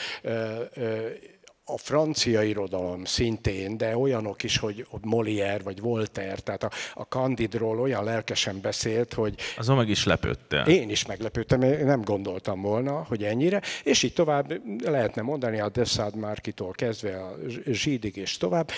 a 1.65 1.77
francia 1.77 2.41
irodalom 2.41 3.05
szintén, 3.05 3.77
de 3.77 3.97
olyanok 3.97 4.43
is, 4.43 4.57
hogy 4.57 4.85
Molière 5.01 5.63
vagy 5.63 5.79
Voltaire, 5.79 6.35
tehát 6.35 6.63
a, 6.63 6.69
a 6.93 7.01
Candidról 7.01 7.79
olyan 7.79 8.03
lelkesen 8.03 8.61
beszélt, 8.61 9.13
hogy... 9.13 9.35
Azon 9.57 9.77
meg 9.77 9.89
is 9.89 10.05
lepődtél. 10.05 10.59
Én 10.59 10.89
is 10.89 11.05
meglepődtem, 11.05 11.61
én 11.61 11.85
nem 11.85 12.01
gondoltam 12.01 12.61
volna, 12.61 13.05
hogy 13.07 13.23
ennyire, 13.23 13.61
és 13.83 14.03
így 14.03 14.13
tovább 14.13 14.61
lehetne 14.83 15.21
mondani 15.21 15.59
a 15.59 15.69
Dessad 15.69 16.15
Márkitól 16.15 16.71
kezdve 16.71 17.23
a 17.23 17.35
Zsídig 17.65 18.15
és 18.15 18.37
tovább, 18.37 18.71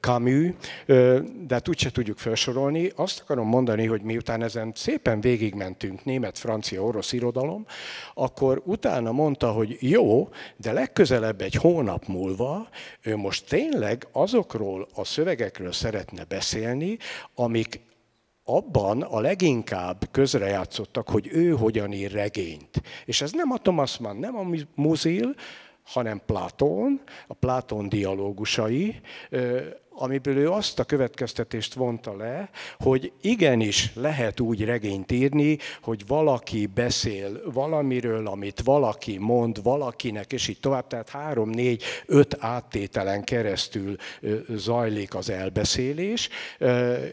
Camus, 0.00 0.50
de 0.86 1.54
hát 1.54 1.68
úgyse 1.68 1.90
tudjuk 1.90 2.18
felsorolni. 2.18 2.92
Azt 2.96 3.20
akarom 3.20 3.48
mondani, 3.48 3.86
hogy 3.86 4.02
miután 4.02 4.42
ezen 4.42 4.72
szépen 4.74 5.20
végigmentünk 5.20 6.04
német, 6.04 6.38
francia, 6.38 6.82
orosz 6.82 7.12
irodalom, 7.12 7.66
akkor 8.14 8.62
utána 8.64 9.12
mondta, 9.12 9.52
hogy 9.52 9.76
jó, 9.80 10.28
de 10.56 10.72
legközelebb 10.72 11.40
egy 11.40 11.54
hónap 11.54 12.06
múlva 12.16 12.68
ő 13.02 13.16
most 13.16 13.48
tényleg 13.48 14.08
azokról 14.12 14.88
a 14.94 15.04
szövegekről 15.04 15.72
szeretne 15.72 16.24
beszélni, 16.24 16.98
amik 17.34 17.80
abban 18.44 19.02
a 19.02 19.20
leginkább 19.20 20.08
közrejátszottak, 20.10 21.08
hogy 21.08 21.28
ő 21.32 21.50
hogyan 21.50 21.92
ír 21.92 22.12
regényt. 22.12 22.82
És 23.04 23.20
ez 23.20 23.32
nem 23.32 23.50
a 23.50 23.58
Thomas 23.58 23.98
Mann, 23.98 24.18
nem 24.18 24.36
a 24.36 24.46
Muzil, 24.74 25.34
hanem 25.84 26.22
Platón, 26.26 27.00
a 27.26 27.34
Platón 27.34 27.88
dialógusai, 27.88 29.00
amiből 29.98 30.36
ő 30.36 30.50
azt 30.50 30.78
a 30.78 30.84
következtetést 30.84 31.74
vonta 31.74 32.16
le, 32.16 32.50
hogy 32.78 33.12
igenis 33.20 33.92
lehet 33.94 34.40
úgy 34.40 34.64
regényt 34.64 35.12
írni, 35.12 35.58
hogy 35.82 36.06
valaki 36.06 36.66
beszél 36.66 37.40
valamiről, 37.52 38.26
amit 38.26 38.60
valaki 38.64 39.18
mond 39.18 39.62
valakinek, 39.62 40.32
és 40.32 40.48
így 40.48 40.60
tovább, 40.60 40.86
tehát 40.86 41.08
három, 41.08 41.50
négy, 41.50 41.82
öt 42.06 42.36
áttételen 42.38 43.24
keresztül 43.24 43.96
zajlik 44.48 45.14
az 45.14 45.30
elbeszélés, 45.30 46.28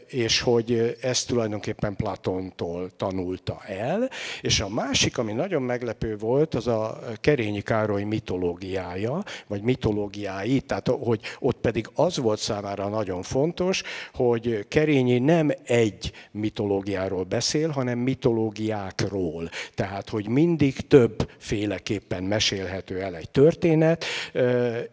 és 0.06 0.40
hogy 0.40 0.96
ezt 1.00 1.26
tulajdonképpen 1.26 1.96
Platontól 1.96 2.90
tanulta 2.96 3.60
el. 3.66 4.10
És 4.40 4.60
a 4.60 4.68
másik, 4.68 5.18
ami 5.18 5.32
nagyon 5.32 5.62
meglepő 5.62 6.16
volt, 6.16 6.54
az 6.54 6.66
a 6.66 6.98
Kerényi 7.20 7.60
Károly 7.60 8.02
mitológiája, 8.02 9.22
vagy 9.46 9.62
mitológiái, 9.62 10.60
tehát 10.60 10.88
hogy 10.88 11.20
ott 11.38 11.56
pedig 11.56 11.88
az 11.94 12.16
volt 12.16 12.38
számára, 12.38 12.73
számára 12.74 12.96
nagyon 12.96 13.22
fontos, 13.22 13.82
hogy 14.14 14.66
Kerényi 14.68 15.18
nem 15.18 15.50
egy 15.64 16.12
mitológiáról 16.30 17.24
beszél, 17.24 17.68
hanem 17.68 17.98
mitológiákról. 17.98 19.50
Tehát, 19.74 20.08
hogy 20.08 20.28
mindig 20.28 20.74
több 20.86 21.30
féleképpen 21.38 22.22
mesélhető 22.22 23.00
el 23.00 23.16
egy 23.16 23.30
történet, 23.30 24.04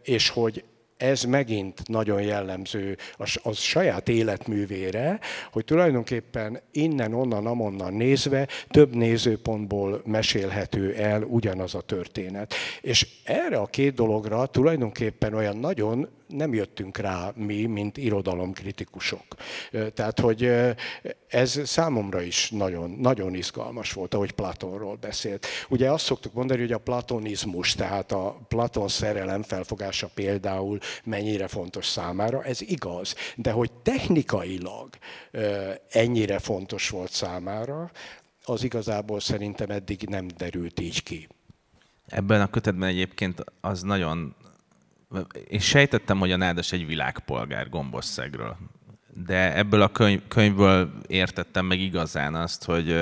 és 0.03 0.29
hogy 0.29 0.63
ez 0.97 1.23
megint 1.23 1.87
nagyon 1.87 2.21
jellemző 2.21 2.97
a 3.43 3.51
saját 3.53 4.09
életművére, 4.09 5.19
hogy 5.51 5.65
tulajdonképpen 5.65 6.59
innen, 6.71 7.13
onnan, 7.13 7.45
amonnan 7.45 7.93
nézve 7.93 8.47
több 8.69 8.95
nézőpontból 8.95 10.01
mesélhető 10.05 10.93
el 10.93 11.23
ugyanaz 11.23 11.75
a 11.75 11.81
történet. 11.81 12.53
És 12.81 13.07
erre 13.23 13.57
a 13.57 13.65
két 13.65 13.93
dologra 13.93 14.45
tulajdonképpen 14.45 15.33
olyan 15.33 15.57
nagyon 15.57 16.09
nem 16.31 16.53
jöttünk 16.53 16.97
rá 16.97 17.31
mi, 17.35 17.65
mint 17.65 17.97
irodalomkritikusok. 17.97 19.23
Tehát, 19.93 20.19
hogy 20.19 20.51
ez 21.27 21.61
számomra 21.63 22.21
is 22.21 22.49
nagyon, 22.49 22.89
nagyon 22.89 23.35
izgalmas 23.35 23.93
volt, 23.93 24.13
ahogy 24.13 24.31
Platonról 24.31 24.95
beszélt. 24.95 25.45
Ugye 25.69 25.91
azt 25.91 26.05
szoktuk 26.05 26.33
mondani, 26.33 26.59
hogy 26.59 26.71
a 26.71 26.77
platonizmus, 26.77 27.73
tehát 27.73 28.11
a 28.11 28.39
Platon 28.47 28.87
szerelem 28.87 29.43
felfogása 29.43 30.09
például 30.13 30.79
mennyire 31.03 31.47
fontos 31.47 31.85
számára, 31.85 32.43
ez 32.43 32.61
igaz. 32.61 33.15
De 33.35 33.51
hogy 33.51 33.71
technikailag 33.71 34.89
ennyire 35.89 36.39
fontos 36.39 36.89
volt 36.89 37.11
számára, 37.11 37.91
az 38.43 38.63
igazából 38.63 39.19
szerintem 39.19 39.69
eddig 39.69 40.07
nem 40.09 40.27
derült 40.37 40.79
így 40.79 41.03
ki. 41.03 41.27
Ebben 42.07 42.41
a 42.41 42.49
kötetben 42.49 42.89
egyébként 42.89 43.43
az 43.61 43.81
nagyon 43.81 44.35
én 45.49 45.59
sejtettem, 45.59 46.19
hogy 46.19 46.31
a 46.31 46.37
Nádas 46.37 46.71
egy 46.71 46.85
világpolgár 46.85 47.69
Gombosszegről. 47.69 48.57
De 49.25 49.55
ebből 49.55 49.81
a 49.81 49.87
könyv, 49.87 50.21
könyvből 50.27 50.91
értettem 51.07 51.65
meg 51.65 51.79
igazán 51.79 52.35
azt, 52.35 52.63
hogy, 52.63 53.01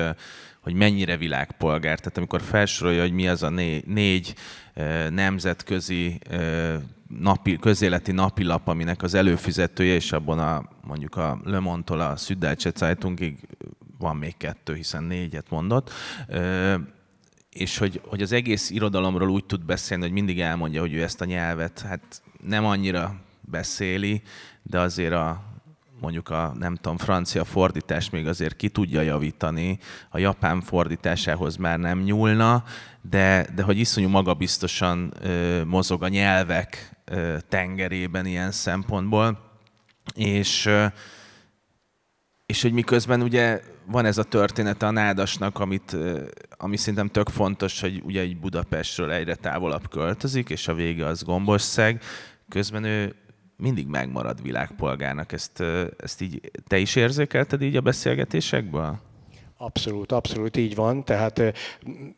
hogy 0.60 0.74
mennyire 0.74 1.16
világpolgár. 1.16 1.98
Tehát 1.98 2.16
amikor 2.16 2.40
felsorolja, 2.40 3.00
hogy 3.00 3.12
mi 3.12 3.28
az 3.28 3.42
a 3.42 3.50
négy, 3.50 3.86
négy 3.86 4.34
nemzetközi 5.10 6.18
napi, 7.18 7.58
közéleti 7.58 8.12
napilap, 8.12 8.68
aminek 8.68 9.02
az 9.02 9.14
előfizetője, 9.14 9.94
és 9.94 10.12
abban 10.12 10.38
a, 10.38 10.68
mondjuk 10.82 11.16
a 11.16 11.40
Le 11.44 11.58
Monde-tól 11.58 12.00
a 12.00 12.16
Süddeutsche 12.16 12.72
Zeitungig 12.76 13.38
van 13.98 14.16
még 14.16 14.36
kettő, 14.36 14.74
hiszen 14.74 15.02
négyet 15.02 15.50
mondott 15.50 15.90
és 17.60 17.78
hogy, 17.78 18.00
hogy 18.04 18.22
az 18.22 18.32
egész 18.32 18.70
irodalomról 18.70 19.28
úgy 19.28 19.44
tud 19.44 19.64
beszélni, 19.64 20.02
hogy 20.02 20.12
mindig 20.12 20.40
elmondja, 20.40 20.80
hogy 20.80 20.94
ő 20.94 21.02
ezt 21.02 21.20
a 21.20 21.24
nyelvet 21.24 21.80
hát 21.80 22.22
nem 22.42 22.64
annyira 22.64 23.14
beszéli, 23.40 24.22
de 24.62 24.80
azért 24.80 25.12
a, 25.12 25.42
mondjuk 26.00 26.28
a, 26.28 26.54
nem 26.58 26.74
tudom, 26.74 26.98
francia 26.98 27.44
fordítás 27.44 28.10
még 28.10 28.26
azért 28.26 28.56
ki 28.56 28.68
tudja 28.68 29.00
javítani, 29.00 29.78
a 30.10 30.18
japán 30.18 30.60
fordításához 30.60 31.56
már 31.56 31.78
nem 31.78 32.00
nyúlna, 32.00 32.64
de, 33.10 33.46
de 33.54 33.62
hogy 33.62 33.78
iszonyú 33.78 34.08
magabiztosan 34.08 35.12
ö, 35.20 35.64
mozog 35.64 36.02
a 36.02 36.08
nyelvek 36.08 36.96
ö, 37.04 37.36
tengerében 37.48 38.26
ilyen 38.26 38.50
szempontból, 38.50 39.38
és, 40.14 40.66
ö, 40.66 40.86
és 42.46 42.62
hogy 42.62 42.72
miközben 42.72 43.22
ugye 43.22 43.60
van 43.90 44.04
ez 44.04 44.18
a 44.18 44.22
története 44.22 44.86
a 44.86 44.90
Nádasnak, 44.90 45.58
amit, 45.58 45.96
ami 46.56 46.76
szerintem 46.76 47.08
tök 47.08 47.28
fontos, 47.28 47.80
hogy 47.80 48.02
ugye 48.04 48.20
egy 48.20 48.36
Budapestről 48.36 49.10
egyre 49.12 49.34
távolabb 49.34 49.88
költözik, 49.88 50.50
és 50.50 50.68
a 50.68 50.74
vége 50.74 51.06
az 51.06 51.22
Gombosszeg. 51.22 52.02
Közben 52.48 52.84
ő 52.84 53.14
mindig 53.56 53.86
megmarad 53.86 54.42
világpolgárnak. 54.42 55.32
Ezt, 55.32 55.62
ezt 55.98 56.20
így 56.20 56.50
te 56.66 56.78
is 56.78 56.96
érzékelted 56.96 57.62
így 57.62 57.76
a 57.76 57.80
beszélgetésekből? 57.80 59.09
Abszolút, 59.62 60.12
abszolút 60.12 60.56
így 60.56 60.74
van. 60.74 61.04
Tehát 61.04 61.40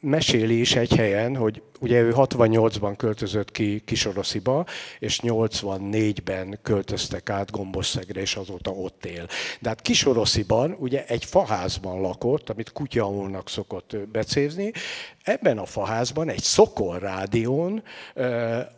meséli 0.01 0.61
is 0.61 0.77
egy 0.77 0.95
helyen, 0.95 1.37
hogy 1.37 1.63
ugye 1.81 2.01
ő 2.01 2.13
68-ban 2.17 2.95
költözött 2.97 3.51
ki 3.51 3.83
Kisorosziba, 3.85 4.67
és 4.99 5.21
84-ben 5.23 6.59
költöztek 6.63 7.31
át 7.31 7.51
Gombosszegre, 7.51 8.21
és 8.21 8.37
azóta 8.37 8.71
ott 8.71 9.05
él. 9.05 9.27
De 9.61 9.69
hát 9.69 9.81
Kisorosziban 9.81 10.77
ugye 10.79 11.05
egy 11.07 11.25
faházban 11.25 12.01
lakott, 12.01 12.51
amit 12.51 12.73
kutyaulnak 12.73 13.49
szokott 13.49 13.97
becézni. 14.13 14.73
Ebben 15.23 15.59
a 15.59 15.67
faházban 15.67 16.29
egy 16.29 16.43
Szokol 16.43 16.99
rádión 16.99 17.83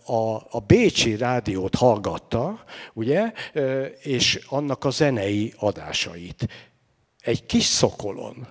a, 0.05 0.35
a 0.51 0.63
Bécsi 0.67 1.17
rádiót 1.17 1.75
hallgatta, 1.75 2.65
ugye, 2.93 3.33
és 4.03 4.41
annak 4.49 4.85
a 4.85 4.91
zenei 4.91 5.53
adásait 5.57 6.49
egy 7.25 7.47
kis 7.47 7.65
szokolon, 7.65 8.47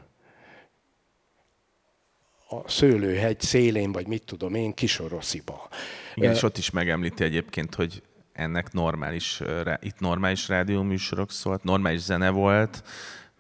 a 2.50 2.70
szőlőhegy 2.70 3.42
szélén, 3.42 3.92
vagy 3.92 4.08
mit 4.08 4.24
tudom 4.24 4.56
én, 4.56 4.74
Kisorosziba. 4.74 5.68
Igen, 6.16 6.34
és 6.34 6.44
ott 6.44 6.58
is 6.58 6.70
megemlíti 6.70 7.24
egyébként, 7.24 7.76
hogy 7.76 8.02
ennek 8.34 8.72
normális, 8.72 9.42
itt 9.82 10.00
normális 10.00 10.48
rádióműsorok 10.48 11.32
szólt, 11.32 11.64
normális 11.64 12.00
zene 12.00 12.30
volt, 12.30 12.84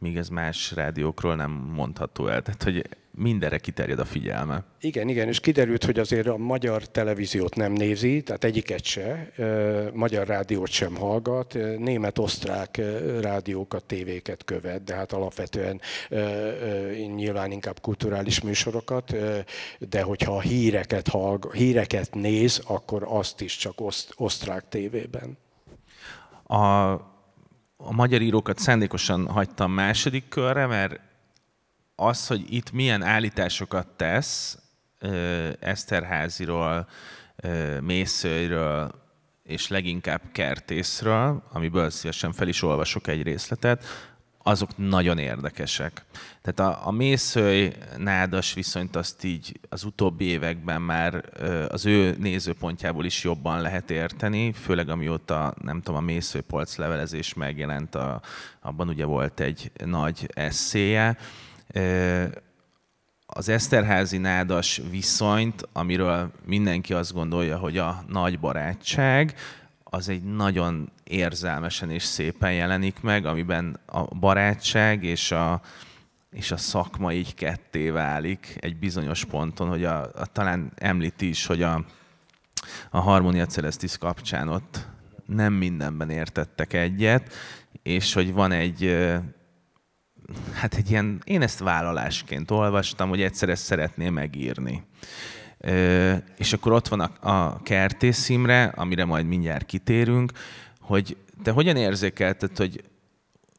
míg 0.03 0.17
ez 0.17 0.29
más 0.29 0.71
rádiókról 0.75 1.35
nem 1.35 1.51
mondható 1.51 2.27
el. 2.27 2.41
Tehát, 2.41 2.63
hogy 2.63 2.89
mindenre 3.15 3.57
kiterjed 3.57 3.99
a 3.99 4.05
figyelme. 4.05 4.63
Igen, 4.81 5.09
igen, 5.09 5.27
és 5.27 5.39
kiderült, 5.39 5.85
hogy 5.85 5.99
azért 5.99 6.27
a 6.27 6.37
magyar 6.37 6.87
televíziót 6.87 7.55
nem 7.55 7.71
nézi, 7.71 8.21
tehát 8.21 8.43
egyiket 8.43 8.83
se, 8.83 9.31
magyar 9.93 10.27
rádiót 10.27 10.69
sem 10.69 10.95
hallgat, 10.95 11.53
német-osztrák 11.77 12.81
rádiókat, 13.21 13.83
tévéket 13.83 14.43
követ, 14.43 14.83
de 14.83 14.95
hát 14.95 15.11
alapvetően 15.11 15.81
nyilván 17.15 17.51
inkább 17.51 17.79
kulturális 17.81 18.41
műsorokat, 18.41 19.15
de 19.79 20.01
hogyha 20.01 20.41
híreket, 20.41 21.07
hallg, 21.07 21.53
híreket 21.53 22.13
néz, 22.15 22.61
akkor 22.67 23.05
azt 23.07 23.41
is 23.41 23.57
csak 23.57 23.81
oszt, 23.81 24.13
osztrák 24.17 24.69
tévében. 24.69 25.37
A, 26.43 27.12
a 27.85 27.91
magyar 27.91 28.21
írókat 28.21 28.59
szándékosan 28.59 29.27
hagytam 29.27 29.71
második 29.71 30.27
körre, 30.27 30.65
mert 30.65 30.99
az, 31.95 32.27
hogy 32.27 32.53
itt 32.53 32.71
milyen 32.71 33.01
állításokat 33.01 33.87
tesz 33.87 34.57
Eszterháziról, 35.59 36.87
Mészőről, 37.81 38.91
és 39.43 39.67
leginkább 39.67 40.21
Kertészről, 40.31 41.43
amiből 41.51 41.89
szívesen 41.89 42.31
fel 42.31 42.47
is 42.47 42.61
olvasok 42.61 43.07
egy 43.07 43.23
részletet, 43.23 43.83
azok 44.43 44.69
nagyon 44.75 45.17
érdekesek. 45.17 46.05
Tehát 46.41 46.73
a, 46.73 46.87
a 46.87 46.91
mészői 46.91 47.73
nádas 47.97 48.53
viszonyt 48.53 48.95
azt 48.95 49.23
így 49.23 49.59
az 49.69 49.83
utóbbi 49.83 50.25
években 50.25 50.81
már 50.81 51.23
az 51.69 51.85
ő 51.85 52.15
nézőpontjából 52.19 53.05
is 53.05 53.23
jobban 53.23 53.61
lehet 53.61 53.91
érteni, 53.91 54.51
főleg 54.51 54.89
amióta, 54.89 55.53
nem 55.61 55.81
tudom, 55.81 55.99
a 55.99 56.03
mészőpolc 56.05 56.75
levelezés 56.75 57.33
megjelent, 57.33 57.95
a, 57.95 58.21
abban 58.61 58.87
ugye 58.87 59.05
volt 59.05 59.39
egy 59.39 59.71
nagy 59.85 60.29
eszéje, 60.33 61.17
az 63.25 63.49
Eszterházi 63.49 64.17
nádas 64.17 64.81
viszonyt, 64.89 65.67
amiről 65.71 66.31
mindenki 66.45 66.93
azt 66.93 67.13
gondolja, 67.13 67.57
hogy 67.57 67.77
a 67.77 68.03
nagy 68.07 68.39
barátság, 68.39 69.35
az 69.93 70.09
egy 70.09 70.23
nagyon 70.23 70.91
érzelmesen 71.03 71.89
és 71.89 72.03
szépen 72.03 72.53
jelenik 72.53 73.01
meg, 73.01 73.25
amiben 73.25 73.79
a 73.85 74.15
barátság 74.15 75.03
és 75.03 75.31
a, 75.31 75.61
és 76.31 76.51
a 76.51 76.57
szakma 76.57 77.13
így 77.13 77.33
ketté 77.33 77.89
válik 77.89 78.57
egy 78.59 78.77
bizonyos 78.77 79.25
ponton, 79.25 79.69
hogy 79.69 79.83
a, 79.83 80.01
a 80.01 80.25
talán 80.25 80.71
említi 80.75 81.27
is, 81.27 81.45
hogy 81.45 81.61
a, 81.61 81.85
a 82.89 82.99
Harmonia 82.99 83.45
Celestis 83.45 83.97
kapcsán 83.97 84.47
ott 84.47 84.87
nem 85.25 85.53
mindenben 85.53 86.09
értettek 86.09 86.73
egyet, 86.73 87.33
és 87.83 88.13
hogy 88.13 88.33
van 88.33 88.51
egy 88.51 89.09
hát 90.53 90.73
egy 90.73 90.89
ilyen, 90.89 91.21
én 91.23 91.41
ezt 91.41 91.59
vállalásként 91.59 92.51
olvastam, 92.51 93.09
hogy 93.09 93.21
egyszer 93.21 93.49
ezt 93.49 93.63
szeretném 93.63 94.13
megírni. 94.13 94.83
És 96.37 96.53
akkor 96.53 96.71
ott 96.71 96.87
van 96.87 96.99
a, 96.99 97.29
a 97.29 97.61
Kertész 97.61 98.29
Imre, 98.29 98.63
amire 98.63 99.05
majd 99.05 99.25
mindjárt 99.25 99.65
kitérünk, 99.65 100.31
hogy 100.79 101.17
te 101.43 101.51
hogyan 101.51 101.75
érzékelted, 101.75 102.57
hogy 102.57 102.83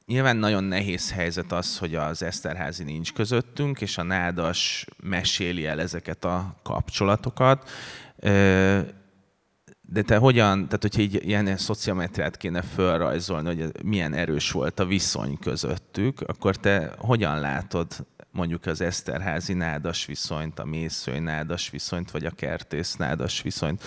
nyilván 0.07 0.37
nagyon 0.37 0.65
nehéz 0.65 1.13
helyzet 1.13 1.53
az, 1.53 1.79
hogy 1.79 1.95
az 1.95 2.23
Eszterházi 2.23 2.85
nincs 2.85 3.13
közöttünk, 3.13 3.81
és 3.81 3.99
a 3.99 4.03
nádas 4.03 4.87
meséli 5.03 5.67
el 5.67 5.81
ezeket 5.81 6.25
a 6.25 6.57
kapcsolatokat. 6.63 7.71
De 9.81 10.03
te 10.03 10.17
hogyan, 10.17 10.65
tehát 10.65 10.83
hogyha 10.83 11.01
így 11.01 11.21
ilyen 11.27 11.57
szociometriát 11.57 12.37
kéne 12.37 12.63
felrajzolni, 12.63 13.47
hogy 13.47 13.85
milyen 13.85 14.15
erős 14.15 14.51
volt 14.51 14.81
a 14.81 14.87
viszony 14.87 15.39
közöttük, 15.39 16.21
akkor 16.21 16.57
te 16.57 16.95
hogyan 16.99 17.41
látod 17.41 18.07
mondjuk 18.35 18.67
az 18.67 18.81
Eszterházi 18.81 19.53
nádas 19.53 20.07
viszonyt, 20.07 20.59
a 20.59 20.65
mészői 20.65 21.19
nádas 21.19 21.71
viszonyt, 21.71 22.11
vagy 22.11 22.25
a 22.27 22.31
kertész 22.31 22.97
nádas 22.97 23.43
viszonyt? 23.43 23.83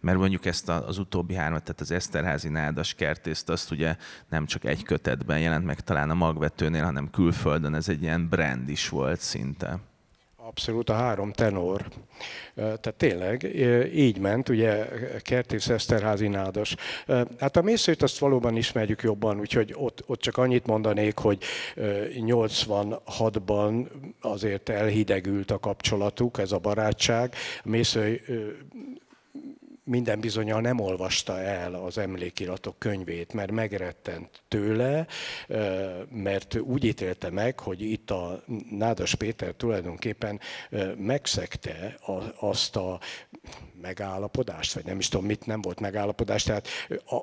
Mert 0.00 0.18
mondjuk 0.18 0.46
ezt 0.46 0.68
az 0.68 0.98
utóbbi 0.98 1.34
hármat, 1.34 1.62
tehát 1.62 1.80
az 1.80 1.90
Eszterházi 1.90 2.48
nádas 2.48 2.94
kertészt, 2.94 3.48
azt 3.48 3.70
ugye 3.70 3.96
nem 4.28 4.46
csak 4.46 4.64
egy 4.64 4.82
kötetben 4.82 5.40
jelent 5.40 5.64
meg 5.64 5.80
talán 5.80 6.10
a 6.10 6.14
magvetőnél, 6.14 6.84
hanem 6.84 7.10
külföldön, 7.10 7.74
ez 7.74 7.88
egy 7.88 8.02
ilyen 8.02 8.28
brand 8.28 8.68
is 8.68 8.88
volt 8.88 9.20
szinte. 9.20 9.78
Abszolút 10.46 10.90
a 10.90 10.94
három 10.94 11.32
tenor. 11.32 11.84
Tehát 12.54 12.94
tényleg 12.96 13.42
így 13.94 14.18
ment, 14.18 14.48
ugye 14.48 14.86
Kertész 15.22 15.68
Eszterházi 15.68 16.28
nádas. 16.28 16.76
Hát 17.38 17.56
a 17.56 17.62
mészőt 17.62 18.02
azt 18.02 18.18
valóban 18.18 18.56
ismerjük 18.56 19.02
jobban, 19.02 19.40
úgyhogy 19.40 19.74
ott, 19.76 20.02
ott 20.06 20.20
csak 20.20 20.36
annyit 20.36 20.66
mondanék, 20.66 21.18
hogy 21.18 21.38
86-ban 22.14 23.86
azért 24.20 24.68
elhidegült 24.68 25.50
a 25.50 25.58
kapcsolatuk, 25.58 26.38
ez 26.38 26.52
a 26.52 26.58
barátság. 26.58 27.34
A 27.64 27.68
mésző 27.68 28.20
minden 29.84 30.20
bizonyal 30.20 30.60
nem 30.60 30.80
olvasta 30.80 31.40
el 31.40 31.74
az 31.74 31.98
emlékiratok 31.98 32.78
könyvét, 32.78 33.32
mert 33.32 33.50
megrettent 33.50 34.42
tőle, 34.48 35.06
mert 36.10 36.54
úgy 36.54 36.84
ítélte 36.84 37.30
meg, 37.30 37.60
hogy 37.60 37.80
itt 37.80 38.10
a 38.10 38.44
Nádas 38.70 39.14
Péter 39.14 39.54
tulajdonképpen 39.54 40.40
megszegte 40.96 41.98
azt 42.38 42.76
a 42.76 43.00
megállapodást, 43.84 44.72
vagy 44.72 44.84
nem 44.84 44.98
is 44.98 45.08
tudom 45.08 45.26
mit, 45.26 45.46
nem 45.46 45.60
volt 45.60 45.80
megállapodás, 45.80 46.42
tehát 46.42 46.68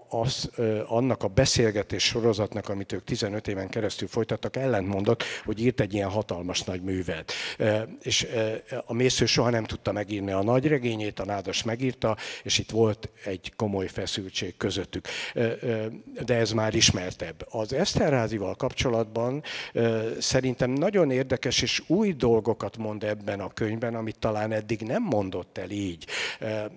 az, 0.09 0.49
annak 0.87 1.23
a 1.23 1.27
beszélgetés 1.27 2.03
sorozatnak, 2.03 2.69
amit 2.69 2.91
ők 2.91 3.03
15 3.03 3.47
éven 3.47 3.69
keresztül 3.69 4.07
folytattak, 4.07 4.55
ellentmondott, 4.55 5.23
hogy 5.45 5.59
írt 5.59 5.79
egy 5.79 5.93
ilyen 5.93 6.09
hatalmas 6.09 6.61
nagy 6.61 6.81
művet. 6.81 7.33
És 8.01 8.27
a 8.85 8.93
mésző 8.93 9.25
soha 9.25 9.49
nem 9.49 9.63
tudta 9.63 9.91
megírni 9.91 10.31
a 10.31 10.43
nagy 10.43 10.67
regényét, 10.67 11.19
a 11.19 11.25
Nádas 11.25 11.63
megírta, 11.63 12.17
és 12.43 12.57
itt 12.57 12.71
volt 12.71 13.09
egy 13.25 13.53
komoly 13.55 13.87
feszültség 13.87 14.57
közöttük. 14.57 15.07
De 16.25 16.35
ez 16.35 16.51
már 16.51 16.73
ismertebb. 16.73 17.45
Az 17.49 17.73
Eszterházival 17.73 18.55
kapcsolatban 18.55 19.43
szerintem 20.19 20.71
nagyon 20.71 21.11
érdekes 21.11 21.61
és 21.61 21.83
új 21.87 22.13
dolgokat 22.13 22.77
mond 22.77 23.03
ebben 23.03 23.39
a 23.39 23.53
könyvben, 23.53 23.95
amit 23.95 24.19
talán 24.19 24.51
eddig 24.51 24.81
nem 24.81 25.03
mondott 25.03 25.57
el 25.57 25.69
így. 25.69 26.05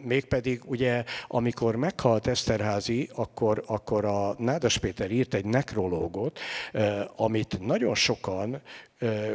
Mégpedig 0.03 0.63
ugye, 0.67 1.05
amikor 1.29 1.77
meghalt 1.77 2.27
Eszterházi, 2.27 3.11
akkor, 3.15 3.63
akkor 3.67 4.05
a 4.05 4.35
Nádas 4.39 4.79
Péter 4.79 5.11
írt 5.11 5.35
egy 5.35 5.45
nekrológot, 5.45 6.39
amit 7.17 7.59
nagyon 7.67 7.95
sokan 7.95 8.63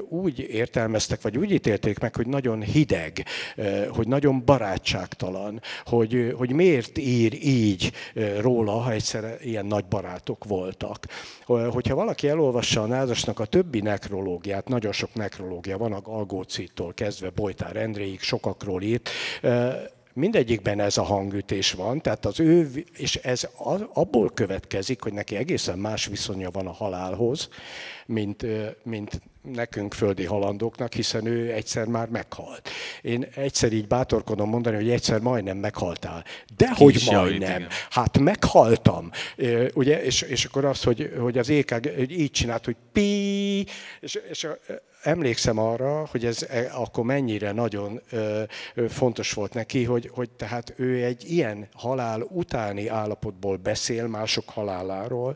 úgy 0.10 0.40
értelmeztek, 0.40 1.22
vagy 1.22 1.38
úgy 1.38 1.52
ítélték 1.52 2.00
meg, 2.00 2.16
hogy 2.16 2.28
nagyon 2.28 2.62
hideg, 2.62 3.26
hogy 3.90 4.08
nagyon 4.08 4.46
barátságtalan, 4.46 5.62
hogy, 5.86 6.34
hogy 6.38 6.52
miért 6.52 6.98
ír 6.98 7.34
így 7.34 7.92
róla, 8.40 8.72
ha 8.72 8.92
egyszer 8.92 9.38
ilyen 9.42 9.66
nagy 9.66 9.86
barátok 9.86 10.44
voltak. 10.46 11.06
Hogyha 11.46 11.96
valaki 11.96 12.28
elolvassa 12.28 12.82
a 12.82 12.86
Nádasnak 12.86 13.40
a 13.40 13.46
többi 13.46 13.80
nekrológiát, 13.80 14.68
nagyon 14.68 14.92
sok 14.92 15.14
nekrológia 15.14 15.78
van, 15.78 15.94
a 15.94 16.02
Algócitól 16.04 16.94
kezdve 16.94 17.30
Bojtár 17.30 17.76
Endréig 17.76 18.20
sokakról 18.20 18.82
írt, 18.82 19.10
mindegyikben 20.14 20.80
ez 20.80 20.98
a 20.98 21.04
hangütés 21.04 21.72
van, 21.72 22.02
tehát 22.02 22.26
az 22.26 22.40
ő, 22.40 22.86
és 22.98 23.16
ez 23.16 23.48
abból 23.94 24.30
következik, 24.30 25.02
hogy 25.02 25.14
neki 25.14 25.36
egészen 25.36 25.80
más 25.80 26.06
viszonya 26.06 26.52
van 26.52 26.68
a 26.68 26.72
halálhoz, 26.72 27.50
mint, 28.06 28.46
mint 28.84 29.22
nekünk 29.42 29.94
földi 29.94 30.26
halandóknak, 30.26 30.94
hiszen 30.94 31.26
ő 31.26 31.54
egyszer 31.54 31.86
már 31.86 32.10
meghalt. 32.10 32.70
Én 33.02 33.28
egyszer 33.36 33.74
így 33.74 33.88
bátorkodom 33.88 34.50
mondani, 34.50 34.76
hogy 34.76 34.90
egyszer 34.90 35.20
majdnem 35.20 35.58
meghaltál. 35.58 36.24
De 36.58 36.70
hogy 36.74 37.04
majdnem? 37.12 37.68
Hát 37.90 38.18
meghaltam. 38.18 39.12
Ugye? 39.74 40.04
És, 40.04 40.22
és 40.22 40.46
akkor 40.46 40.66
az, 40.66 40.84
hogy, 40.84 41.14
hogy 41.20 41.38
az 41.38 41.50
ékeg 41.50 41.92
így 42.10 42.32
csinált, 42.32 42.66
hogy 42.66 42.76
pi, 42.92 43.66
és, 44.00 44.20
és 44.30 44.48
emlékszem 45.02 45.58
arra, 45.58 46.08
hogy 46.12 46.26
ez 46.26 46.44
e, 46.50 46.70
akkor 46.74 47.04
mennyire 47.04 47.52
nagyon 47.52 48.02
fontos 48.90 49.34
volt 49.34 49.54
neki, 49.54 49.84
hogy, 49.84 50.10
hogy 50.14 50.30
tehát 50.30 50.74
ő 50.76 51.04
egy 51.04 51.32
ilyen 51.32 51.68
halál 51.74 52.22
utáni 52.22 52.88
állapotból 52.88 53.58
beszél 53.58 54.08
mások 54.08 54.50
haláláról. 54.50 55.36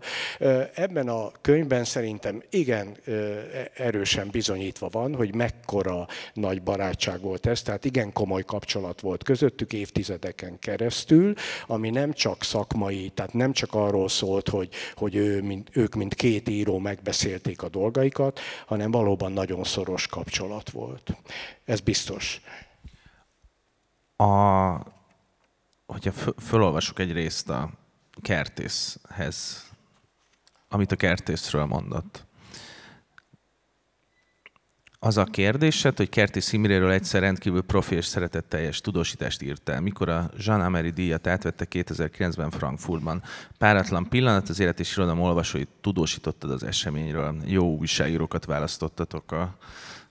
Ebben 0.74 1.08
a 1.08 1.32
könyvben 1.42 1.84
szerintem 1.84 2.44
igen 2.50 2.98
erősen 3.74 4.28
bizonyítva 4.32 4.90
van, 4.92 5.16
hogy 5.16 5.36
mekkora 5.36 6.08
nagy 6.34 6.62
barátság 6.62 7.22
volt 7.22 7.46
ez, 7.46 7.62
tehát 7.62 7.86
igen 7.86 8.14
komoly 8.14 8.44
kapcsolat 8.44 9.02
volt 9.02 9.24
közöttük 9.24 9.74
évtizedeken 9.74 10.60
keresztül, 10.60 11.34
ami 11.68 11.90
nem 11.90 12.14
csak 12.14 12.44
szakmai, 12.44 13.12
tehát 13.14 13.34
nem 13.34 13.52
csak 13.52 13.74
arról 13.74 14.10
szólt, 14.10 14.50
hogy, 14.50 14.70
hogy 14.96 15.16
ő, 15.16 15.42
mint, 15.42 15.70
ők 15.74 15.96
mint 15.96 16.14
két 16.14 16.50
író 16.50 16.78
megbeszélték 16.80 17.62
a 17.62 17.70
dolgaikat, 17.70 18.40
hanem 18.66 18.92
valóban 18.92 19.32
nagyon 19.32 19.53
nagyon 19.54 19.72
szoros 19.72 20.08
kapcsolat 20.08 20.70
volt. 20.70 21.18
Ez 21.66 21.80
biztos. 21.80 22.42
A, 24.16 24.26
hogyha 25.86 26.12
fölolvasok 26.38 27.00
egy 27.00 27.12
részt 27.12 27.50
a 27.50 27.70
kertészhez, 28.22 29.70
amit 30.68 30.92
a 30.92 30.96
kertészről 30.96 31.66
mondott, 31.66 32.26
az 35.06 35.18
a 35.18 35.24
kérdésed, 35.24 35.98
hogy 35.98 36.10
Kerti 36.10 36.40
Szimiréről 36.40 36.92
egyszer 36.92 37.22
rendkívül 37.22 37.62
profi 37.62 37.96
és 37.96 38.06
szeretetteljes 38.06 38.82
tudósítást 38.82 39.42
írt 39.42 39.70
el. 39.70 39.82
Mikor 39.82 40.10
a 40.10 40.30
Jean 40.38 40.62
Amery 40.62 40.90
díjat 40.90 41.28
átvette 41.28 41.66
2009-ben 41.72 42.50
Frankfurtban. 42.50 43.24
Páratlan 43.58 44.10
pillanat, 44.10 44.50
az 44.50 44.60
élet 44.60 44.80
és 44.80 44.96
irodalom 44.96 45.22
olvasóit 45.22 45.68
tudósítottad 45.82 46.52
az 46.52 46.64
eseményről. 46.64 47.36
Jó 47.46 47.78
újságírókat 47.78 48.46
választottatok 48.46 49.32
a 49.32 49.58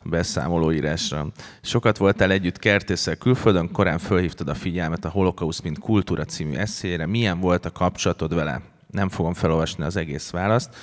beszámolóírásra. 0.04 1.26
Sokat 1.62 1.96
voltál 1.96 2.30
együtt 2.30 2.58
kertésszel 2.58 3.16
külföldön, 3.16 3.70
korán 3.70 3.98
fölhívtad 3.98 4.48
a 4.48 4.54
figyelmet 4.54 5.04
a 5.04 5.10
Holocaust 5.10 5.62
mint 5.62 5.78
kultúra 5.78 6.24
című 6.24 6.54
eszélyre. 6.54 7.06
Milyen 7.06 7.40
volt 7.40 7.64
a 7.64 7.70
kapcsolatod 7.70 8.34
vele? 8.34 8.60
Nem 8.90 9.08
fogom 9.08 9.34
felolvasni 9.34 9.84
az 9.84 9.96
egész 9.96 10.30
választ 10.30 10.76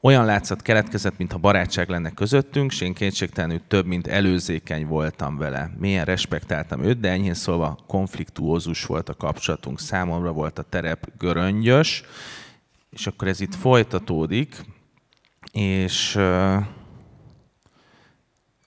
olyan 0.00 0.24
látszat 0.24 0.62
keletkezett, 0.62 1.18
mintha 1.18 1.38
barátság 1.38 1.88
lenne 1.88 2.10
közöttünk, 2.10 2.72
és 2.72 2.80
én 2.80 2.94
kétségtelenül 2.94 3.60
több, 3.68 3.86
mint 3.86 4.06
előzékeny 4.06 4.86
voltam 4.86 5.36
vele. 5.36 5.70
Milyen 5.78 6.04
respektáltam 6.04 6.82
őt, 6.82 7.00
de 7.00 7.10
enyhén 7.10 7.34
szólva 7.34 7.78
konfliktuózus 7.86 8.84
volt 8.84 9.08
a 9.08 9.14
kapcsolatunk. 9.14 9.80
Számomra 9.80 10.32
volt 10.32 10.58
a 10.58 10.62
terep 10.62 11.08
göröngyös, 11.18 12.02
és 12.90 13.06
akkor 13.06 13.28
ez 13.28 13.40
itt 13.40 13.54
folytatódik, 13.54 14.64
és 15.52 16.14
uh, 16.14 16.64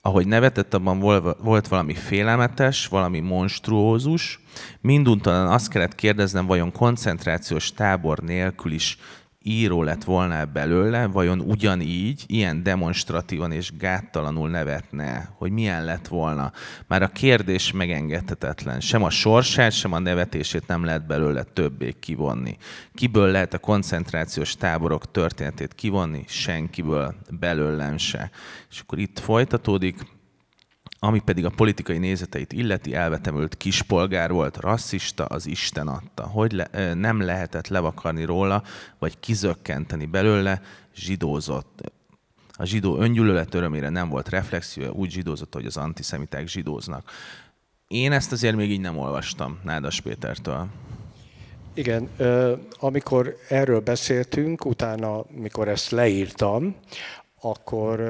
ahogy 0.01 0.27
nevetett, 0.27 0.73
abban 0.73 0.99
volt 1.39 1.67
valami 1.67 1.93
félelmetes, 1.93 2.88
valami 2.88 3.19
monstruózus. 3.19 4.39
Minduntalan 4.81 5.47
azt 5.47 5.69
kellett 5.69 5.95
kérdeznem, 5.95 6.45
vajon 6.45 6.71
koncentrációs 6.71 7.71
tábor 7.71 8.19
nélkül 8.19 8.71
is 8.71 8.97
író 9.43 9.83
lett 9.83 10.03
volna 10.03 10.45
belőle, 10.45 11.05
vajon 11.05 11.39
ugyanígy, 11.39 12.23
ilyen 12.27 12.63
demonstratívan 12.63 13.51
és 13.51 13.71
gáttalanul 13.77 14.49
nevetne, 14.49 15.29
hogy 15.37 15.51
milyen 15.51 15.85
lett 15.85 16.07
volna. 16.07 16.51
Már 16.87 17.01
a 17.01 17.07
kérdés 17.07 17.71
megengedhetetlen. 17.71 18.79
Sem 18.79 19.03
a 19.03 19.09
sorsát, 19.09 19.71
sem 19.71 19.93
a 19.93 19.99
nevetését 19.99 20.67
nem 20.67 20.83
lehet 20.83 21.05
belőle 21.05 21.43
többé 21.43 21.95
kivonni. 21.99 22.57
Kiből 22.93 23.31
lehet 23.31 23.53
a 23.53 23.59
koncentrációs 23.59 24.55
táborok 24.55 25.11
történetét 25.11 25.73
kivonni? 25.73 26.23
Senkiből, 26.27 27.15
belőlem 27.39 27.97
se. 27.97 28.29
És 28.69 28.79
akkor 28.79 28.99
itt 28.99 29.19
folytatódik, 29.19 29.95
ami 31.04 31.20
pedig 31.20 31.45
a 31.45 31.49
politikai 31.49 31.97
nézeteit 31.97 32.54
illeti, 32.54 32.95
elvetemült 32.95 33.58
kispolgár 33.58 34.32
volt, 34.32 34.58
rasszista, 34.58 35.26
az 35.26 35.45
Isten 35.45 35.88
adta. 35.88 36.24
Hogy 36.24 36.51
le, 36.51 36.93
nem 36.93 37.22
lehetett 37.22 37.68
levakarni 37.68 38.24
róla, 38.24 38.64
vagy 38.99 39.20
kizökkenteni 39.20 40.06
belőle, 40.06 40.62
zsidózott. 40.95 41.91
A 42.51 42.66
zsidó 42.66 42.97
öngyűlölet 42.97 43.54
örömére 43.54 43.89
nem 43.89 44.10
volt 44.10 44.30
reflexiója, 44.30 44.91
úgy 44.91 45.12
zsidózott, 45.12 45.54
hogy 45.54 45.66
az 45.66 45.78
antiszemiták 45.78 46.47
zsidóznak. 46.47 47.12
Én 47.88 48.12
ezt 48.12 48.32
azért 48.32 48.56
még 48.56 48.72
így 48.72 48.82
nem 48.82 48.97
olvastam 48.97 49.60
Nádas 49.64 50.01
Pétertől. 50.01 50.68
Igen, 51.74 52.10
amikor 52.80 53.38
erről 53.49 53.80
beszéltünk, 53.80 54.66
utána, 54.66 55.26
mikor 55.30 55.68
ezt 55.68 55.89
leírtam, 55.89 56.76
akkor 57.45 58.01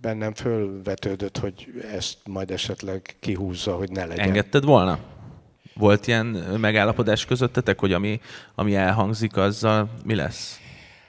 bennem 0.00 0.34
fölvetődött, 0.34 1.38
hogy 1.38 1.84
ezt 1.92 2.16
majd 2.26 2.50
esetleg 2.50 3.16
kihúzza, 3.20 3.74
hogy 3.74 3.90
ne 3.90 4.04
legyen. 4.04 4.26
Engedted 4.26 4.64
volna? 4.64 4.98
Volt 5.74 6.06
ilyen 6.06 6.26
megállapodás 6.60 7.24
közöttetek, 7.24 7.78
hogy 7.78 7.92
ami, 7.92 8.20
ami 8.54 8.74
elhangzik, 8.74 9.36
azzal 9.36 9.90
mi 10.04 10.14
lesz? 10.14 10.60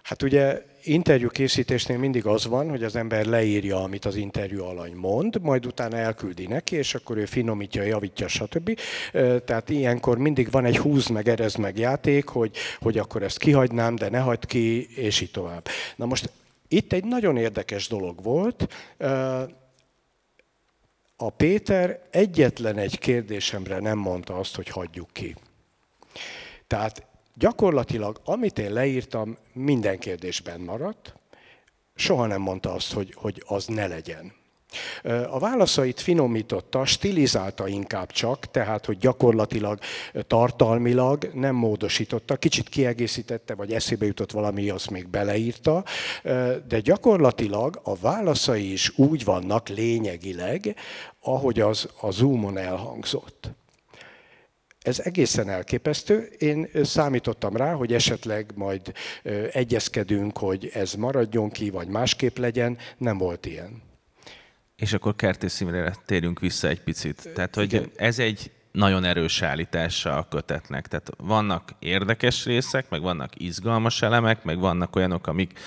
Hát 0.03 0.23
ugye 0.23 0.61
interjú 0.83 1.29
készítésnél 1.29 1.97
mindig 1.97 2.25
az 2.25 2.47
van, 2.47 2.69
hogy 2.69 2.83
az 2.83 2.95
ember 2.95 3.25
leírja, 3.25 3.83
amit 3.83 4.05
az 4.05 4.15
interjú 4.15 4.63
alany 4.63 4.95
mond, 4.95 5.41
majd 5.41 5.65
utána 5.65 5.97
elküldi 5.97 6.47
neki, 6.47 6.75
és 6.75 6.95
akkor 6.95 7.17
ő 7.17 7.25
finomítja, 7.25 7.83
javítja, 7.83 8.27
stb. 8.27 8.79
Tehát 9.45 9.69
ilyenkor 9.69 10.17
mindig 10.17 10.51
van 10.51 10.65
egy 10.65 10.77
húz 10.77 11.07
meg, 11.07 11.27
erez 11.27 11.55
meg 11.55 11.77
játék, 11.77 12.27
hogy, 12.27 12.55
hogy 12.79 12.97
akkor 12.97 13.23
ezt 13.23 13.37
kihagynám, 13.37 13.95
de 13.95 14.09
ne 14.09 14.19
hagyd 14.19 14.45
ki, 14.45 14.87
és 14.95 15.21
így 15.21 15.31
tovább. 15.31 15.67
Na 15.95 16.05
most 16.05 16.31
itt 16.71 16.93
egy 16.93 17.03
nagyon 17.03 17.37
érdekes 17.37 17.87
dolog 17.87 18.23
volt. 18.23 18.67
A 21.15 21.29
Péter 21.29 22.07
egyetlen 22.09 22.77
egy 22.77 22.99
kérdésemre 22.99 23.79
nem 23.79 23.97
mondta 23.97 24.37
azt, 24.37 24.55
hogy 24.55 24.67
hagyjuk 24.67 25.09
ki. 25.13 25.35
Tehát 26.67 27.05
gyakorlatilag, 27.33 28.21
amit 28.25 28.59
én 28.59 28.73
leírtam, 28.73 29.37
minden 29.53 29.99
kérdésben 29.99 30.59
maradt, 30.59 31.15
soha 31.95 32.25
nem 32.25 32.41
mondta 32.41 32.73
azt, 32.73 32.93
hogy, 32.93 33.13
hogy 33.15 33.43
az 33.45 33.65
ne 33.65 33.87
legyen. 33.87 34.33
A 35.29 35.39
válaszait 35.39 35.99
finomította, 35.99 36.85
stilizálta 36.85 37.67
inkább 37.67 38.11
csak, 38.11 38.45
tehát 38.45 38.85
hogy 38.85 38.97
gyakorlatilag 38.97 39.79
tartalmilag 40.27 41.29
nem 41.33 41.55
módosította, 41.55 42.35
kicsit 42.35 42.69
kiegészítette, 42.69 43.55
vagy 43.55 43.73
eszébe 43.73 44.05
jutott 44.05 44.31
valami, 44.31 44.69
azt 44.69 44.89
még 44.89 45.07
beleírta, 45.07 45.83
de 46.67 46.79
gyakorlatilag 46.79 47.79
a 47.83 47.95
válaszai 47.95 48.71
is 48.71 48.97
úgy 48.97 49.23
vannak 49.23 49.69
lényegileg, 49.69 50.75
ahogy 51.19 51.59
az 51.59 51.89
a 51.99 52.11
Zoomon 52.11 52.57
elhangzott. 52.57 53.49
Ez 54.81 54.99
egészen 54.99 55.49
elképesztő. 55.49 56.29
Én 56.37 56.69
számítottam 56.83 57.55
rá, 57.55 57.73
hogy 57.73 57.93
esetleg 57.93 58.51
majd 58.55 58.93
egyezkedünk, 59.51 60.37
hogy 60.37 60.69
ez 60.73 60.93
maradjon 60.93 61.49
ki, 61.49 61.69
vagy 61.69 61.87
másképp 61.87 62.37
legyen. 62.37 62.77
Nem 62.97 63.17
volt 63.17 63.45
ilyen. 63.45 63.90
És 64.81 64.93
akkor 64.93 65.15
Kertész 65.15 65.63
térjünk 66.05 66.39
vissza 66.39 66.67
egy 66.67 66.81
picit. 66.81 67.29
Tehát, 67.33 67.55
hogy 67.55 67.73
Igen. 67.73 67.91
ez 67.95 68.19
egy 68.19 68.51
nagyon 68.71 69.03
erős 69.03 69.41
állítása 69.41 70.17
a 70.17 70.27
kötetnek. 70.27 70.87
Tehát 70.87 71.09
vannak 71.17 71.69
érdekes 71.79 72.45
részek, 72.45 72.89
meg 72.89 73.01
vannak 73.01 73.31
izgalmas 73.37 74.01
elemek, 74.01 74.43
meg 74.43 74.59
vannak 74.59 74.95
olyanok, 74.95 75.27
amik, 75.27 75.59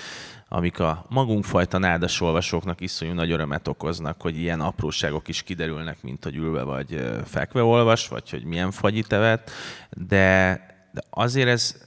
amik 0.49 0.79
a 0.79 1.05
magunkfajta 1.09 1.77
nádas 1.77 2.21
olvasóknak 2.21 2.81
iszonyú 2.81 3.13
nagy 3.13 3.31
örömet 3.31 3.67
okoznak, 3.67 4.21
hogy 4.21 4.37
ilyen 4.37 4.61
apróságok 4.61 5.27
is 5.27 5.43
kiderülnek, 5.43 6.01
mint 6.01 6.23
hogy 6.23 6.35
ülve 6.35 6.63
vagy 6.63 7.21
fekve 7.25 7.63
olvas, 7.63 8.07
vagy 8.07 8.29
hogy 8.29 8.43
milyen 8.43 8.71
fagyit 8.71 9.13
evett, 9.13 9.51
de, 9.89 10.65
de 10.91 11.01
azért 11.09 11.47
ez, 11.47 11.84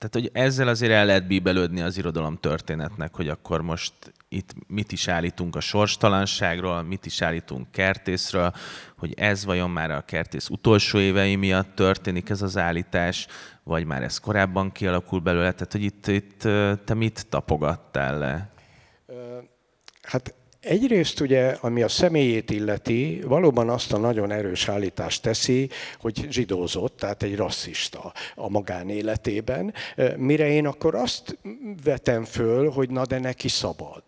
tehát 0.00 0.14
hogy 0.14 0.30
ezzel 0.32 0.68
azért 0.68 0.92
el 0.92 1.06
lehet 1.06 1.26
bíbelődni 1.26 1.80
az 1.80 1.98
irodalom 1.98 2.36
történetnek, 2.36 3.14
hogy 3.14 3.28
akkor 3.28 3.62
most 3.62 3.92
itt 4.28 4.54
mit 4.66 4.92
is 4.92 5.08
állítunk 5.08 5.56
a 5.56 5.60
sorstalanságról, 5.60 6.82
mit 6.82 7.06
is 7.06 7.22
állítunk 7.22 7.70
kertészről, 7.70 8.52
hogy 8.96 9.14
ez 9.16 9.44
vajon 9.44 9.70
már 9.70 9.90
a 9.90 10.04
kertész 10.04 10.48
utolsó 10.48 10.98
évei 10.98 11.36
miatt 11.36 11.74
történik 11.74 12.28
ez 12.28 12.42
az 12.42 12.56
állítás, 12.56 13.26
vagy 13.62 13.84
már 13.84 14.02
ez 14.02 14.18
korábban 14.18 14.72
kialakul 14.72 15.20
belőle. 15.20 15.52
Tehát, 15.52 15.72
hogy 15.72 15.82
itt, 15.82 16.06
itt 16.06 16.38
te 16.84 16.94
mit 16.94 17.26
tapogattál 17.28 18.18
le? 18.18 18.50
Hát 20.02 20.34
Egyrészt 20.60 21.20
ugye, 21.20 21.56
ami 21.60 21.82
a 21.82 21.88
személyét 21.88 22.50
illeti, 22.50 23.22
valóban 23.24 23.68
azt 23.68 23.92
a 23.92 23.98
nagyon 23.98 24.30
erős 24.30 24.68
állítást 24.68 25.22
teszi, 25.22 25.68
hogy 26.00 26.26
zsidózott, 26.30 26.96
tehát 26.96 27.22
egy 27.22 27.36
rasszista 27.36 28.12
a 28.34 28.48
magánéletében. 28.48 29.74
Mire 30.16 30.48
én 30.48 30.66
akkor 30.66 30.94
azt 30.94 31.38
vetem 31.84 32.24
föl, 32.24 32.70
hogy 32.70 32.90
na 32.90 33.06
de 33.06 33.18
neki 33.18 33.48
szabad. 33.48 34.02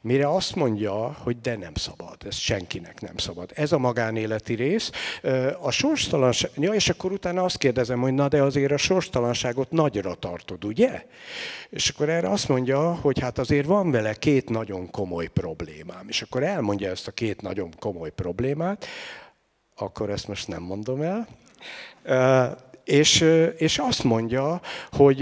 Mire 0.00 0.28
azt 0.28 0.54
mondja, 0.54 1.16
hogy 1.18 1.40
de 1.40 1.56
nem 1.56 1.74
szabad, 1.74 2.16
ez 2.26 2.36
senkinek 2.36 3.00
nem 3.00 3.16
szabad. 3.16 3.50
Ez 3.54 3.72
a 3.72 3.78
magánéleti 3.78 4.54
rész. 4.54 4.90
A 5.60 5.70
sorstalanság, 5.70 6.50
ja, 6.56 6.72
és 6.72 6.88
akkor 6.88 7.12
utána 7.12 7.44
azt 7.44 7.58
kérdezem, 7.58 8.00
hogy 8.00 8.14
na 8.14 8.28
de 8.28 8.42
azért 8.42 8.72
a 8.72 8.76
sorstalanságot 8.76 9.70
nagyra 9.70 10.14
tartod, 10.14 10.64
ugye? 10.64 11.04
És 11.70 11.88
akkor 11.88 12.08
erre 12.08 12.28
azt 12.28 12.48
mondja, 12.48 12.94
hogy 12.94 13.18
hát 13.18 13.38
azért 13.38 13.66
van 13.66 13.90
vele 13.90 14.14
két 14.14 14.48
nagyon 14.48 14.90
komoly 14.90 15.26
problémám. 15.98 16.08
És 16.08 16.22
akkor 16.22 16.42
elmondja 16.42 16.90
ezt 16.90 17.06
a 17.06 17.12
két 17.12 17.42
nagyon 17.42 17.70
komoly 17.78 18.10
problémát, 18.10 18.86
akkor 19.76 20.10
ezt 20.10 20.28
most 20.28 20.48
nem 20.48 20.62
mondom 20.62 21.02
el. 21.02 21.28
És, 22.84 23.20
és 23.56 23.78
azt 23.78 24.04
mondja, 24.04 24.60
hogy 24.92 25.20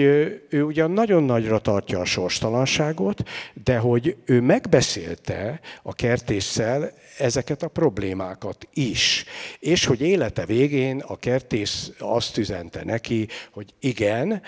ő 0.48 0.62
ugyan 0.62 0.90
nagyon 0.90 1.22
nagyra 1.22 1.58
tartja 1.58 2.00
a 2.00 2.04
sorstalanságot, 2.04 3.22
de 3.64 3.78
hogy 3.78 4.16
ő 4.24 4.40
megbeszélte 4.40 5.60
a 5.82 5.92
kertésszel 5.92 6.92
ezeket 7.18 7.62
a 7.62 7.68
problémákat 7.68 8.68
is. 8.72 9.24
És 9.58 9.84
hogy 9.84 10.00
élete 10.00 10.46
végén 10.46 11.00
a 11.00 11.16
kertész 11.16 11.92
azt 11.98 12.36
üzente 12.36 12.84
neki, 12.84 13.28
hogy 13.50 13.74
igen, 13.80 14.42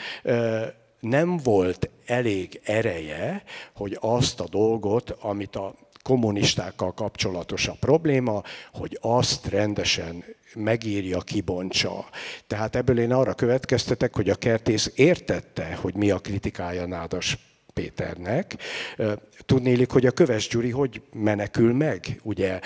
nem 1.01 1.37
volt 1.37 1.91
elég 2.07 2.61
ereje, 2.64 3.43
hogy 3.74 3.97
azt 4.01 4.41
a 4.41 4.49
dolgot, 4.49 5.11
amit 5.11 5.57
a 5.57 5.74
kommunistákkal 6.09 6.92
kapcsolatos 6.92 7.68
a 7.68 7.76
probléma, 7.80 8.42
hogy 8.72 8.98
azt 9.00 9.46
rendesen 9.46 10.24
megírja, 10.54 11.20
kibontsa. 11.20 12.04
Tehát 12.46 12.76
ebből 12.76 12.98
én 12.98 13.12
arra 13.12 13.34
következtetek, 13.34 14.14
hogy 14.14 14.30
a 14.30 14.34
kertész 14.34 14.92
értette, 14.94 15.78
hogy 15.80 15.94
mi 15.94 16.11
a 16.11 16.18
kritikája 16.18 16.86
Nádas 16.86 17.38
Péternek. 17.79 18.57
Tudnélik, 19.47 19.91
hogy 19.91 20.07
a 20.07 20.11
Köves 20.11 20.49
Gyuri 20.49 20.70
hogy 20.70 21.01
menekül 21.12 21.72
meg, 21.74 22.20
ugye, 22.22 22.61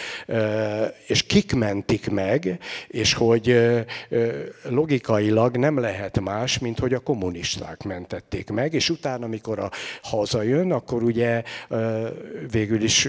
és 1.06 1.22
kik 1.22 1.54
mentik 1.54 2.10
meg, 2.10 2.58
és 2.88 3.14
hogy 3.14 3.60
logikailag 4.68 5.56
nem 5.56 5.78
lehet 5.78 6.20
más, 6.20 6.58
mint 6.58 6.78
hogy 6.78 6.94
a 6.94 6.98
kommunisták 6.98 7.82
mentették 7.82 8.50
meg, 8.50 8.74
és 8.74 8.90
utána, 8.90 9.24
amikor 9.24 9.58
a 9.58 9.70
hazajön, 10.02 10.72
akkor 10.72 11.02
ugye 11.02 11.42
végül 12.50 12.82
is 12.82 13.08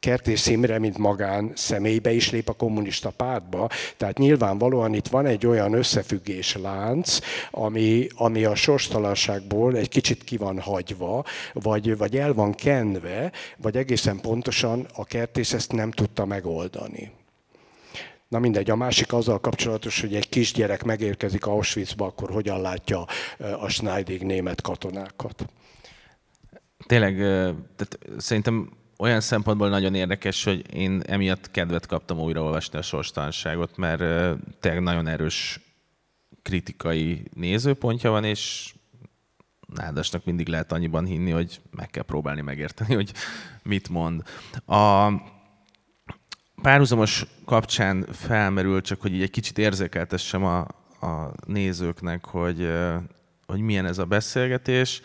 Kertész 0.00 0.46
Imre, 0.46 0.78
mint 0.78 0.98
magán 0.98 1.52
személybe 1.54 2.12
is 2.12 2.30
lép 2.30 2.48
a 2.48 2.52
kommunista 2.52 3.10
pártba. 3.10 3.68
Tehát 3.96 4.18
nyilvánvalóan 4.18 4.94
itt 4.94 5.08
van 5.08 5.26
egy 5.26 5.46
olyan 5.46 5.72
összefüggés 5.72 6.56
lánc, 6.56 7.18
ami, 7.50 8.06
ami 8.14 8.44
a 8.44 8.54
sorstalanságból 8.54 9.76
egy 9.76 9.88
kicsit 9.88 10.24
ki 10.24 10.36
van 10.36 10.60
hagyva, 10.60 11.24
vagy, 11.52 11.96
vagy 11.96 12.16
el 12.16 12.34
van 12.34 12.54
kenve, 12.54 13.32
vagy 13.56 13.76
egészen 13.76 14.20
pontosan 14.20 14.86
a 14.94 15.04
kertész 15.04 15.52
ezt 15.52 15.72
nem 15.72 15.90
tudta 15.90 16.24
megoldani. 16.24 17.10
Na 18.28 18.38
mindegy, 18.38 18.70
a 18.70 18.76
másik 18.76 19.12
azzal 19.12 19.40
kapcsolatos, 19.40 20.00
hogy 20.00 20.14
egy 20.14 20.28
kisgyerek 20.28 20.84
megérkezik 20.84 21.46
Auschwitzba, 21.46 22.06
akkor 22.06 22.30
hogyan 22.30 22.60
látja 22.60 23.06
a 23.60 23.68
Schneidig 23.68 24.22
német 24.22 24.60
katonákat. 24.60 25.44
Tényleg, 26.86 27.16
tehát 27.76 27.98
szerintem 28.18 28.70
olyan 29.00 29.20
szempontból 29.20 29.68
nagyon 29.68 29.94
érdekes, 29.94 30.44
hogy 30.44 30.74
én 30.74 31.02
emiatt 31.06 31.50
kedvet 31.50 31.86
kaptam 31.86 32.18
újraolvasni 32.18 32.78
a 32.78 32.82
sorstalanságot, 32.82 33.76
mert 33.76 34.02
tényleg 34.60 34.82
nagyon 34.82 35.06
erős 35.06 35.60
kritikai 36.42 37.22
nézőpontja 37.34 38.10
van, 38.10 38.24
és 38.24 38.72
Nádasnak 39.74 40.24
mindig 40.24 40.48
lehet 40.48 40.72
annyiban 40.72 41.04
hinni, 41.04 41.30
hogy 41.30 41.60
meg 41.70 41.90
kell 41.90 42.02
próbálni 42.02 42.40
megérteni, 42.40 42.94
hogy 42.94 43.12
mit 43.62 43.88
mond. 43.88 44.22
A 44.66 45.12
párhuzamos 46.62 47.26
kapcsán 47.44 48.06
felmerül, 48.12 48.80
csak 48.80 49.00
hogy 49.00 49.14
így 49.14 49.22
egy 49.22 49.30
kicsit 49.30 49.58
érzékeltessem 49.58 50.44
a, 50.44 50.58
a 51.06 51.32
nézőknek, 51.46 52.24
hogy, 52.26 52.72
hogy 53.46 53.60
milyen 53.60 53.86
ez 53.86 53.98
a 53.98 54.04
beszélgetés. 54.04 55.00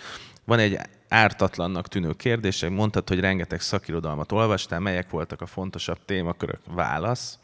Van 0.45 0.59
egy 0.59 0.77
ártatlannak 1.15 1.87
tűnő 1.87 2.13
kérdések, 2.13 2.69
mondtad, 2.69 3.07
hogy 3.07 3.19
rengeteg 3.19 3.61
szakirodalmat 3.61 4.31
olvastál, 4.31 4.79
melyek 4.79 5.09
voltak 5.09 5.41
a 5.41 5.45
fontosabb 5.45 5.97
témakörök? 6.05 6.59
Válasz. 6.67 7.39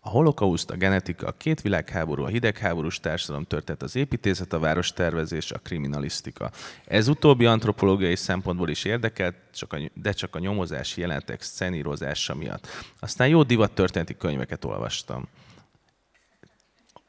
A 0.00 0.08
holokauszt, 0.08 0.70
a 0.70 0.76
genetika, 0.76 1.26
a 1.26 1.32
két 1.36 1.60
világháború, 1.60 2.24
a 2.24 2.28
hidegháborús 2.28 3.00
társadalom 3.00 3.44
történet, 3.44 3.82
az 3.82 3.96
építészet, 3.96 4.52
a 4.52 4.58
várostervezés, 4.58 5.50
a 5.50 5.58
kriminalisztika. 5.58 6.50
Ez 6.84 7.08
utóbbi 7.08 7.46
antropológiai 7.46 8.16
szempontból 8.16 8.68
is 8.68 8.84
érdekelt, 8.84 9.34
csak 9.54 9.72
a, 9.72 9.78
de 9.94 10.12
csak 10.12 10.34
a 10.34 10.38
nyomozási 10.38 11.00
jelentek 11.00 11.42
szenírozása 11.42 12.34
miatt. 12.34 12.66
Aztán 13.00 13.28
jó 13.28 13.42
divat 13.42 13.72
történeti 13.72 14.16
könyveket 14.16 14.64
olvastam. 14.64 15.28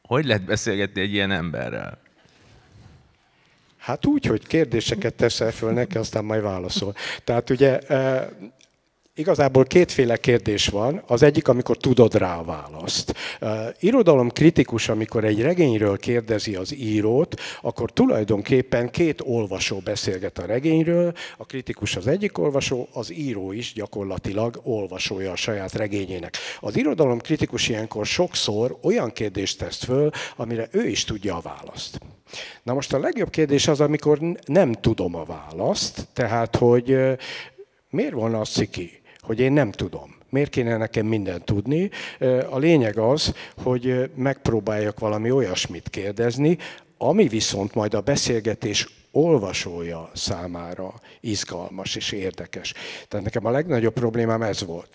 Hogy 0.02 0.24
lehet 0.24 0.44
beszélgetni 0.44 1.00
egy 1.00 1.12
ilyen 1.12 1.30
emberrel? 1.30 1.98
Hát 3.82 4.06
úgy, 4.06 4.26
hogy 4.26 4.46
kérdéseket 4.46 5.14
teszel 5.14 5.50
föl 5.50 5.72
neki, 5.72 5.98
aztán 5.98 6.24
majd 6.24 6.42
válaszol. 6.42 6.94
Tehát 7.24 7.50
ugye 7.50 7.78
e, 7.78 8.28
Igazából 9.14 9.64
kétféle 9.64 10.16
kérdés 10.16 10.66
van. 10.66 11.02
Az 11.06 11.22
egyik, 11.22 11.48
amikor 11.48 11.76
tudod 11.76 12.14
rá 12.14 12.38
a 12.38 12.44
választ. 12.44 13.14
Uh, 13.40 13.50
irodalom 13.80 14.30
kritikus, 14.30 14.88
amikor 14.88 15.24
egy 15.24 15.40
regényről 15.42 15.98
kérdezi 15.98 16.54
az 16.54 16.74
írót, 16.74 17.40
akkor 17.62 17.90
tulajdonképpen 17.90 18.90
két 18.90 19.20
olvasó 19.24 19.78
beszélget 19.84 20.38
a 20.38 20.46
regényről. 20.46 21.12
A 21.36 21.44
kritikus 21.44 21.96
az 21.96 22.06
egyik 22.06 22.38
olvasó, 22.38 22.88
az 22.92 23.12
író 23.12 23.52
is 23.52 23.72
gyakorlatilag 23.72 24.60
olvasója 24.62 25.32
a 25.32 25.36
saját 25.36 25.72
regényének. 25.72 26.36
Az 26.60 26.76
irodalom 26.76 27.18
kritikus 27.18 27.68
ilyenkor 27.68 28.06
sokszor 28.06 28.78
olyan 28.82 29.12
kérdést 29.12 29.58
tesz 29.58 29.84
föl, 29.84 30.10
amire 30.36 30.68
ő 30.70 30.86
is 30.86 31.04
tudja 31.04 31.36
a 31.36 31.40
választ. 31.40 31.98
Na 32.62 32.74
most 32.74 32.92
a 32.92 32.98
legjobb 32.98 33.30
kérdés 33.30 33.68
az, 33.68 33.80
amikor 33.80 34.18
nem 34.44 34.72
tudom 34.72 35.14
a 35.14 35.24
választ, 35.24 36.08
tehát 36.12 36.56
hogy 36.56 36.98
miért 37.90 38.12
volna 38.12 38.40
az 38.40 38.48
ciki, 38.48 39.02
hogy 39.20 39.40
én 39.40 39.52
nem 39.52 39.70
tudom. 39.70 40.14
Miért 40.28 40.50
kéne 40.50 40.76
nekem 40.76 41.06
mindent 41.06 41.44
tudni? 41.44 41.90
A 42.50 42.58
lényeg 42.58 42.98
az, 42.98 43.34
hogy 43.62 44.10
megpróbáljak 44.14 44.98
valami 44.98 45.30
olyasmit 45.30 45.88
kérdezni, 45.88 46.58
ami 46.98 47.28
viszont 47.28 47.74
majd 47.74 47.94
a 47.94 48.00
beszélgetés 48.00 48.88
olvasója 49.10 50.10
számára 50.14 50.94
izgalmas 51.20 51.96
és 51.96 52.12
érdekes. 52.12 52.74
Tehát 53.08 53.24
nekem 53.24 53.46
a 53.46 53.50
legnagyobb 53.50 53.92
problémám 53.92 54.42
ez 54.42 54.64
volt. 54.64 54.88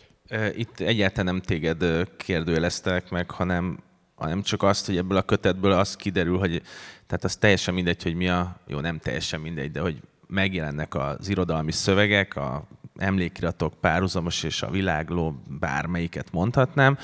Itt 0.56 0.80
egyáltalán 0.80 1.26
nem 1.26 1.42
téged 1.42 1.84
kérdőjeleztek 2.18 3.10
meg, 3.10 3.32
hanem, 3.32 3.80
hanem 4.16 4.42
csak 4.42 4.64
azt, 4.64 4.86
hogy 4.86 4.98
ebből 4.98 5.18
a 5.18 5.22
kötetből 5.22 5.72
az 5.72 5.96
kiderül, 5.96 6.38
hogy 6.38 6.62
tehát 7.08 7.24
az 7.24 7.36
teljesen 7.36 7.74
mindegy, 7.74 8.03
hogy 8.03 8.16
mi 8.16 8.28
a, 8.30 8.60
jó 8.68 8.80
nem 8.80 8.99
teljesen 8.99 9.39
mindegy, 9.39 9.72
de 9.72 9.80
hogy 9.80 10.01
megjelennek 10.28 10.95
az 10.95 11.30
irodalmi 11.30 11.72
szövegek, 11.72 12.36
a 12.36 12.68
emlékiratok 12.95 13.74
párhuzamos 13.74 14.43
és 14.43 14.62
a 14.62 14.70
világló, 14.70 15.41
bármelyiket 15.60 16.32
mondhatnám, 16.32 16.97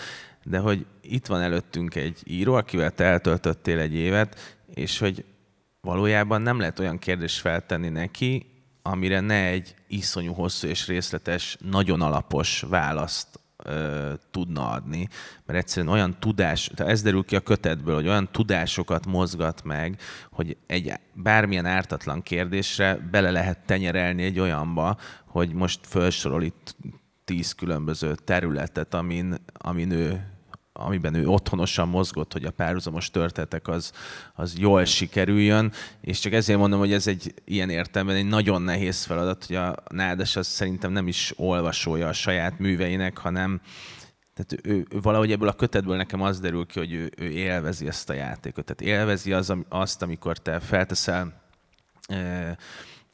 de 0.43 0.57
hogy 0.57 0.85
itt 1.01 1.25
van 1.25 1.41
előttünk 1.41 1.95
egy 1.95 2.21
író, 2.23 2.53
akivel 2.53 2.91
te 2.91 3.03
eltöltöttél 3.03 3.79
egy 3.79 3.93
évet, 3.93 4.57
és 4.73 4.99
hogy 4.99 5.25
valójában 5.81 6.41
nem 6.41 6.59
lehet 6.59 6.79
olyan 6.79 6.99
kérdést 6.99 7.39
feltenni 7.39 7.89
neki, 7.89 8.45
amire 8.81 9.19
ne 9.19 9.45
egy 9.45 9.75
iszonyú 9.87 10.33
hosszú 10.33 10.67
és 10.67 10.87
részletes, 10.87 11.57
nagyon 11.59 12.01
alapos 12.01 12.65
választ 12.69 13.39
ö, 13.63 14.13
tudna 14.31 14.69
adni, 14.69 15.07
mert 15.45 15.59
egyszerűen 15.59 15.93
olyan 15.93 16.19
tudás, 16.19 16.71
tehát 16.75 16.91
ez 16.91 17.01
derül 17.01 17.23
ki 17.23 17.35
a 17.35 17.39
kötetből, 17.39 17.95
hogy 17.95 18.07
olyan 18.07 18.29
tudásokat 18.31 19.05
mozgat 19.05 19.63
meg, 19.63 19.99
hogy 20.31 20.57
egy 20.67 20.93
bármilyen 21.13 21.65
ártatlan 21.65 22.21
kérdésre 22.21 22.95
bele 23.11 23.31
lehet 23.31 23.65
tenyerelni 23.65 24.23
egy 24.23 24.39
olyanba, 24.39 24.97
hogy 25.25 25.53
most 25.53 25.79
felsorol 25.83 26.43
itt 26.43 26.75
tíz 27.25 27.51
különböző 27.51 28.15
területet, 28.15 28.93
amin, 28.93 29.35
amin 29.53 29.91
ő 29.91 30.32
amiben 30.73 31.13
ő 31.13 31.27
otthonosan 31.27 31.89
mozgott, 31.89 32.33
hogy 32.33 32.45
a 32.45 32.51
párhuzamos 32.51 33.09
történetek 33.09 33.67
az, 33.67 33.91
az 34.33 34.57
jól 34.57 34.85
sikerüljön, 34.85 35.71
és 36.01 36.19
csak 36.19 36.33
ezért 36.33 36.59
mondom, 36.59 36.79
hogy 36.79 36.93
ez 36.93 37.07
egy 37.07 37.33
ilyen 37.45 37.69
értelemben 37.69 38.15
egy 38.15 38.25
nagyon 38.25 38.61
nehéz 38.61 39.03
feladat, 39.03 39.45
hogy 39.45 39.55
a 39.55 39.75
Nádas 39.89 40.35
az 40.35 40.47
szerintem 40.47 40.91
nem 40.91 41.07
is 41.07 41.33
olvasója 41.35 42.07
a 42.07 42.13
saját 42.13 42.59
műveinek, 42.59 43.17
hanem 43.17 43.61
tehát 44.33 44.67
ő, 44.67 44.85
ő 44.89 44.99
valahogy 45.01 45.31
ebből 45.31 45.47
a 45.47 45.53
kötetből 45.53 45.95
nekem 45.95 46.21
az 46.21 46.39
derül 46.39 46.65
ki, 46.65 46.79
hogy 46.79 46.93
ő, 46.93 47.11
ő 47.17 47.29
élvezi 47.29 47.87
ezt 47.87 48.09
a 48.09 48.13
játékot. 48.13 48.65
Tehát 48.65 48.95
élvezi 48.97 49.33
az, 49.33 49.53
azt, 49.69 50.01
amikor 50.01 50.37
te 50.37 50.59
felteszel 50.59 51.41
e, 52.07 52.57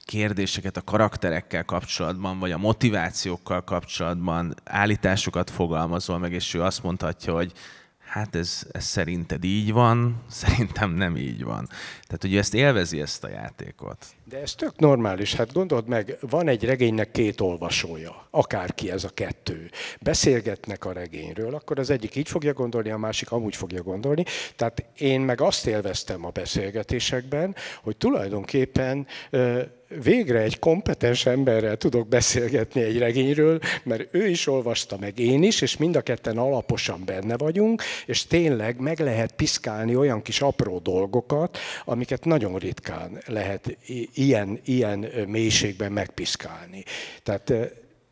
kérdéseket 0.10 0.78
a 0.78 0.82
karakterekkel 0.82 1.66
kapcsolatban, 1.66 2.40
vagy 2.40 2.52
a 2.52 2.58
motivációkkal 2.58 3.64
kapcsolatban 3.64 4.56
állításokat 4.64 5.50
fogalmazol 5.50 6.18
meg, 6.18 6.34
és 6.34 6.54
ő 6.54 6.62
azt 6.62 6.84
mondhatja, 6.84 7.34
hogy 7.34 7.52
hát 8.00 8.36
ez, 8.36 8.68
ez 8.72 8.84
szerinted 8.84 9.44
így 9.44 9.72
van, 9.72 10.16
szerintem 10.42 10.92
nem 10.92 11.18
így 11.18 11.44
van. 11.44 11.68
Tehát, 12.02 12.22
hogy 12.22 12.36
ezt 12.36 12.54
élvezi 12.54 13.02
ezt 13.02 13.24
a 13.24 13.30
játékot. 13.30 14.06
De 14.24 14.42
ez 14.42 14.56
tök 14.56 14.80
normális. 14.80 15.36
Hát 15.36 15.54
gondold 15.54 15.88
meg, 15.88 16.18
van 16.20 16.48
egy 16.48 16.64
regénynek 16.64 17.12
két 17.12 17.42
olvasója, 17.42 18.28
akárki 18.32 18.92
ez 18.92 19.04
a 19.04 19.10
kettő. 19.10 19.70
Beszélgetnek 20.02 20.86
a 20.86 20.92
regényről, 20.92 21.56
akkor 21.56 21.80
az 21.80 21.90
egyik 21.90 22.16
így 22.16 22.28
fogja 22.28 22.54
gondolni, 22.54 22.90
a 22.90 22.98
másik 22.98 23.32
amúgy 23.32 23.56
fogja 23.56 23.82
gondolni. 23.82 24.24
Tehát 24.56 24.84
én 24.98 25.22
meg 25.22 25.42
azt 25.42 25.68
élveztem 25.68 26.26
a 26.26 26.30
beszélgetésekben, 26.30 27.56
hogy 27.84 27.98
tulajdonképpen 27.98 29.08
végre 30.04 30.40
egy 30.40 30.60
kompetens 30.60 31.26
emberrel 31.26 31.78
tudok 31.78 32.08
beszélgetni 32.08 32.82
egy 32.82 32.98
regényről, 32.98 33.60
mert 33.84 34.08
ő 34.12 34.28
is 34.28 34.48
olvasta 34.48 34.98
meg 34.98 35.20
én 35.20 35.44
is, 35.44 35.62
és 35.62 35.78
mind 35.78 35.96
a 35.96 36.02
ketten 36.02 36.38
alaposan 36.38 37.02
benne 37.06 37.38
vagyunk, 37.38 37.84
és 38.06 38.28
tényleg 38.28 38.80
meg 38.80 39.00
lehet 39.00 39.32
piszkálni 39.32 39.96
olyan 39.96 40.22
kis 40.22 40.42
apró 40.42 40.80
dolgokat, 40.80 41.58
amiket 41.86 42.26
nagyon 42.26 42.58
ritkán 42.58 43.22
lehet 43.26 43.78
ilyen, 44.14 44.60
ilyen 44.66 45.00
mélységben 45.28 45.92
megpiszkálni. 45.92 46.84
Tehát 47.24 47.54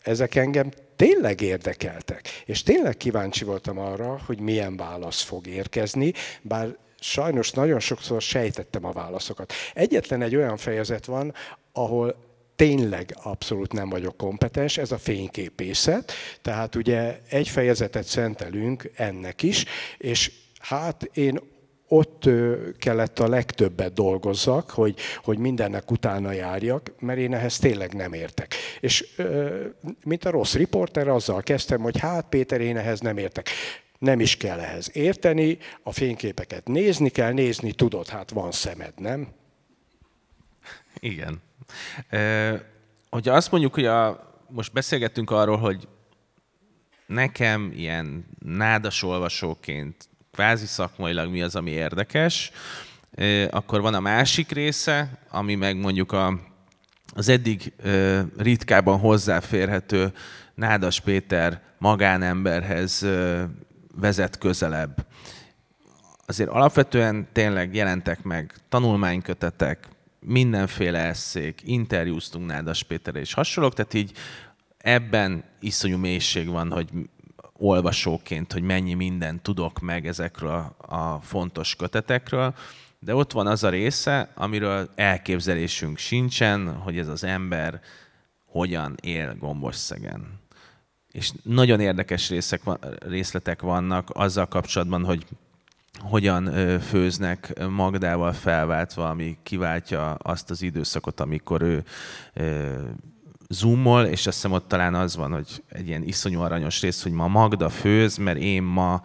ezek 0.08 0.36
engem 0.36 0.72
tényleg 0.96 1.42
érdekeltek, 1.42 2.28
és 2.46 2.64
tényleg 2.64 2.98
kíváncsi 2.98 3.44
voltam 3.44 3.78
arra, 3.80 4.20
hogy 4.26 4.40
milyen 4.40 4.78
válasz 4.78 5.22
fog 5.22 5.48
érkezni, 5.48 6.14
bár 6.42 6.78
sajnos 7.00 7.52
nagyon 7.52 7.80
sokszor 7.80 8.22
sejtettem 8.22 8.86
a 8.86 8.92
válaszokat. 8.92 9.54
Egyetlen 9.74 10.22
egy 10.22 10.36
olyan 10.36 10.58
fejezet 10.58 11.06
van, 11.06 11.34
ahol 11.72 12.26
tényleg 12.56 13.18
abszolút 13.24 13.74
nem 13.74 13.90
vagyok 13.90 14.18
kompetens, 14.18 14.78
ez 14.78 14.92
a 14.92 14.98
fényképészet, 14.98 16.12
tehát 16.42 16.76
ugye 16.76 17.20
egy 17.30 17.48
fejezetet 17.48 18.06
szentelünk 18.06 18.92
ennek 18.96 19.44
is, 19.44 19.66
és 19.98 20.32
hát 20.60 21.04
én 21.14 21.40
ott 21.88 22.30
kellett 22.78 23.20
a 23.20 23.28
legtöbbet 23.28 23.94
dolgozzak, 23.94 24.70
hogy, 24.70 25.00
hogy 25.24 25.38
mindennek 25.38 25.92
utána 25.92 26.32
járjak, 26.32 26.92
mert 27.00 27.20
én 27.20 27.34
ehhez 27.34 27.58
tényleg 27.58 27.94
nem 27.94 28.14
értek. 28.14 28.54
És 28.80 29.16
mint 30.04 30.26
a 30.26 30.30
rossz 30.30 30.54
riporter, 30.54 31.08
azzal 31.08 31.42
kezdtem, 31.42 31.82
hogy 31.82 32.00
hát 32.00 32.30
Péter, 32.30 32.62
én 32.62 32.78
ehhez 32.78 33.00
nem 33.00 33.18
értek. 33.18 33.50
Nem 34.00 34.20
is 34.20 34.38
kell 34.38 34.60
ehhez 34.60 34.90
érteni, 34.94 35.58
a 35.84 35.92
fényképeket 35.92 36.68
nézni 36.68 37.10
kell, 37.10 37.32
nézni 37.32 37.72
tudod, 37.72 38.08
hát 38.08 38.30
van 38.30 38.52
szemed, 38.52 38.94
nem? 38.96 39.28
Igen. 41.00 41.42
E, 42.10 42.52
hogyha 43.10 43.34
azt 43.34 43.52
mondjuk, 43.52 43.74
hogy 43.74 43.86
a, 43.86 44.32
most 44.50 44.74
beszélgettünk 44.74 45.32
arról, 45.32 45.58
hogy 45.58 45.88
nekem 47.06 47.72
ilyen 47.76 48.26
nádas 48.40 49.04
olvasóként 49.04 50.10
kvázi 50.38 50.66
szakmailag 50.66 51.32
mi 51.32 51.42
az, 51.42 51.56
ami 51.56 51.72
érdekes, 51.72 52.52
akkor 53.50 53.82
van 53.82 53.94
a 53.94 54.00
másik 54.00 54.52
része, 54.52 55.20
ami 55.30 55.56
meg 55.56 55.78
mondjuk 55.78 56.12
a, 56.12 56.40
az 57.14 57.30
eddig 57.30 57.74
ritkában 58.38 59.00
hozzáférhető 59.00 60.14
Nádas 60.56 61.00
Péter 61.00 61.62
magánemberhez 61.78 63.06
vezet 63.96 64.38
közelebb. 64.38 65.06
Azért 66.26 66.50
alapvetően 66.50 67.28
tényleg 67.32 67.76
jelentek 67.76 68.24
meg 68.24 68.54
tanulmánykötetek, 68.70 69.88
mindenféle 70.20 71.00
eszék, 71.00 71.62
interjúztunk 71.66 72.46
Nádas 72.46 72.84
Péterre 72.84 73.20
és 73.20 73.34
hasonlók, 73.34 73.74
tehát 73.74 73.94
így 73.94 74.12
ebben 74.78 75.44
iszonyú 75.60 75.98
mélység 75.98 76.48
van, 76.48 76.72
hogy 76.72 76.90
olvasóként, 77.58 78.54
hogy 78.54 78.62
mennyi 78.62 78.94
mindent 78.94 79.42
tudok 79.42 79.80
meg 79.80 80.08
ezekről 80.08 80.76
a 80.78 81.20
fontos 81.20 81.76
kötetekről, 81.76 82.56
de 83.00 83.16
ott 83.16 83.32
van 83.32 83.48
az 83.48 83.64
a 83.64 83.70
része, 83.70 84.32
amiről 84.36 84.90
elképzelésünk 84.96 85.98
sincsen, 85.98 86.74
hogy 86.74 86.98
ez 86.98 87.08
az 87.08 87.24
ember 87.24 87.82
hogyan 88.46 88.96
él 89.02 89.36
Gombosszegen. 89.40 90.40
És 91.12 91.32
nagyon 91.44 91.80
érdekes 91.80 92.30
részek, 92.30 92.62
részletek 93.00 93.62
vannak 93.62 94.10
azzal 94.14 94.48
kapcsolatban, 94.48 95.04
hogy 95.04 95.26
hogyan 96.00 96.80
főznek 96.80 97.68
Magdával 97.70 98.34
felváltva, 98.34 99.10
ami 99.10 99.38
kiváltja 99.44 100.14
azt 100.14 100.50
az 100.50 100.62
időszakot, 100.62 101.20
amikor 101.20 101.62
ő 101.62 101.84
zoomol, 103.50 104.04
és 104.04 104.28
azt 104.28 104.36
hiszem 104.36 104.52
ott 104.52 104.68
talán 104.68 104.96
az 104.96 105.16
van, 105.16 105.32
hogy 105.32 105.64
egy 105.70 105.88
ilyen 105.88 106.04
iszonyú 106.04 106.42
aranyos 106.42 106.82
rész, 106.82 107.04
hogy 107.04 107.12
ma 107.12 107.28
Magda 107.28 107.70
főz, 107.70 108.18
mert 108.18 108.38
én 108.38 108.64
ma 108.64 109.02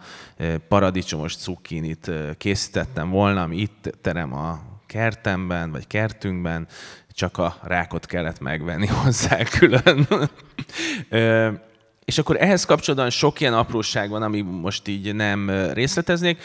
paradicsomos 0.67 1.35
cukkinit 1.35 2.11
készítettem 2.37 3.09
volna, 3.09 3.41
ami 3.41 3.57
itt 3.57 3.97
terem 4.01 4.33
a 4.33 4.59
kertemben, 4.85 5.71
vagy 5.71 5.87
kertünkben, 5.87 6.67
csak 7.11 7.37
a 7.37 7.57
rákot 7.61 8.05
kellett 8.05 8.39
megvenni 8.39 8.87
hozzá 9.03 9.43
külön. 9.43 10.07
és 12.05 12.17
akkor 12.17 12.35
ehhez 12.39 12.65
kapcsolatban 12.65 13.09
sok 13.09 13.39
ilyen 13.39 13.53
apróság 13.53 14.09
van, 14.09 14.21
ami 14.21 14.41
most 14.41 14.87
így 14.87 15.15
nem 15.15 15.49
részleteznék, 15.73 16.41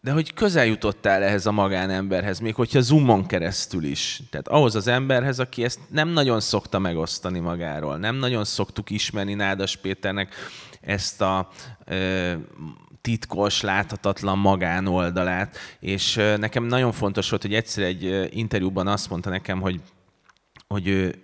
de 0.00 0.12
hogy 0.12 0.34
közel 0.34 0.66
jutottál 0.66 1.22
ehhez 1.22 1.46
a 1.46 1.52
magánemberhez, 1.52 2.38
még 2.38 2.54
hogyha 2.54 2.80
zoomon 2.80 3.26
keresztül 3.26 3.84
is. 3.84 4.22
Tehát 4.30 4.48
ahhoz 4.48 4.74
az 4.74 4.86
emberhez, 4.86 5.38
aki 5.38 5.64
ezt 5.64 5.80
nem 5.90 6.08
nagyon 6.08 6.40
szokta 6.40 6.78
megosztani 6.78 7.38
magáról, 7.38 7.96
nem 7.96 8.16
nagyon 8.16 8.44
szoktuk 8.44 8.90
ismerni 8.90 9.34
Nádas 9.34 9.76
Péternek 9.76 10.34
ezt 10.80 11.20
a 11.20 11.48
ö, 11.84 12.32
titkos, 13.00 13.60
láthatatlan 13.60 14.38
magánoldalát, 14.38 15.56
és 15.80 16.16
ö, 16.16 16.36
nekem 16.36 16.64
nagyon 16.64 16.92
fontos 16.92 17.30
volt, 17.30 17.42
hogy 17.42 17.54
egyszer 17.54 17.84
egy 17.84 18.28
interjúban 18.30 18.86
azt 18.86 19.10
mondta 19.10 19.30
nekem, 19.30 19.60
hogy, 19.60 19.80
hogy 20.68 20.88
ő, 20.88 21.20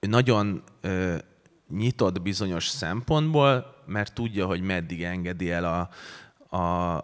ő 0.00 0.08
nagyon 0.08 0.62
ö, 0.80 1.16
nyitott 1.68 2.22
bizonyos 2.22 2.68
szempontból, 2.68 3.82
mert 3.86 4.14
tudja, 4.14 4.46
hogy 4.46 4.60
meddig 4.60 5.02
engedi 5.02 5.50
el 5.50 5.64
a, 5.64 5.88
a, 6.56 7.00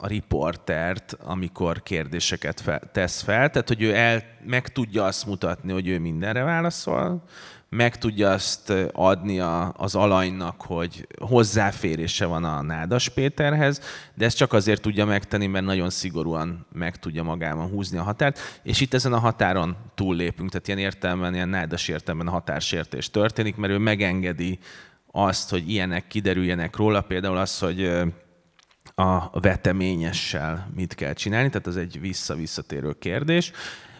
a 0.00 0.06
riportert, 0.06 1.16
amikor 1.22 1.82
kérdéseket 1.82 2.60
fel, 2.60 2.80
tesz 2.92 3.22
fel, 3.22 3.50
tehát 3.50 3.68
hogy 3.68 3.82
ő 3.82 3.94
el, 3.94 4.22
meg 4.46 4.68
tudja 4.68 5.04
azt 5.04 5.26
mutatni, 5.26 5.72
hogy 5.72 5.88
ő 5.88 5.98
mindenre 5.98 6.42
válaszol, 6.42 7.22
meg 7.68 7.98
tudja 7.98 8.30
azt 8.30 8.72
adni 8.92 9.40
a, 9.40 9.72
az 9.76 9.94
alanynak, 9.94 10.62
hogy 10.62 11.06
hozzáférése 11.20 12.26
van 12.26 12.44
a 12.44 12.62
Nádas 12.62 13.08
Péterhez, 13.08 13.80
de 14.14 14.24
ezt 14.24 14.36
csak 14.36 14.52
azért 14.52 14.82
tudja 14.82 15.04
megtenni, 15.04 15.46
mert 15.46 15.64
nagyon 15.64 15.90
szigorúan 15.90 16.66
meg 16.72 16.96
tudja 16.96 17.22
magában 17.22 17.68
húzni 17.68 17.98
a 17.98 18.02
határt, 18.02 18.38
és 18.62 18.80
itt 18.80 18.94
ezen 18.94 19.12
a 19.12 19.18
határon 19.18 19.76
túllépünk, 19.94 20.50
tehát 20.50 20.66
ilyen 20.66 20.78
értelemben, 20.78 21.34
ilyen 21.34 21.48
nádas 21.48 21.88
értelemben 21.88 22.32
határsértés 22.32 23.10
történik, 23.10 23.56
mert 23.56 23.72
ő 23.72 23.78
megengedi 23.78 24.58
azt, 25.12 25.50
hogy 25.50 25.70
ilyenek 25.70 26.06
kiderüljenek 26.06 26.76
róla, 26.76 27.00
például 27.00 27.36
az, 27.36 27.58
hogy 27.58 27.90
a 29.00 29.30
veteményessel 29.32 30.70
mit 30.74 30.94
kell 30.94 31.12
csinálni, 31.12 31.48
tehát 31.48 31.66
az 31.66 31.76
egy 31.76 32.00
vissza-visszatérő 32.00 32.92
kérdés, 32.98 33.52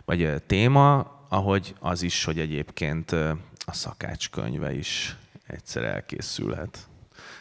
vagy 0.05 0.42
téma, 0.46 1.18
ahogy 1.28 1.74
az 1.78 2.03
is, 2.03 2.24
hogy 2.24 2.38
egyébként 2.38 3.12
a 3.66 3.72
szakács 3.72 4.30
könyve 4.30 4.74
is 4.74 5.16
egyszer 5.46 5.84
elkészülhet. 5.84 6.89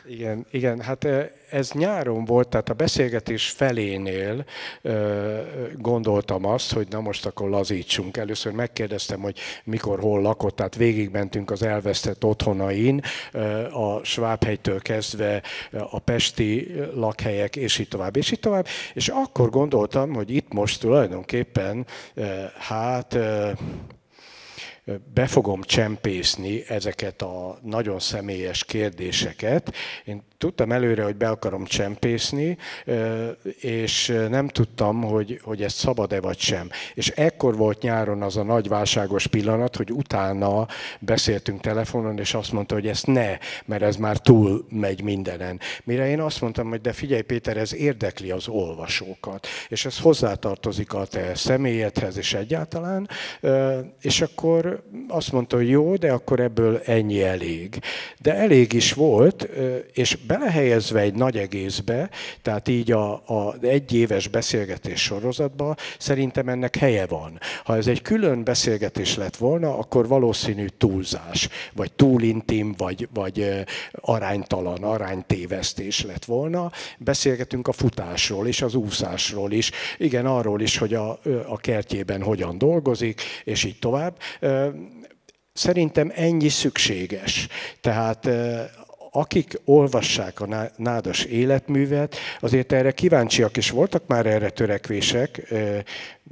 Igen, 0.10 0.46
igen, 0.52 0.82
hát 0.82 1.08
ez 1.52 1.72
nyáron 1.72 2.26
volt, 2.26 2.48
tehát 2.48 2.70
a 2.70 2.74
beszélgetés 2.74 3.50
felénél 3.50 4.46
gondoltam 5.78 6.46
azt, 6.46 6.74
hogy 6.74 6.88
na 6.90 7.00
most 7.00 7.26
akkor 7.26 7.50
lazítsunk. 7.50 8.18
Először 8.18 8.52
megkérdeztem, 8.52 9.20
hogy 9.20 9.40
mikor, 9.64 10.00
hol 10.00 10.22
lakott, 10.22 10.56
tehát 10.56 10.76
végigmentünk 10.76 11.52
az 11.52 11.64
elvesztett 11.64 12.24
otthonain, 12.24 13.02
a 13.72 14.04
Svábhelytől 14.04 14.80
kezdve 14.80 15.42
a 15.72 16.00
pesti 16.00 16.76
lakhelyek, 16.94 17.56
és 17.56 17.80
így 17.80 17.88
tovább, 17.88 18.16
és 18.16 18.32
így 18.32 18.40
tovább. 18.40 18.66
És 18.94 19.08
akkor 19.08 19.50
gondoltam, 19.50 20.14
hogy 20.14 20.30
itt 20.36 20.54
most 20.54 20.80
tulajdonképpen, 20.80 21.86
hát 22.58 23.18
be 25.14 25.28
fogom 25.28 25.62
csempészni 25.62 26.64
ezeket 26.68 27.22
a 27.22 27.60
nagyon 27.62 28.00
személyes 28.00 28.64
kérdéseket. 28.64 29.74
Én 30.06 30.24
tudtam 30.40 30.72
előre, 30.72 31.04
hogy 31.04 31.16
be 31.16 31.30
akarom 31.30 31.66
csempészni, 31.66 32.58
és 33.60 34.14
nem 34.30 34.48
tudtam, 34.48 35.02
hogy, 35.04 35.40
hogy 35.44 35.64
ez 35.64 35.74
szabad-e 35.74 36.22
vagy 36.22 36.40
sem. 36.40 36.70
És 36.94 37.10
ekkor 37.10 37.56
volt 37.56 37.82
nyáron 37.82 38.22
az 38.22 38.38
a 38.38 38.44
nagy 38.44 38.68
válságos 38.68 39.28
pillanat, 39.28 39.76
hogy 39.76 39.92
utána 39.92 40.68
beszéltünk 41.00 41.62
telefonon, 41.62 42.20
és 42.20 42.34
azt 42.34 42.52
mondta, 42.52 42.74
hogy 42.74 42.88
ezt 42.88 43.08
ne, 43.08 43.38
mert 43.66 43.82
ez 43.82 43.96
már 43.96 44.18
túl 44.18 44.66
megy 44.70 45.02
mindenen. 45.02 45.60
Mire 45.84 46.10
én 46.10 46.22
azt 46.22 46.42
mondtam, 46.42 46.70
hogy 46.70 46.82
de 46.82 46.94
figyelj 46.94 47.22
Péter, 47.22 47.58
ez 47.58 47.74
érdekli 47.74 48.32
az 48.32 48.48
olvasókat, 48.48 49.48
és 49.68 49.86
ez 49.86 50.00
hozzátartozik 50.00 50.94
a 50.94 51.06
te 51.06 51.36
személyedhez 51.36 52.18
és 52.18 52.34
egyáltalán, 52.34 53.10
és 54.02 54.22
akkor 54.22 54.84
azt 55.08 55.32
mondta, 55.32 55.56
hogy 55.56 55.70
jó, 55.70 55.96
de 55.96 56.12
akkor 56.12 56.40
ebből 56.40 56.82
ennyi 56.86 57.24
elég. 57.24 57.80
De 58.20 58.36
elég 58.36 58.74
is 58.74 58.94
volt, 58.94 59.50
és 59.94 60.18
belehelyezve 60.30 61.00
egy 61.00 61.14
nagy 61.14 61.38
egészbe, 61.38 62.10
tehát 62.42 62.68
így 62.68 62.92
a, 62.92 63.14
a 63.14 63.56
egy 63.62 63.94
éves 63.94 64.28
beszélgetés 64.28 65.02
sorozatba, 65.02 65.76
szerintem 65.98 66.50
ennek 66.50 66.76
helye 66.76 67.06
van. 67.06 67.40
Ha 67.64 67.76
ez 67.76 67.88
egy 67.88 68.02
külön 68.02 68.44
beszélgetés 68.44 69.16
lett 69.16 69.36
volna, 69.36 69.78
akkor 69.78 70.08
valószínű 70.08 70.66
túlzás, 70.66 71.50
vagy 71.74 71.92
túl 71.94 72.22
intim, 72.22 72.74
vagy, 72.78 73.10
vagy 73.14 73.66
aránytalan, 73.92 74.84
aránytévesztés 74.84 76.04
lett 76.04 76.26
volna. 76.26 76.72
Beszélgetünk 76.98 77.68
a 77.68 77.72
futásról 77.72 78.48
és 78.48 78.62
az 78.62 78.76
úszásról 78.76 79.52
is, 79.52 79.72
igen, 79.98 80.26
arról 80.26 80.62
is, 80.62 80.78
hogy 80.78 80.94
a, 80.94 81.20
a 81.48 81.58
kertjében 81.58 82.22
hogyan 82.22 82.58
dolgozik, 82.58 83.22
és 83.44 83.64
így 83.64 83.80
tovább. 83.80 84.18
Szerintem 85.54 86.12
ennyi 86.16 86.50
szükséges. 86.50 87.48
Tehát 87.82 88.30
akik 89.12 89.60
olvassák 89.66 90.42
a 90.42 90.72
nádas 90.76 91.24
életművet, 91.24 92.16
azért 92.40 92.72
erre 92.72 92.92
kíváncsiak 92.92 93.58
is 93.58 93.70
voltak 93.70 94.08
már 94.08 94.26
erre 94.26 94.50
törekvések, 94.50 95.54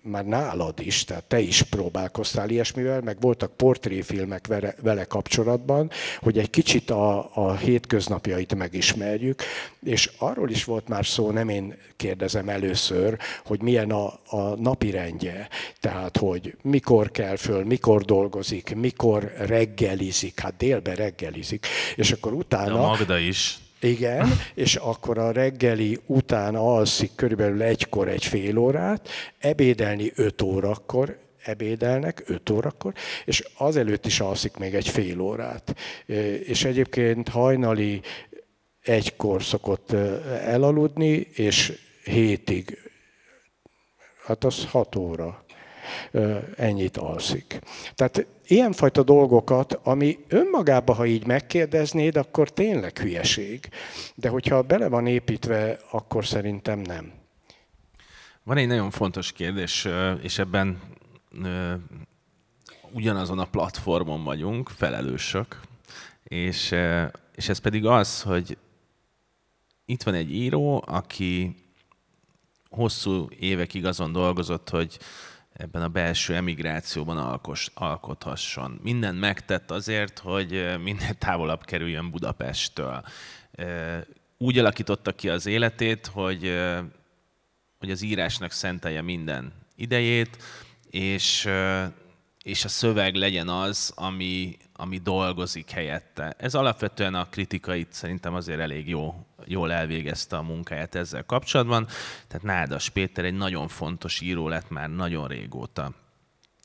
már 0.03 0.25
nálad 0.25 0.79
is, 0.79 1.03
tehát 1.03 1.23
te 1.23 1.39
is 1.39 1.61
próbálkoztál 1.61 2.49
ilyesmivel, 2.49 3.01
meg 3.01 3.19
voltak 3.19 3.55
portréfilmek 3.55 4.47
vele, 4.47 4.75
vele 4.81 5.03
kapcsolatban, 5.03 5.89
hogy 6.19 6.37
egy 6.37 6.49
kicsit 6.49 6.89
a, 6.89 7.29
a 7.33 7.55
hétköznapjait 7.55 8.55
megismerjük, 8.55 9.41
és 9.83 10.11
arról 10.17 10.49
is 10.49 10.63
volt 10.63 10.87
már 10.87 11.05
szó, 11.05 11.31
nem 11.31 11.49
én 11.49 11.77
kérdezem 11.95 12.49
először, 12.49 13.17
hogy 13.45 13.61
milyen 13.61 13.91
a, 13.91 14.05
a 14.25 14.55
napi 14.55 14.91
rendje, 14.91 15.47
tehát 15.79 16.17
hogy 16.17 16.55
mikor 16.61 17.11
kell 17.11 17.35
föl, 17.35 17.63
mikor 17.63 18.03
dolgozik, 18.03 18.75
mikor 18.75 19.33
reggelizik, 19.37 20.39
hát 20.39 20.57
délben 20.57 20.95
reggelizik, 20.95 21.65
és 21.95 22.11
akkor 22.11 22.33
utána... 22.33 22.73
De 22.73 22.79
Magda 22.79 23.17
is. 23.17 23.59
Igen, 23.80 24.28
és 24.53 24.75
akkor 24.75 25.17
a 25.17 25.32
reggeli 25.32 25.99
után 26.05 26.55
alszik 26.55 27.11
körülbelül 27.15 27.61
egykor 27.61 28.07
egy 28.07 28.25
fél 28.25 28.57
órát, 28.57 29.09
ebédelni 29.39 30.11
öt 30.15 30.41
órakor, 30.41 31.17
ebédelnek 31.43 32.23
5 32.25 32.49
órakor, 32.49 32.93
és 33.25 33.43
azelőtt 33.57 34.05
is 34.05 34.19
alszik 34.19 34.57
még 34.57 34.73
egy 34.73 34.88
fél 34.88 35.19
órát. 35.19 35.75
És 36.43 36.63
egyébként 36.63 37.30
hajnali 37.30 38.01
egykor 38.84 39.43
szokott 39.43 39.91
elaludni, 40.43 41.28
és 41.34 41.80
hétig, 42.03 42.91
hát 44.25 44.43
az 44.43 44.65
hat 44.65 44.95
óra 44.95 45.45
ennyit 46.55 46.97
alszik. 46.97 47.59
Tehát 47.95 48.25
ilyenfajta 48.47 49.03
dolgokat, 49.03 49.73
ami 49.73 50.17
önmagában, 50.27 50.95
ha 50.95 51.05
így 51.05 51.25
megkérdeznéd, 51.25 52.15
akkor 52.15 52.49
tényleg 52.49 52.97
hülyeség. 52.97 53.69
De 54.15 54.29
hogyha 54.29 54.61
bele 54.61 54.87
van 54.87 55.07
építve, 55.07 55.79
akkor 55.91 56.25
szerintem 56.25 56.79
nem. 56.79 57.11
Van 58.43 58.57
egy 58.57 58.67
nagyon 58.67 58.91
fontos 58.91 59.31
kérdés, 59.31 59.87
és 60.21 60.37
ebben 60.37 60.81
ugyanazon 62.91 63.39
a 63.39 63.45
platformon 63.45 64.23
vagyunk, 64.23 64.69
felelősök, 64.69 65.59
és, 66.23 66.75
és 67.35 67.49
ez 67.49 67.57
pedig 67.57 67.85
az, 67.85 68.21
hogy 68.21 68.57
itt 69.85 70.03
van 70.03 70.13
egy 70.13 70.31
író, 70.31 70.83
aki 70.87 71.55
hosszú 72.69 73.27
évekig 73.39 73.85
azon 73.85 74.11
dolgozott, 74.11 74.69
hogy 74.69 74.99
ebben 75.57 75.81
a 75.81 75.87
belső 75.87 76.35
emigrációban 76.35 77.17
alkos, 77.17 77.69
alkothasson. 77.73 78.79
Minden 78.83 79.15
megtett 79.15 79.71
azért, 79.71 80.19
hogy 80.19 80.49
minél 80.83 81.13
távolabb 81.25 81.63
kerüljön 81.65 82.11
Budapesttől. 82.11 83.03
Úgy 84.37 84.57
alakította 84.57 85.11
ki 85.11 85.29
az 85.29 85.45
életét, 85.45 86.07
hogy, 86.07 86.57
hogy 87.79 87.91
az 87.91 88.01
írásnak 88.01 88.51
szentelje 88.51 89.01
minden 89.01 89.53
idejét, 89.75 90.43
és, 90.89 91.49
és 92.47 92.65
a 92.65 92.67
szöveg 92.67 93.15
legyen 93.15 93.47
az, 93.47 93.91
ami, 93.95 94.57
ami 94.73 94.97
dolgozik 94.97 95.69
helyette. 95.69 96.35
Ez 96.37 96.55
alapvetően 96.55 97.15
a 97.15 97.29
kritikait 97.29 97.93
szerintem 97.93 98.33
azért 98.33 98.59
elég 98.59 98.89
jó, 98.89 99.25
jól 99.45 99.71
elvégezte 99.71 100.37
a 100.37 100.41
munkáját 100.41 100.95
ezzel 100.95 101.23
kapcsolatban. 101.23 101.87
Tehát 102.27 102.45
Nádas 102.45 102.89
Péter 102.89 103.25
egy 103.25 103.33
nagyon 103.33 103.67
fontos 103.67 104.21
író 104.21 104.47
lett 104.47 104.69
már 104.69 104.89
nagyon 104.89 105.27
régóta. 105.27 105.91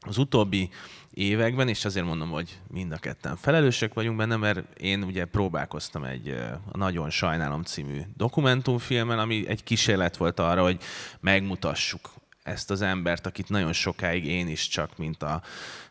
Az 0.01 0.19
utóbbi 0.19 0.71
években, 1.11 1.69
és 1.69 1.85
azért 1.85 2.07
mondom, 2.07 2.31
hogy 2.31 2.59
mind 2.69 2.93
a 2.93 2.99
ketten 2.99 3.37
felelősek 3.37 3.95
vagyunk 3.95 4.17
benne, 4.17 4.37
mert 4.37 4.81
én 4.81 5.03
ugye 5.03 5.25
próbálkoztam 5.25 6.05
egy 6.05 6.29
a 6.73 6.77
Nagyon 6.77 7.11
Sajnálom 7.11 7.63
című 7.63 8.01
dokumentumfilmen, 8.17 9.19
ami 9.19 9.49
egy 9.49 9.63
kísérlet 9.63 10.17
volt 10.17 10.41
arra, 10.41 10.63
hogy 10.63 10.83
megmutassuk 11.21 12.11
ezt 12.43 12.71
az 12.71 12.83
embert, 12.83 13.27
akit 13.27 13.49
nagyon 13.49 13.73
sokáig 13.73 14.27
én 14.27 14.49
is 14.49 14.69
csak, 14.69 14.99
mint 14.99 15.23
a, 15.23 15.43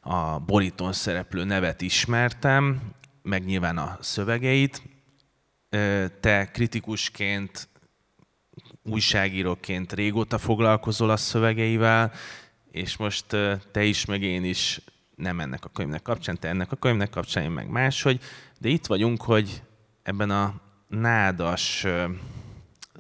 a 0.02 0.40
borítón 0.40 0.94
szereplő 0.94 1.44
nevet 1.44 1.82
ismertem, 1.82 2.82
meg 3.22 3.46
nyilván 3.46 3.78
a 3.78 3.98
szövegeit. 4.02 4.82
Te 6.20 6.50
kritikusként, 6.52 7.70
újságíróként 8.84 9.94
régóta 9.94 10.38
foglalkozol 10.38 11.10
a 11.10 11.18
szövegeivel, 11.18 12.12
és 12.72 12.98
most 12.98 13.26
te 13.72 13.84
is, 13.84 14.06
meg 14.06 14.22
én 14.22 14.44
is 14.44 14.82
nem 15.16 15.40
ennek 15.40 15.66
a 15.66 15.70
könyvnek 15.70 16.02
kapcsán, 16.02 16.40
te 16.40 16.48
ennek 16.48 16.72
a 16.72 16.76
könyvnek 16.76 17.10
kapcsán, 17.10 17.44
én 17.44 17.52
meg 17.52 17.70
máshogy, 17.70 18.22
de 18.60 18.70
itt 18.70 18.86
vagyunk, 18.86 19.22
hogy 19.22 19.64
ebben 20.04 20.30
a 20.30 20.62
nádas 20.88 21.86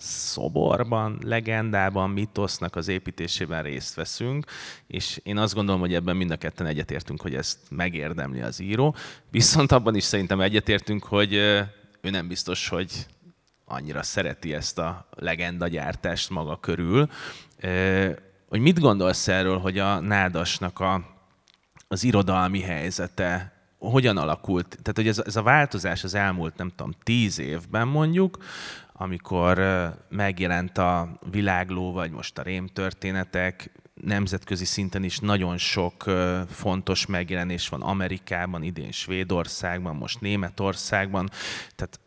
szoborban, 0.01 1.19
legendában, 1.23 2.09
mitosznak 2.09 2.75
az 2.75 2.87
építésében 2.87 3.63
részt 3.63 3.95
veszünk, 3.95 4.45
és 4.87 5.19
én 5.23 5.37
azt 5.37 5.53
gondolom, 5.53 5.81
hogy 5.81 5.93
ebben 5.93 6.15
mind 6.15 6.31
a 6.31 6.37
ketten 6.37 6.65
egyetértünk, 6.65 7.21
hogy 7.21 7.35
ezt 7.35 7.57
megérdemli 7.69 8.41
az 8.41 8.59
író. 8.59 8.95
Viszont 9.29 9.71
abban 9.71 9.95
is 9.95 10.03
szerintem 10.03 10.41
egyetértünk, 10.41 11.03
hogy 11.03 11.33
ő 12.01 12.09
nem 12.09 12.27
biztos, 12.27 12.67
hogy 12.67 13.05
annyira 13.65 14.03
szereti 14.03 14.53
ezt 14.53 14.77
a 14.77 15.07
legenda 15.15 15.67
gyártást 15.67 16.29
maga 16.29 16.59
körül. 16.59 17.09
Hogy 18.49 18.59
mit 18.59 18.79
gondolsz 18.79 19.27
erről, 19.27 19.57
hogy 19.57 19.79
a 19.79 19.99
nádasnak 19.99 20.79
a, 20.79 21.05
az 21.87 22.03
irodalmi 22.03 22.61
helyzete 22.61 23.53
hogyan 23.77 24.17
alakult? 24.17 24.67
Tehát, 24.67 24.95
hogy 24.95 25.07
ez, 25.07 25.19
ez 25.25 25.35
a 25.35 25.41
változás 25.41 26.03
az 26.03 26.13
elmúlt, 26.13 26.57
nem 26.57 26.69
tudom, 26.75 26.93
tíz 27.03 27.39
évben 27.39 27.87
mondjuk, 27.87 28.37
amikor 29.01 29.61
megjelent 30.09 30.77
a 30.77 31.19
világló, 31.31 31.91
vagy 31.91 32.11
most 32.11 32.37
a 32.37 32.41
rémtörténetek, 32.41 33.71
nemzetközi 33.93 34.65
szinten 34.65 35.03
is 35.03 35.19
nagyon 35.19 35.57
sok 35.57 36.03
fontos 36.49 37.05
megjelenés 37.05 37.69
van 37.69 37.81
Amerikában, 37.81 38.63
idén 38.63 38.91
Svédországban, 38.91 39.95
most 39.95 40.21
Németországban. 40.21 41.29
Tehát 41.75 41.99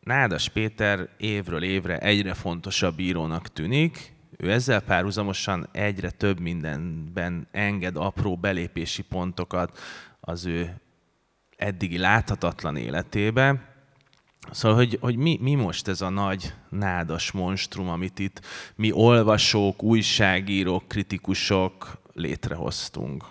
Nádas 0.00 0.48
Péter 0.48 1.08
évről 1.16 1.62
évre 1.62 1.98
egyre 1.98 2.34
fontosabb 2.34 2.98
írónak 2.98 3.48
tűnik, 3.48 4.14
ő 4.36 4.50
ezzel 4.50 4.80
párhuzamosan 4.80 5.68
egyre 5.72 6.10
több 6.10 6.40
mindenben 6.40 7.46
enged 7.50 7.96
apró 7.96 8.36
belépési 8.36 9.02
pontokat 9.02 9.78
az 10.20 10.46
ő 10.46 10.80
eddigi 11.56 11.98
láthatatlan 11.98 12.76
életébe, 12.76 13.71
Szóval, 14.50 14.76
hogy, 14.76 14.98
hogy 15.00 15.16
mi, 15.16 15.38
mi 15.40 15.54
most 15.54 15.88
ez 15.88 16.00
a 16.00 16.08
nagy 16.08 16.52
nádas 16.68 17.30
monstrum, 17.30 17.88
amit 17.88 18.18
itt 18.18 18.40
mi 18.76 18.92
olvasók, 18.92 19.82
újságírók, 19.82 20.88
kritikusok 20.88 21.98
létrehoztunk? 22.12 23.24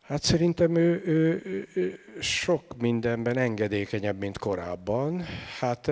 Hát 0.00 0.22
szerintem 0.22 0.76
ő, 0.76 1.02
ő, 1.04 1.42
ő 1.74 1.98
sok 2.20 2.76
mindenben 2.78 3.38
engedékenyebb, 3.38 4.18
mint 4.18 4.38
korábban. 4.38 5.24
Hát 5.58 5.90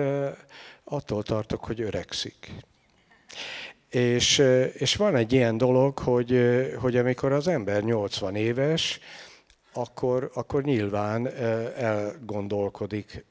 attól 0.83 1.23
tartok, 1.23 1.63
hogy 1.63 1.81
öregszik. 1.81 2.51
És, 3.89 4.43
és 4.73 4.95
van 4.95 5.15
egy 5.15 5.33
ilyen 5.33 5.57
dolog, 5.57 5.99
hogy, 5.99 6.39
hogy 6.79 6.97
amikor 6.97 7.31
az 7.31 7.47
ember 7.47 7.83
80 7.83 8.35
éves, 8.35 8.99
akkor, 9.73 10.31
akkor 10.33 10.63
nyilván 10.63 11.27
elgondolkodik 11.77 13.25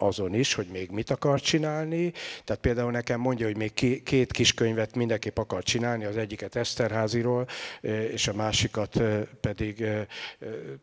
azon 0.00 0.34
is, 0.34 0.54
hogy 0.54 0.66
még 0.72 0.90
mit 0.90 1.10
akar 1.10 1.40
csinálni. 1.40 2.12
Tehát 2.44 2.62
például 2.62 2.90
nekem 2.90 3.20
mondja, 3.20 3.46
hogy 3.46 3.56
még 3.56 4.02
két 4.02 4.32
kis 4.32 4.54
könyvet 4.54 4.94
mindenképp 4.94 5.38
akar 5.38 5.62
csinálni, 5.62 6.04
az 6.04 6.16
egyiket 6.16 6.56
Eszterháziról, 6.56 7.46
és 8.12 8.28
a 8.28 8.34
másikat 8.34 9.02
pedig 9.40 9.84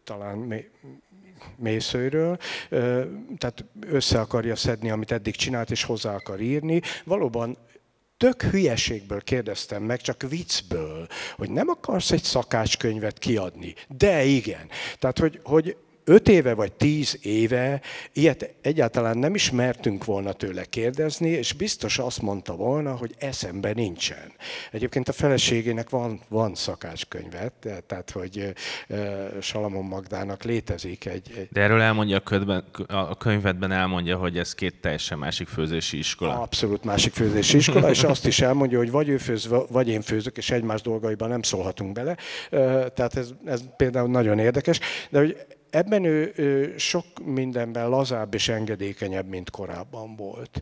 talán 0.04 0.66
mészőről, 1.56 2.38
tehát 3.38 3.66
össze 3.90 4.20
akarja 4.20 4.56
szedni, 4.56 4.90
amit 4.90 5.12
eddig 5.12 5.36
csinált, 5.36 5.72
és 5.72 5.84
hozzá 5.84 6.14
akar 6.14 6.42
írni. 6.42 6.82
Valóban 7.04 7.58
tök 8.18 8.44
hülyeségből 8.44 9.22
kérdeztem 9.22 9.84
meg, 9.84 10.02
csak 10.02 10.22
viccből, 10.30 11.08
hogy 11.36 11.50
nem 11.50 11.68
akarsz 11.70 12.12
egy 12.12 12.24
szakácskönyvet 12.24 13.20
kiadni. 13.20 13.76
De 13.88 14.24
igen. 14.24 14.70
Tehát, 15.00 15.20
hogy, 15.20 15.40
hogy 15.44 15.78
öt 16.06 16.28
éve 16.30 16.54
vagy 16.54 16.72
tíz 16.72 17.20
éve 17.22 17.82
ilyet 18.14 18.54
egyáltalán 18.62 19.18
nem 19.18 19.36
is 19.36 19.52
mertünk 19.52 20.06
volna 20.06 20.34
tőle 20.34 20.66
kérdezni, 20.66 21.30
és 21.30 21.54
biztos 21.54 22.00
azt 22.00 22.22
mondta 22.22 22.56
volna, 22.56 22.96
hogy 22.96 23.16
eszembe 23.18 23.74
nincsen. 23.74 24.32
Egyébként 24.72 25.10
a 25.10 25.12
feleségének 25.12 25.90
van, 25.90 26.20
van 26.28 26.56
szakácskönyve, 26.56 27.52
tehát 27.88 28.12
hogy 28.12 28.54
Salamon 29.42 29.86
Magdának 29.86 30.44
létezik 30.44 31.06
egy, 31.06 31.32
egy... 31.38 31.48
De 31.52 31.62
erről 31.62 31.82
elmondja 31.82 32.18
a, 32.18 32.20
ködben, 32.20 32.66
a 32.88 33.18
könyvedben 33.18 33.72
elmondja, 33.72 34.18
hogy 34.18 34.38
ez 34.38 34.54
két 34.54 34.76
teljesen 34.82 35.18
másik 35.18 35.48
főzési 35.48 35.98
iskola. 35.98 36.42
Abszolút 36.42 36.84
másik 36.84 37.14
főzési 37.14 37.58
iskola, 37.58 37.90
és 37.90 38.04
azt 38.04 38.26
is 38.26 38.42
elmondja, 38.42 38.78
hogy 38.78 38.92
vagy 38.92 39.10
ő 39.10 39.18
főz, 39.18 39.50
vagy 39.70 39.88
én 39.88 40.02
főzök, 40.02 40.38
és 40.38 40.52
egymás 40.52 40.82
dolgaiban 40.82 41.30
nem 41.30 41.42
szólhatunk 41.42 41.94
bele. 41.94 42.18
Tehát 42.90 43.16
ez, 43.16 43.30
ez 43.46 43.62
például 43.78 44.10
nagyon 44.10 44.40
érdekes. 44.40 44.80
De 45.10 45.20
hogy 45.20 45.38
Ebben 45.76 46.04
ő, 46.04 46.34
sok 46.78 47.06
mindenben 47.26 47.90
lazább 47.90 48.34
és 48.34 48.50
engedékenyebb, 48.50 49.28
mint 49.28 49.50
korábban 49.50 50.16
volt 50.16 50.62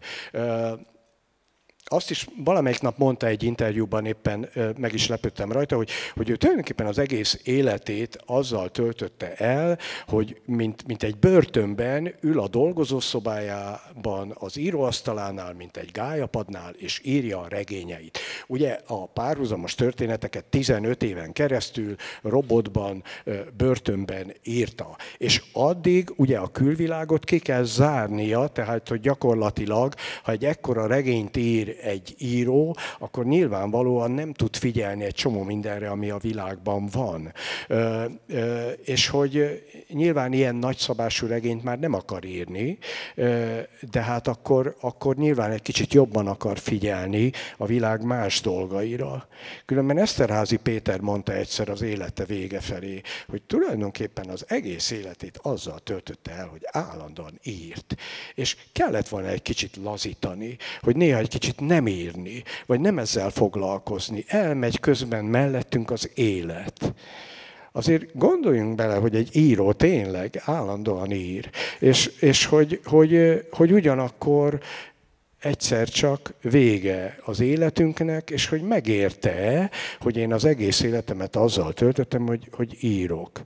azt 1.93 2.09
is 2.09 2.27
valamelyik 2.43 2.81
nap 2.81 2.97
mondta 2.97 3.27
egy 3.27 3.43
interjúban, 3.43 4.05
éppen 4.05 4.49
meg 4.77 4.93
is 4.93 5.07
lepődtem 5.07 5.51
rajta, 5.51 5.75
hogy, 5.75 5.89
hogy 6.15 6.29
ő 6.29 6.35
tulajdonképpen 6.35 6.85
az 6.85 6.97
egész 6.97 7.39
életét 7.43 8.17
azzal 8.25 8.69
töltötte 8.69 9.33
el, 9.35 9.77
hogy 10.07 10.41
mint, 10.45 10.87
mint 10.87 11.03
egy 11.03 11.17
börtönben 11.17 12.13
ül 12.21 12.39
a 12.39 12.47
dolgozószobájában, 12.47 14.35
az 14.39 14.57
íróasztalánál, 14.57 15.53
mint 15.53 15.77
egy 15.77 15.91
gályapadnál, 15.91 16.73
és 16.77 17.01
írja 17.03 17.39
a 17.39 17.47
regényeit. 17.47 18.19
Ugye 18.47 18.79
a 18.87 19.07
párhuzamos 19.07 19.75
történeteket 19.75 20.45
15 20.45 21.03
éven 21.03 21.31
keresztül 21.31 21.95
robotban, 22.21 23.03
börtönben 23.57 24.33
írta. 24.43 24.97
És 25.17 25.43
addig 25.51 26.13
ugye 26.15 26.37
a 26.37 26.47
külvilágot 26.47 27.23
ki 27.23 27.39
kell 27.39 27.63
zárnia, 27.63 28.47
tehát 28.47 28.87
hogy 28.87 28.99
gyakorlatilag, 28.99 29.93
ha 30.23 30.31
egy 30.31 30.45
ekkora 30.45 30.87
regényt 30.87 31.37
ír 31.37 31.75
egy 31.83 32.15
író, 32.17 32.75
akkor 32.99 33.25
nyilvánvalóan 33.25 34.11
nem 34.11 34.33
tud 34.33 34.55
figyelni 34.55 35.03
egy 35.03 35.13
csomó 35.13 35.43
mindenre, 35.43 35.89
ami 35.89 36.09
a 36.09 36.17
világban 36.17 36.89
van. 36.91 37.33
És 38.83 39.07
hogy 39.07 39.63
nyilván 39.87 40.33
ilyen 40.33 40.55
nagyszabású 40.55 41.27
regényt 41.27 41.63
már 41.63 41.79
nem 41.79 41.93
akar 41.93 42.25
írni, 42.25 42.77
de 43.91 44.01
hát 44.01 44.27
akkor, 44.27 44.75
akkor 44.79 45.15
nyilván 45.15 45.51
egy 45.51 45.61
kicsit 45.61 45.93
jobban 45.93 46.27
akar 46.27 46.59
figyelni 46.59 47.31
a 47.57 47.65
világ 47.65 48.03
más 48.03 48.41
dolgaira. 48.41 49.27
Különben 49.65 49.97
Eszterházi 49.97 50.57
Péter 50.57 50.99
mondta 50.99 51.33
egyszer 51.33 51.69
az 51.69 51.81
élete 51.81 52.25
vége 52.25 52.59
felé, 52.59 53.01
hogy 53.27 53.41
tulajdonképpen 53.41 54.29
az 54.29 54.45
egész 54.47 54.91
életét 54.91 55.39
azzal 55.41 55.79
töltötte 55.79 56.31
el, 56.31 56.47
hogy 56.47 56.61
állandóan 56.71 57.39
írt. 57.43 57.95
És 58.35 58.57
kellett 58.71 59.07
volna 59.07 59.27
egy 59.27 59.41
kicsit 59.41 59.75
lazítani, 59.83 60.57
hogy 60.81 60.95
néha 60.95 61.19
egy 61.19 61.27
kicsit 61.29 61.59
nem 61.65 61.87
írni, 61.87 62.43
vagy 62.65 62.79
nem 62.79 62.99
ezzel 62.99 63.29
foglalkozni. 63.29 64.23
Elmegy 64.27 64.79
közben 64.79 65.25
mellettünk 65.25 65.91
az 65.91 66.09
élet. 66.13 66.93
Azért 67.71 68.17
gondoljunk 68.17 68.75
bele, 68.75 68.95
hogy 68.95 69.15
egy 69.15 69.35
író 69.35 69.71
tényleg 69.71 70.41
állandóan 70.45 71.11
ír, 71.11 71.49
és, 71.79 72.11
és 72.19 72.45
hogy, 72.45 72.79
hogy, 72.83 73.43
hogy 73.51 73.71
ugyanakkor 73.71 74.59
egyszer 75.39 75.89
csak 75.89 76.33
vége 76.41 77.17
az 77.25 77.39
életünknek, 77.39 78.29
és 78.29 78.47
hogy 78.47 78.61
megérte, 78.61 79.69
hogy 79.99 80.17
én 80.17 80.33
az 80.33 80.45
egész 80.45 80.81
életemet 80.81 81.35
azzal 81.35 81.73
töltöttem, 81.73 82.25
hogy, 82.25 82.47
hogy 82.51 82.77
írok. 82.79 83.41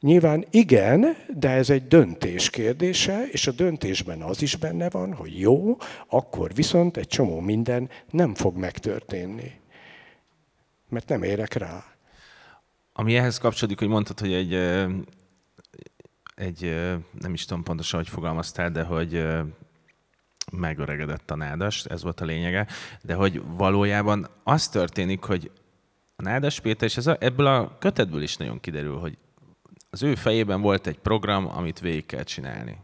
Nyilván 0.00 0.44
igen, 0.50 1.16
de 1.38 1.50
ez 1.50 1.70
egy 1.70 1.86
döntés 1.86 2.50
kérdése, 2.50 3.26
és 3.30 3.46
a 3.46 3.52
döntésben 3.52 4.22
az 4.22 4.42
is 4.42 4.56
benne 4.56 4.90
van, 4.90 5.14
hogy 5.14 5.40
jó, 5.40 5.76
akkor 6.08 6.54
viszont 6.54 6.96
egy 6.96 7.06
csomó 7.06 7.40
minden 7.40 7.90
nem 8.10 8.34
fog 8.34 8.56
megtörténni. 8.56 9.60
Mert 10.88 11.08
nem 11.08 11.22
érek 11.22 11.52
rá. 11.52 11.84
Ami 12.92 13.16
ehhez 13.16 13.38
kapcsolódik, 13.38 13.78
hogy 13.78 13.88
mondtad, 13.88 14.20
hogy 14.20 14.32
egy, 14.32 14.54
egy 16.34 16.76
nem 17.20 17.32
is 17.32 17.44
tudom 17.44 17.62
pontosan, 17.62 18.00
hogy 18.00 18.08
fogalmaztál, 18.08 18.70
de 18.70 18.82
hogy 18.82 19.26
megöregedett 20.52 21.30
a 21.30 21.36
nádas, 21.36 21.84
ez 21.84 22.02
volt 22.02 22.20
a 22.20 22.24
lényege, 22.24 22.66
de 23.02 23.14
hogy 23.14 23.42
valójában 23.56 24.28
az 24.42 24.68
történik, 24.68 25.22
hogy 25.22 25.50
a 26.16 26.22
Nádas 26.22 26.60
Péter, 26.60 26.88
és 26.88 26.96
ez 26.96 27.06
a, 27.06 27.16
ebből 27.20 27.46
a 27.46 27.78
kötetből 27.78 28.22
is 28.22 28.36
nagyon 28.36 28.60
kiderül, 28.60 28.98
hogy 28.98 29.18
az 29.90 30.02
ő 30.02 30.14
fejében 30.14 30.60
volt 30.60 30.86
egy 30.86 30.98
program, 30.98 31.48
amit 31.56 31.80
végig 31.80 32.06
kell 32.06 32.22
csinálni. 32.22 32.76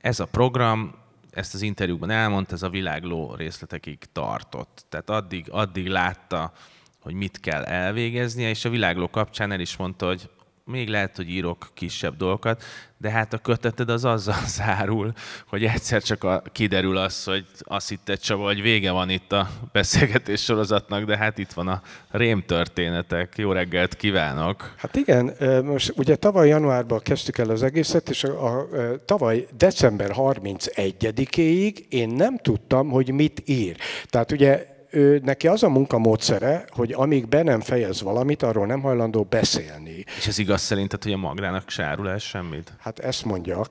Ez 0.00 0.20
a 0.20 0.26
program, 0.26 0.94
ezt 1.30 1.54
az 1.54 1.62
interjúban 1.62 2.10
elmondta, 2.10 2.54
ez 2.54 2.62
a 2.62 2.68
világló 2.68 3.34
részletekig 3.34 3.98
tartott. 4.12 4.84
Tehát 4.88 5.10
addig, 5.10 5.46
addig 5.50 5.86
látta, 5.86 6.52
hogy 7.00 7.14
mit 7.14 7.40
kell 7.40 7.64
elvégeznie, 7.64 8.48
és 8.48 8.64
a 8.64 8.70
világló 8.70 9.08
kapcsán 9.08 9.52
el 9.52 9.60
is 9.60 9.76
mondta, 9.76 10.06
hogy 10.06 10.30
még 10.70 10.88
lehet, 10.88 11.16
hogy 11.16 11.28
írok 11.28 11.70
kisebb 11.74 12.16
dolgokat, 12.16 12.64
de 12.98 13.10
hát 13.10 13.32
a 13.32 13.38
köteted 13.38 13.90
az 13.90 14.04
azzal 14.04 14.46
zárul, 14.56 15.12
hogy 15.48 15.64
egyszer 15.64 16.02
csak 16.02 16.24
a, 16.24 16.42
kiderül 16.52 16.96
az, 16.96 17.24
hogy 17.24 17.46
azt 17.58 17.88
hitte 17.88 18.14
Csaba, 18.14 18.44
hogy 18.44 18.62
vége 18.62 18.90
van 18.90 19.10
itt 19.10 19.32
a 19.32 19.48
beszélgetés 19.72 20.42
sorozatnak, 20.42 21.04
de 21.04 21.16
hát 21.16 21.38
itt 21.38 21.52
van 21.52 21.68
a 21.68 21.82
rémtörténetek. 22.10 23.32
Jó 23.36 23.52
reggelt 23.52 23.94
kívánok! 23.94 24.74
Hát 24.76 24.96
igen, 24.96 25.32
most 25.64 25.92
ugye 25.96 26.16
tavaly 26.16 26.48
januárban 26.48 27.00
kezdtük 27.00 27.38
el 27.38 27.50
az 27.50 27.62
egészet, 27.62 28.08
és 28.08 28.24
a, 28.24 28.46
a, 28.46 28.60
a 28.60 29.04
tavaly 29.04 29.46
december 29.56 30.10
31-éig 30.14 31.88
én 31.88 32.08
nem 32.08 32.36
tudtam, 32.36 32.88
hogy 32.88 33.10
mit 33.10 33.42
ír. 33.44 33.76
Tehát 34.06 34.32
ugye 34.32 34.75
ő, 34.96 35.20
neki 35.24 35.46
az 35.48 35.62
a 35.62 35.68
munkamódszere, 35.68 36.64
hogy 36.68 36.92
amíg 36.92 37.28
be 37.28 37.42
nem 37.42 37.60
fejez 37.60 38.02
valamit, 38.02 38.42
arról 38.42 38.66
nem 38.66 38.80
hajlandó 38.80 39.26
beszélni. 39.30 40.04
És 40.16 40.26
ez 40.26 40.38
igaz 40.38 40.60
szerinted, 40.60 41.02
hogy 41.02 41.12
a 41.12 41.16
magrának 41.16 41.70
sárul 41.70 42.08
el 42.08 42.18
semmit? 42.18 42.72
Hát 42.78 42.98
ezt 42.98 43.24
mondja, 43.24 43.62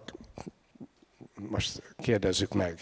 most 1.50 1.82
kérdezzük 1.98 2.54
meg. 2.54 2.78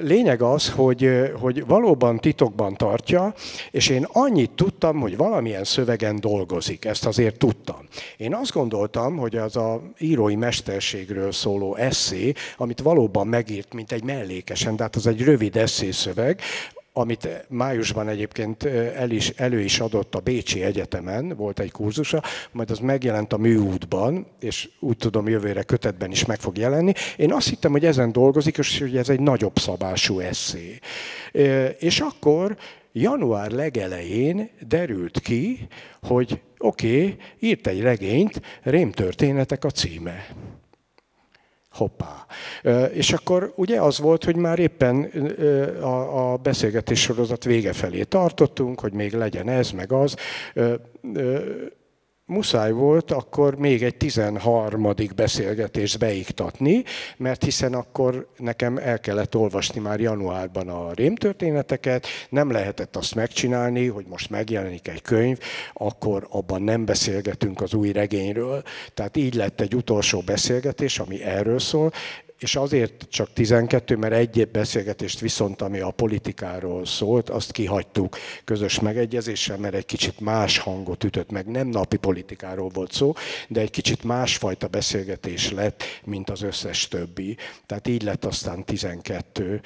Lényeg 0.00 0.42
az, 0.42 0.70
hogy, 0.70 1.10
hogy 1.40 1.66
valóban 1.66 2.18
titokban 2.18 2.74
tartja, 2.74 3.34
és 3.70 3.88
én 3.88 4.06
annyit 4.12 4.50
tudtam, 4.50 5.00
hogy 5.00 5.16
valamilyen 5.16 5.64
szövegen 5.64 6.20
dolgozik. 6.20 6.84
Ezt 6.84 7.06
azért 7.06 7.38
tudtam. 7.38 7.86
Én 8.16 8.34
azt 8.34 8.52
gondoltam, 8.52 9.16
hogy 9.16 9.36
az 9.36 9.56
a 9.56 9.82
írói 9.98 10.36
mesterségről 10.36 11.32
szóló 11.32 11.74
eszé, 11.74 12.32
amit 12.56 12.80
valóban 12.80 13.26
megírt, 13.26 13.74
mint 13.74 13.92
egy 13.92 14.04
mellékesen, 14.04 14.76
tehát 14.76 14.96
az 14.96 15.06
egy 15.06 15.24
rövid 15.24 15.56
eszészöveg, 15.56 16.40
amit 16.98 17.46
májusban 17.48 18.08
egyébként 18.08 18.64
el 18.94 19.10
is, 19.10 19.28
elő 19.28 19.60
is 19.60 19.80
adott 19.80 20.14
a 20.14 20.20
Bécsi 20.20 20.62
Egyetemen, 20.62 21.36
volt 21.36 21.60
egy 21.60 21.70
kurzusa, 21.70 22.22
majd 22.52 22.70
az 22.70 22.78
megjelent 22.78 23.32
a 23.32 23.36
műútban, 23.36 24.26
és 24.40 24.68
úgy 24.80 24.96
tudom 24.96 25.28
jövőre 25.28 25.62
kötetben 25.62 26.10
is 26.10 26.24
meg 26.24 26.40
fog 26.40 26.56
jelenni. 26.56 26.92
Én 27.16 27.32
azt 27.32 27.48
hittem, 27.48 27.70
hogy 27.70 27.84
ezen 27.84 28.12
dolgozik, 28.12 28.58
és 28.58 28.78
hogy 28.78 28.96
ez 28.96 29.08
egy 29.08 29.20
nagyobb 29.20 29.58
szabású 29.58 30.18
eszé. 30.18 30.78
És 31.78 32.00
akkor 32.00 32.56
január 32.92 33.50
legelején 33.50 34.50
derült 34.68 35.20
ki, 35.20 35.68
hogy 36.02 36.40
oké, 36.58 37.02
okay, 37.02 37.16
írt 37.38 37.66
egy 37.66 37.80
regényt, 37.80 38.40
Rémtörténetek 38.62 39.64
a 39.64 39.70
címe 39.70 40.26
hoppá. 41.70 42.26
És 42.92 43.12
akkor 43.12 43.52
ugye 43.56 43.80
az 43.80 43.98
volt, 43.98 44.24
hogy 44.24 44.36
már 44.36 44.58
éppen 44.58 45.02
a, 45.82 46.36
beszélgetés 46.36 47.00
sorozat 47.00 47.44
vége 47.44 47.72
felé 47.72 48.02
tartottunk, 48.02 48.80
hogy 48.80 48.92
még 48.92 49.12
legyen 49.12 49.48
ez, 49.48 49.70
meg 49.70 49.92
az 49.92 50.16
muszáj 52.28 52.72
volt 52.72 53.10
akkor 53.10 53.56
még 53.56 53.82
egy 53.82 53.96
13. 53.96 54.94
beszélgetést 55.16 55.98
beiktatni, 55.98 56.84
mert 57.16 57.44
hiszen 57.44 57.74
akkor 57.74 58.28
nekem 58.36 58.76
el 58.76 59.00
kellett 59.00 59.36
olvasni 59.36 59.80
már 59.80 60.00
januárban 60.00 60.68
a 60.68 60.92
rémtörténeteket, 60.92 62.06
nem 62.28 62.50
lehetett 62.50 62.96
azt 62.96 63.14
megcsinálni, 63.14 63.86
hogy 63.86 64.06
most 64.08 64.30
megjelenik 64.30 64.88
egy 64.88 65.02
könyv, 65.02 65.38
akkor 65.72 66.26
abban 66.30 66.62
nem 66.62 66.84
beszélgetünk 66.84 67.60
az 67.60 67.74
új 67.74 67.92
regényről. 67.92 68.62
Tehát 68.94 69.16
így 69.16 69.34
lett 69.34 69.60
egy 69.60 69.74
utolsó 69.74 70.20
beszélgetés, 70.20 70.98
ami 70.98 71.22
erről 71.22 71.58
szól, 71.58 71.92
és 72.38 72.56
azért 72.56 73.06
csak 73.08 73.32
12, 73.32 73.96
mert 73.96 74.14
egy 74.14 74.48
beszélgetést 74.52 75.20
viszont, 75.20 75.62
ami 75.62 75.78
a 75.80 75.90
politikáról 75.90 76.86
szólt, 76.86 77.30
azt 77.30 77.52
kihagytuk 77.52 78.16
közös 78.44 78.80
megegyezéssel, 78.80 79.56
mert 79.56 79.74
egy 79.74 79.86
kicsit 79.86 80.20
más 80.20 80.58
hangot 80.58 81.04
ütött 81.04 81.30
meg. 81.30 81.46
Nem 81.46 81.66
napi 81.66 81.96
politikáról 81.96 82.68
volt 82.68 82.92
szó, 82.92 83.12
de 83.48 83.60
egy 83.60 83.70
kicsit 83.70 84.04
másfajta 84.04 84.66
beszélgetés 84.66 85.50
lett, 85.50 85.82
mint 86.04 86.30
az 86.30 86.42
összes 86.42 86.88
többi. 86.88 87.36
Tehát 87.66 87.88
így 87.88 88.02
lett 88.02 88.24
aztán 88.24 88.64
12. 88.64 89.60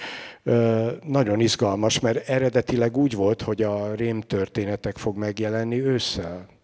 Nagyon 1.03 1.41
izgalmas, 1.41 2.01
mert 2.01 2.29
eredetileg 2.29 2.97
úgy 2.97 3.15
volt, 3.15 3.43
hogy 3.43 3.63
a 3.63 3.95
rémtörténetek 3.95 4.97
fog 4.97 5.17
megjelenni 5.17 5.81
ősszel 5.81 6.61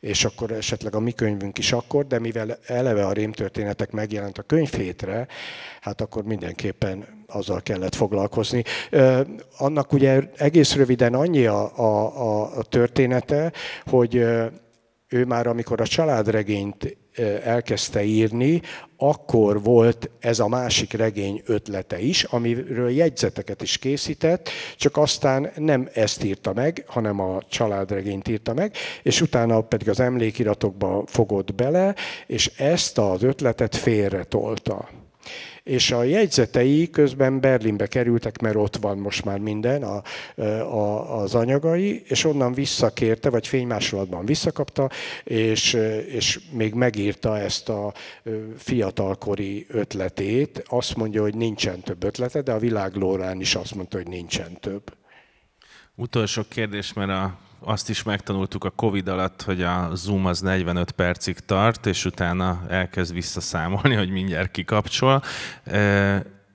és 0.00 0.24
akkor 0.24 0.50
esetleg 0.50 0.94
a 0.94 1.00
mi 1.00 1.12
könyvünk 1.12 1.58
is 1.58 1.72
akkor, 1.72 2.06
de 2.06 2.18
mivel 2.18 2.58
eleve 2.66 3.06
a 3.06 3.12
rémtörténetek 3.12 3.90
megjelent 3.90 4.38
a 4.38 4.42
könyvhétre, 4.42 5.26
hát 5.80 6.00
akkor 6.00 6.22
mindenképpen 6.22 7.24
azzal 7.26 7.60
kellett 7.60 7.94
foglalkozni. 7.94 8.62
Annak 9.58 9.92
ugye 9.92 10.22
egész 10.36 10.74
röviden 10.74 11.14
annyi 11.14 11.46
a, 11.46 11.78
a, 11.78 12.58
a 12.58 12.62
története, 12.62 13.52
hogy 13.84 14.14
ő 15.08 15.24
már 15.24 15.46
amikor 15.46 15.80
a 15.80 15.86
családregényt 15.86 16.96
elkezdte 17.44 18.02
írni, 18.02 18.62
akkor 18.96 19.62
volt 19.62 20.10
ez 20.20 20.38
a 20.38 20.48
másik 20.48 20.92
regény 20.92 21.42
ötlete 21.46 22.00
is, 22.00 22.24
amiről 22.24 22.90
jegyzeteket 22.90 23.62
is 23.62 23.78
készített, 23.78 24.48
csak 24.76 24.96
aztán 24.96 25.50
nem 25.56 25.88
ezt 25.92 26.24
írta 26.24 26.52
meg, 26.52 26.84
hanem 26.86 27.20
a 27.20 27.42
családregényt 27.48 28.28
írta 28.28 28.54
meg, 28.54 28.74
és 29.02 29.20
utána 29.20 29.60
pedig 29.60 29.88
az 29.88 30.00
emlékiratokba 30.00 31.04
fogott 31.06 31.54
bele, 31.54 31.94
és 32.26 32.46
ezt 32.56 32.98
az 32.98 33.22
ötletet 33.22 33.76
félretolta 33.76 34.88
és 35.68 35.90
a 35.90 36.02
jegyzetei 36.02 36.90
közben 36.90 37.40
Berlinbe 37.40 37.86
kerültek, 37.86 38.40
mert 38.40 38.56
ott 38.56 38.76
van 38.76 38.98
most 38.98 39.24
már 39.24 39.38
minden, 39.38 39.82
a, 39.82 40.02
a, 40.62 41.20
az 41.20 41.34
anyagai, 41.34 42.02
és 42.06 42.24
onnan 42.24 42.52
visszakérte, 42.52 43.30
vagy 43.30 43.46
fénymásolatban 43.46 44.24
visszakapta, 44.24 44.90
és, 45.24 45.72
és 46.06 46.40
még 46.50 46.74
megírta 46.74 47.38
ezt 47.38 47.68
a 47.68 47.92
fiatalkori 48.56 49.66
ötletét. 49.68 50.62
Azt 50.66 50.96
mondja, 50.96 51.22
hogy 51.22 51.34
nincsen 51.34 51.80
több 51.80 52.04
ötlete, 52.04 52.42
de 52.42 52.52
a 52.52 52.58
világlórán 52.58 53.40
is 53.40 53.54
azt 53.54 53.74
mondta, 53.74 53.96
hogy 53.96 54.08
nincsen 54.08 54.60
több. 54.60 54.82
Utolsó 55.94 56.42
kérdés, 56.48 56.92
mert 56.92 57.10
a 57.10 57.38
azt 57.60 57.88
is 57.88 58.02
megtanultuk 58.02 58.64
a 58.64 58.70
Covid 58.70 59.08
alatt, 59.08 59.42
hogy 59.42 59.62
a 59.62 59.90
Zoom 59.94 60.26
az 60.26 60.40
45 60.40 60.90
percig 60.90 61.38
tart, 61.38 61.86
és 61.86 62.04
utána 62.04 62.62
elkezd 62.68 63.12
visszaszámolni, 63.12 63.94
hogy 63.94 64.10
mindjárt 64.10 64.50
kikapcsol. 64.50 65.22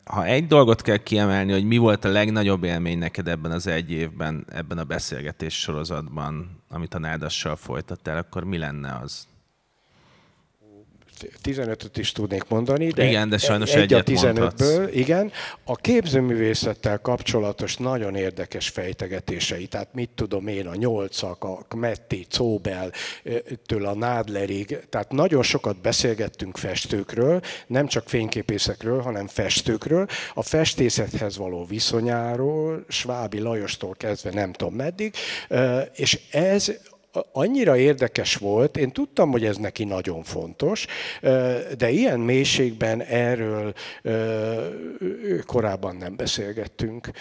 Ha 0.03 0.25
egy 0.25 0.47
dolgot 0.47 0.81
kell 0.81 0.97
kiemelni, 0.97 1.51
hogy 1.51 1.65
mi 1.65 1.77
volt 1.77 2.05
a 2.05 2.09
legnagyobb 2.09 2.63
élmény 2.63 2.97
neked 2.97 3.27
ebben 3.27 3.51
az 3.51 3.67
egy 3.67 3.91
évben, 3.91 4.45
ebben 4.49 4.77
a 4.77 4.83
beszélgetés 4.83 5.59
sorozatban, 5.59 6.63
amit 6.69 6.93
a 6.93 6.99
Nádassal 6.99 7.55
folytattál, 7.55 8.17
akkor 8.17 8.43
mi 8.43 8.57
lenne 8.57 8.99
az? 9.03 9.27
15-öt 11.43 11.97
is 11.97 12.11
tudnék 12.11 12.43
mondani, 12.47 12.87
de, 12.87 13.05
igen, 13.05 13.29
de 13.29 13.37
sajnos 13.37 13.73
egy 13.73 13.93
a 13.93 14.03
15-ből, 14.03 14.89
igen. 14.93 15.31
A 15.63 15.75
képzőművészettel 15.75 16.97
kapcsolatos 16.97 17.77
nagyon 17.77 18.15
érdekes 18.15 18.69
fejtegetései, 18.69 19.65
tehát 19.65 19.93
mit 19.93 20.09
tudom 20.15 20.47
én, 20.47 20.67
a 20.67 20.75
nyolcak, 20.75 21.43
a 21.43 21.65
Kmetti, 21.67 22.25
Cóbel, 22.29 22.91
től 23.65 23.85
a 23.85 23.95
Nádlerig, 23.95 24.79
tehát 24.89 25.11
nagyon 25.11 25.43
sokat 25.43 25.81
beszélgettünk 25.81 26.57
festőkről, 26.57 27.41
nem 27.67 27.87
csak 27.87 28.09
fényképészekről, 28.09 29.01
hanem 29.01 29.27
festőkről, 29.27 30.07
a 30.33 30.43
festészethez 30.43 31.37
való 31.37 31.65
viszonyáról, 31.65 32.85
Svábi 32.87 33.39
Lajostól 33.39 33.95
kezdve 33.97 34.31
nem 34.33 34.53
tudom 34.53 34.73
meddig, 34.73 35.13
és 35.95 36.19
ez 36.31 36.71
annyira 37.31 37.77
érdekes 37.77 38.35
volt, 38.35 38.77
én 38.77 38.91
tudtam, 38.91 39.31
hogy 39.31 39.45
ez 39.45 39.57
neki 39.57 39.83
nagyon 39.83 40.23
fontos, 40.23 40.85
de 41.77 41.89
ilyen 41.89 42.19
mélységben 42.19 43.01
erről 43.01 43.73
korábban 45.45 45.95
nem 45.95 46.15
beszélgettünk. 46.15 47.11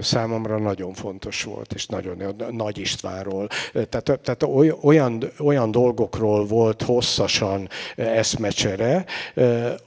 Számomra 0.00 0.58
nagyon 0.58 0.92
fontos 0.92 1.42
volt, 1.42 1.72
és 1.72 1.86
nagyon 1.86 2.34
Nagy 2.50 2.78
Istvánról. 2.78 3.48
Tehát, 3.72 4.20
tehát 4.22 4.42
olyan, 4.82 5.30
olyan 5.38 5.70
dolgokról 5.70 6.46
volt 6.46 6.82
hosszasan 6.82 7.68
eszmecsere, 7.96 9.04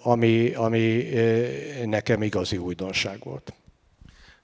ami, 0.02 0.54
ami 0.54 1.04
nekem 1.86 2.22
igazi 2.22 2.58
újdonság 2.58 3.20
volt. 3.24 3.57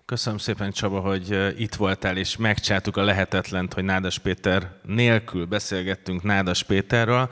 Köszönöm 0.05 0.37
szépen, 0.37 0.71
Csaba, 0.71 0.99
hogy 0.99 1.53
itt 1.57 1.75
voltál, 1.75 2.17
és 2.17 2.37
megcsáltuk 2.37 2.97
a 2.97 3.03
lehetetlent, 3.03 3.73
hogy 3.73 3.83
Nádas 3.83 4.19
Péter 4.19 4.71
nélkül 4.85 5.45
beszélgettünk 5.45 6.23
Nádas 6.23 6.63
Péterről 6.63 7.29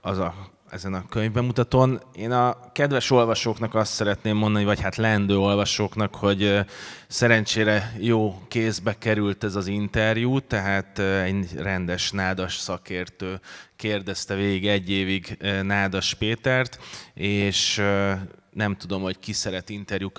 az 0.00 0.18
a, 0.18 0.34
ezen 0.70 0.94
a 0.94 1.08
könyvbemutatón. 1.08 2.00
Én 2.14 2.30
a 2.30 2.72
kedves 2.72 3.10
olvasóknak 3.10 3.74
azt 3.74 3.92
szeretném 3.92 4.36
mondani, 4.36 4.64
vagy 4.64 4.80
hát 4.80 4.96
lendő 4.96 5.38
olvasóknak, 5.38 6.14
hogy 6.14 6.58
szerencsére 7.06 7.92
jó 7.98 8.42
kézbe 8.48 8.98
került 8.98 9.44
ez 9.44 9.54
az 9.54 9.66
interjú, 9.66 10.40
tehát 10.40 10.98
egy 10.98 11.48
rendes 11.56 12.10
nádas 12.10 12.56
szakértő 12.56 13.40
kérdezte 13.76 14.34
végig 14.34 14.68
egy 14.68 14.90
évig 14.90 15.38
Nádas 15.62 16.14
Pétert, 16.14 16.78
és 17.14 17.82
nem 18.52 18.76
tudom, 18.76 19.02
hogy 19.02 19.18
ki 19.18 19.32
szeret 19.32 19.68
interjú 19.68 20.10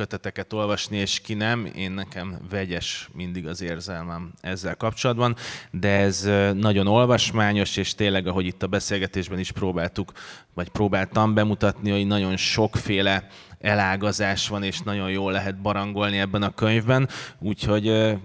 olvasni, 0.51 0.97
és 0.97 1.19
ki 1.19 1.34
nem. 1.34 1.71
Én 1.75 1.91
nekem 1.91 2.38
vegyes 2.49 3.09
mindig 3.13 3.47
az 3.47 3.61
érzelmem 3.61 4.32
ezzel 4.41 4.75
kapcsolatban, 4.75 5.36
de 5.71 5.89
ez 5.89 6.29
nagyon 6.53 6.88
olvasmányos, 6.88 7.77
és 7.77 7.95
tényleg, 7.95 8.27
ahogy 8.27 8.45
itt 8.45 8.63
a 8.63 8.67
beszélgetésben 8.67 9.39
is 9.39 9.51
próbáltuk, 9.51 10.11
vagy 10.53 10.69
próbáltam 10.69 11.34
bemutatni, 11.34 11.91
hogy 11.91 12.07
nagyon 12.07 12.38
sokféle 12.38 13.27
elágazás 13.59 14.47
van, 14.47 14.63
és 14.63 14.79
nagyon 14.79 15.09
jól 15.09 15.32
lehet 15.32 15.61
barangolni 15.61 16.19
ebben 16.19 16.43
a 16.43 16.53
könyvben. 16.53 17.09
Úgyhogy 17.39 18.15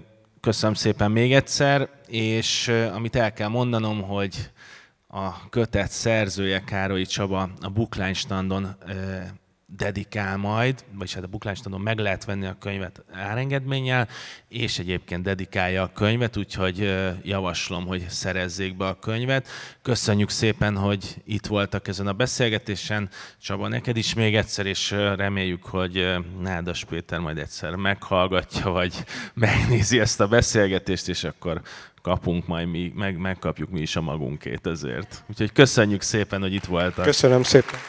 köszönöm 0.41 0.75
szépen 0.75 1.11
még 1.11 1.33
egyszer, 1.33 1.89
és 2.07 2.67
amit 2.93 3.15
el 3.15 3.33
kell 3.33 3.47
mondanom, 3.47 4.01
hogy 4.01 4.51
a 5.07 5.49
kötet 5.49 5.91
szerzője 5.91 6.63
Károly 6.63 7.05
Csaba 7.05 7.49
a 7.61 7.69
Bookline 7.69 8.13
standon 8.13 8.75
dedikál 9.75 10.37
majd, 10.37 10.83
vagyis 10.93 11.13
hát 11.13 11.23
a 11.23 11.27
buklánstandon 11.27 11.81
meg 11.81 11.97
lehet 11.97 12.25
venni 12.25 12.45
a 12.45 12.57
könyvet 12.59 13.03
árengedménnyel, 13.11 14.07
és 14.47 14.79
egyébként 14.79 15.23
dedikálja 15.23 15.83
a 15.83 15.91
könyvet, 15.93 16.37
úgyhogy 16.37 16.95
javaslom, 17.23 17.85
hogy 17.85 18.09
szerezzék 18.09 18.77
be 18.77 18.87
a 18.87 18.99
könyvet. 18.99 19.47
Köszönjük 19.81 20.29
szépen, 20.29 20.77
hogy 20.77 21.21
itt 21.25 21.45
voltak 21.45 21.87
ezen 21.87 22.07
a 22.07 22.13
beszélgetésen. 22.13 23.09
Csaba, 23.41 23.67
neked 23.67 23.97
is 23.97 24.13
még 24.13 24.35
egyszer, 24.35 24.65
és 24.65 24.91
reméljük, 24.91 25.65
hogy 25.65 26.17
Nádas 26.41 26.85
Péter 26.85 27.19
majd 27.19 27.37
egyszer 27.37 27.75
meghallgatja, 27.75 28.69
vagy 28.69 29.03
megnézi 29.33 29.99
ezt 29.99 30.19
a 30.19 30.27
beszélgetést, 30.27 31.07
és 31.07 31.23
akkor 31.23 31.61
kapunk 32.01 32.47
majd 32.47 32.67
mi, 32.67 32.91
meg, 32.95 33.17
megkapjuk 33.17 33.69
mi 33.69 33.81
is 33.81 33.95
a 33.95 34.01
magunkét 34.01 34.67
ezért. 34.67 35.23
Úgyhogy 35.29 35.51
köszönjük 35.51 36.01
szépen, 36.01 36.41
hogy 36.41 36.53
itt 36.53 36.65
voltak. 36.65 37.05
Köszönöm 37.05 37.43
szépen. 37.43 37.79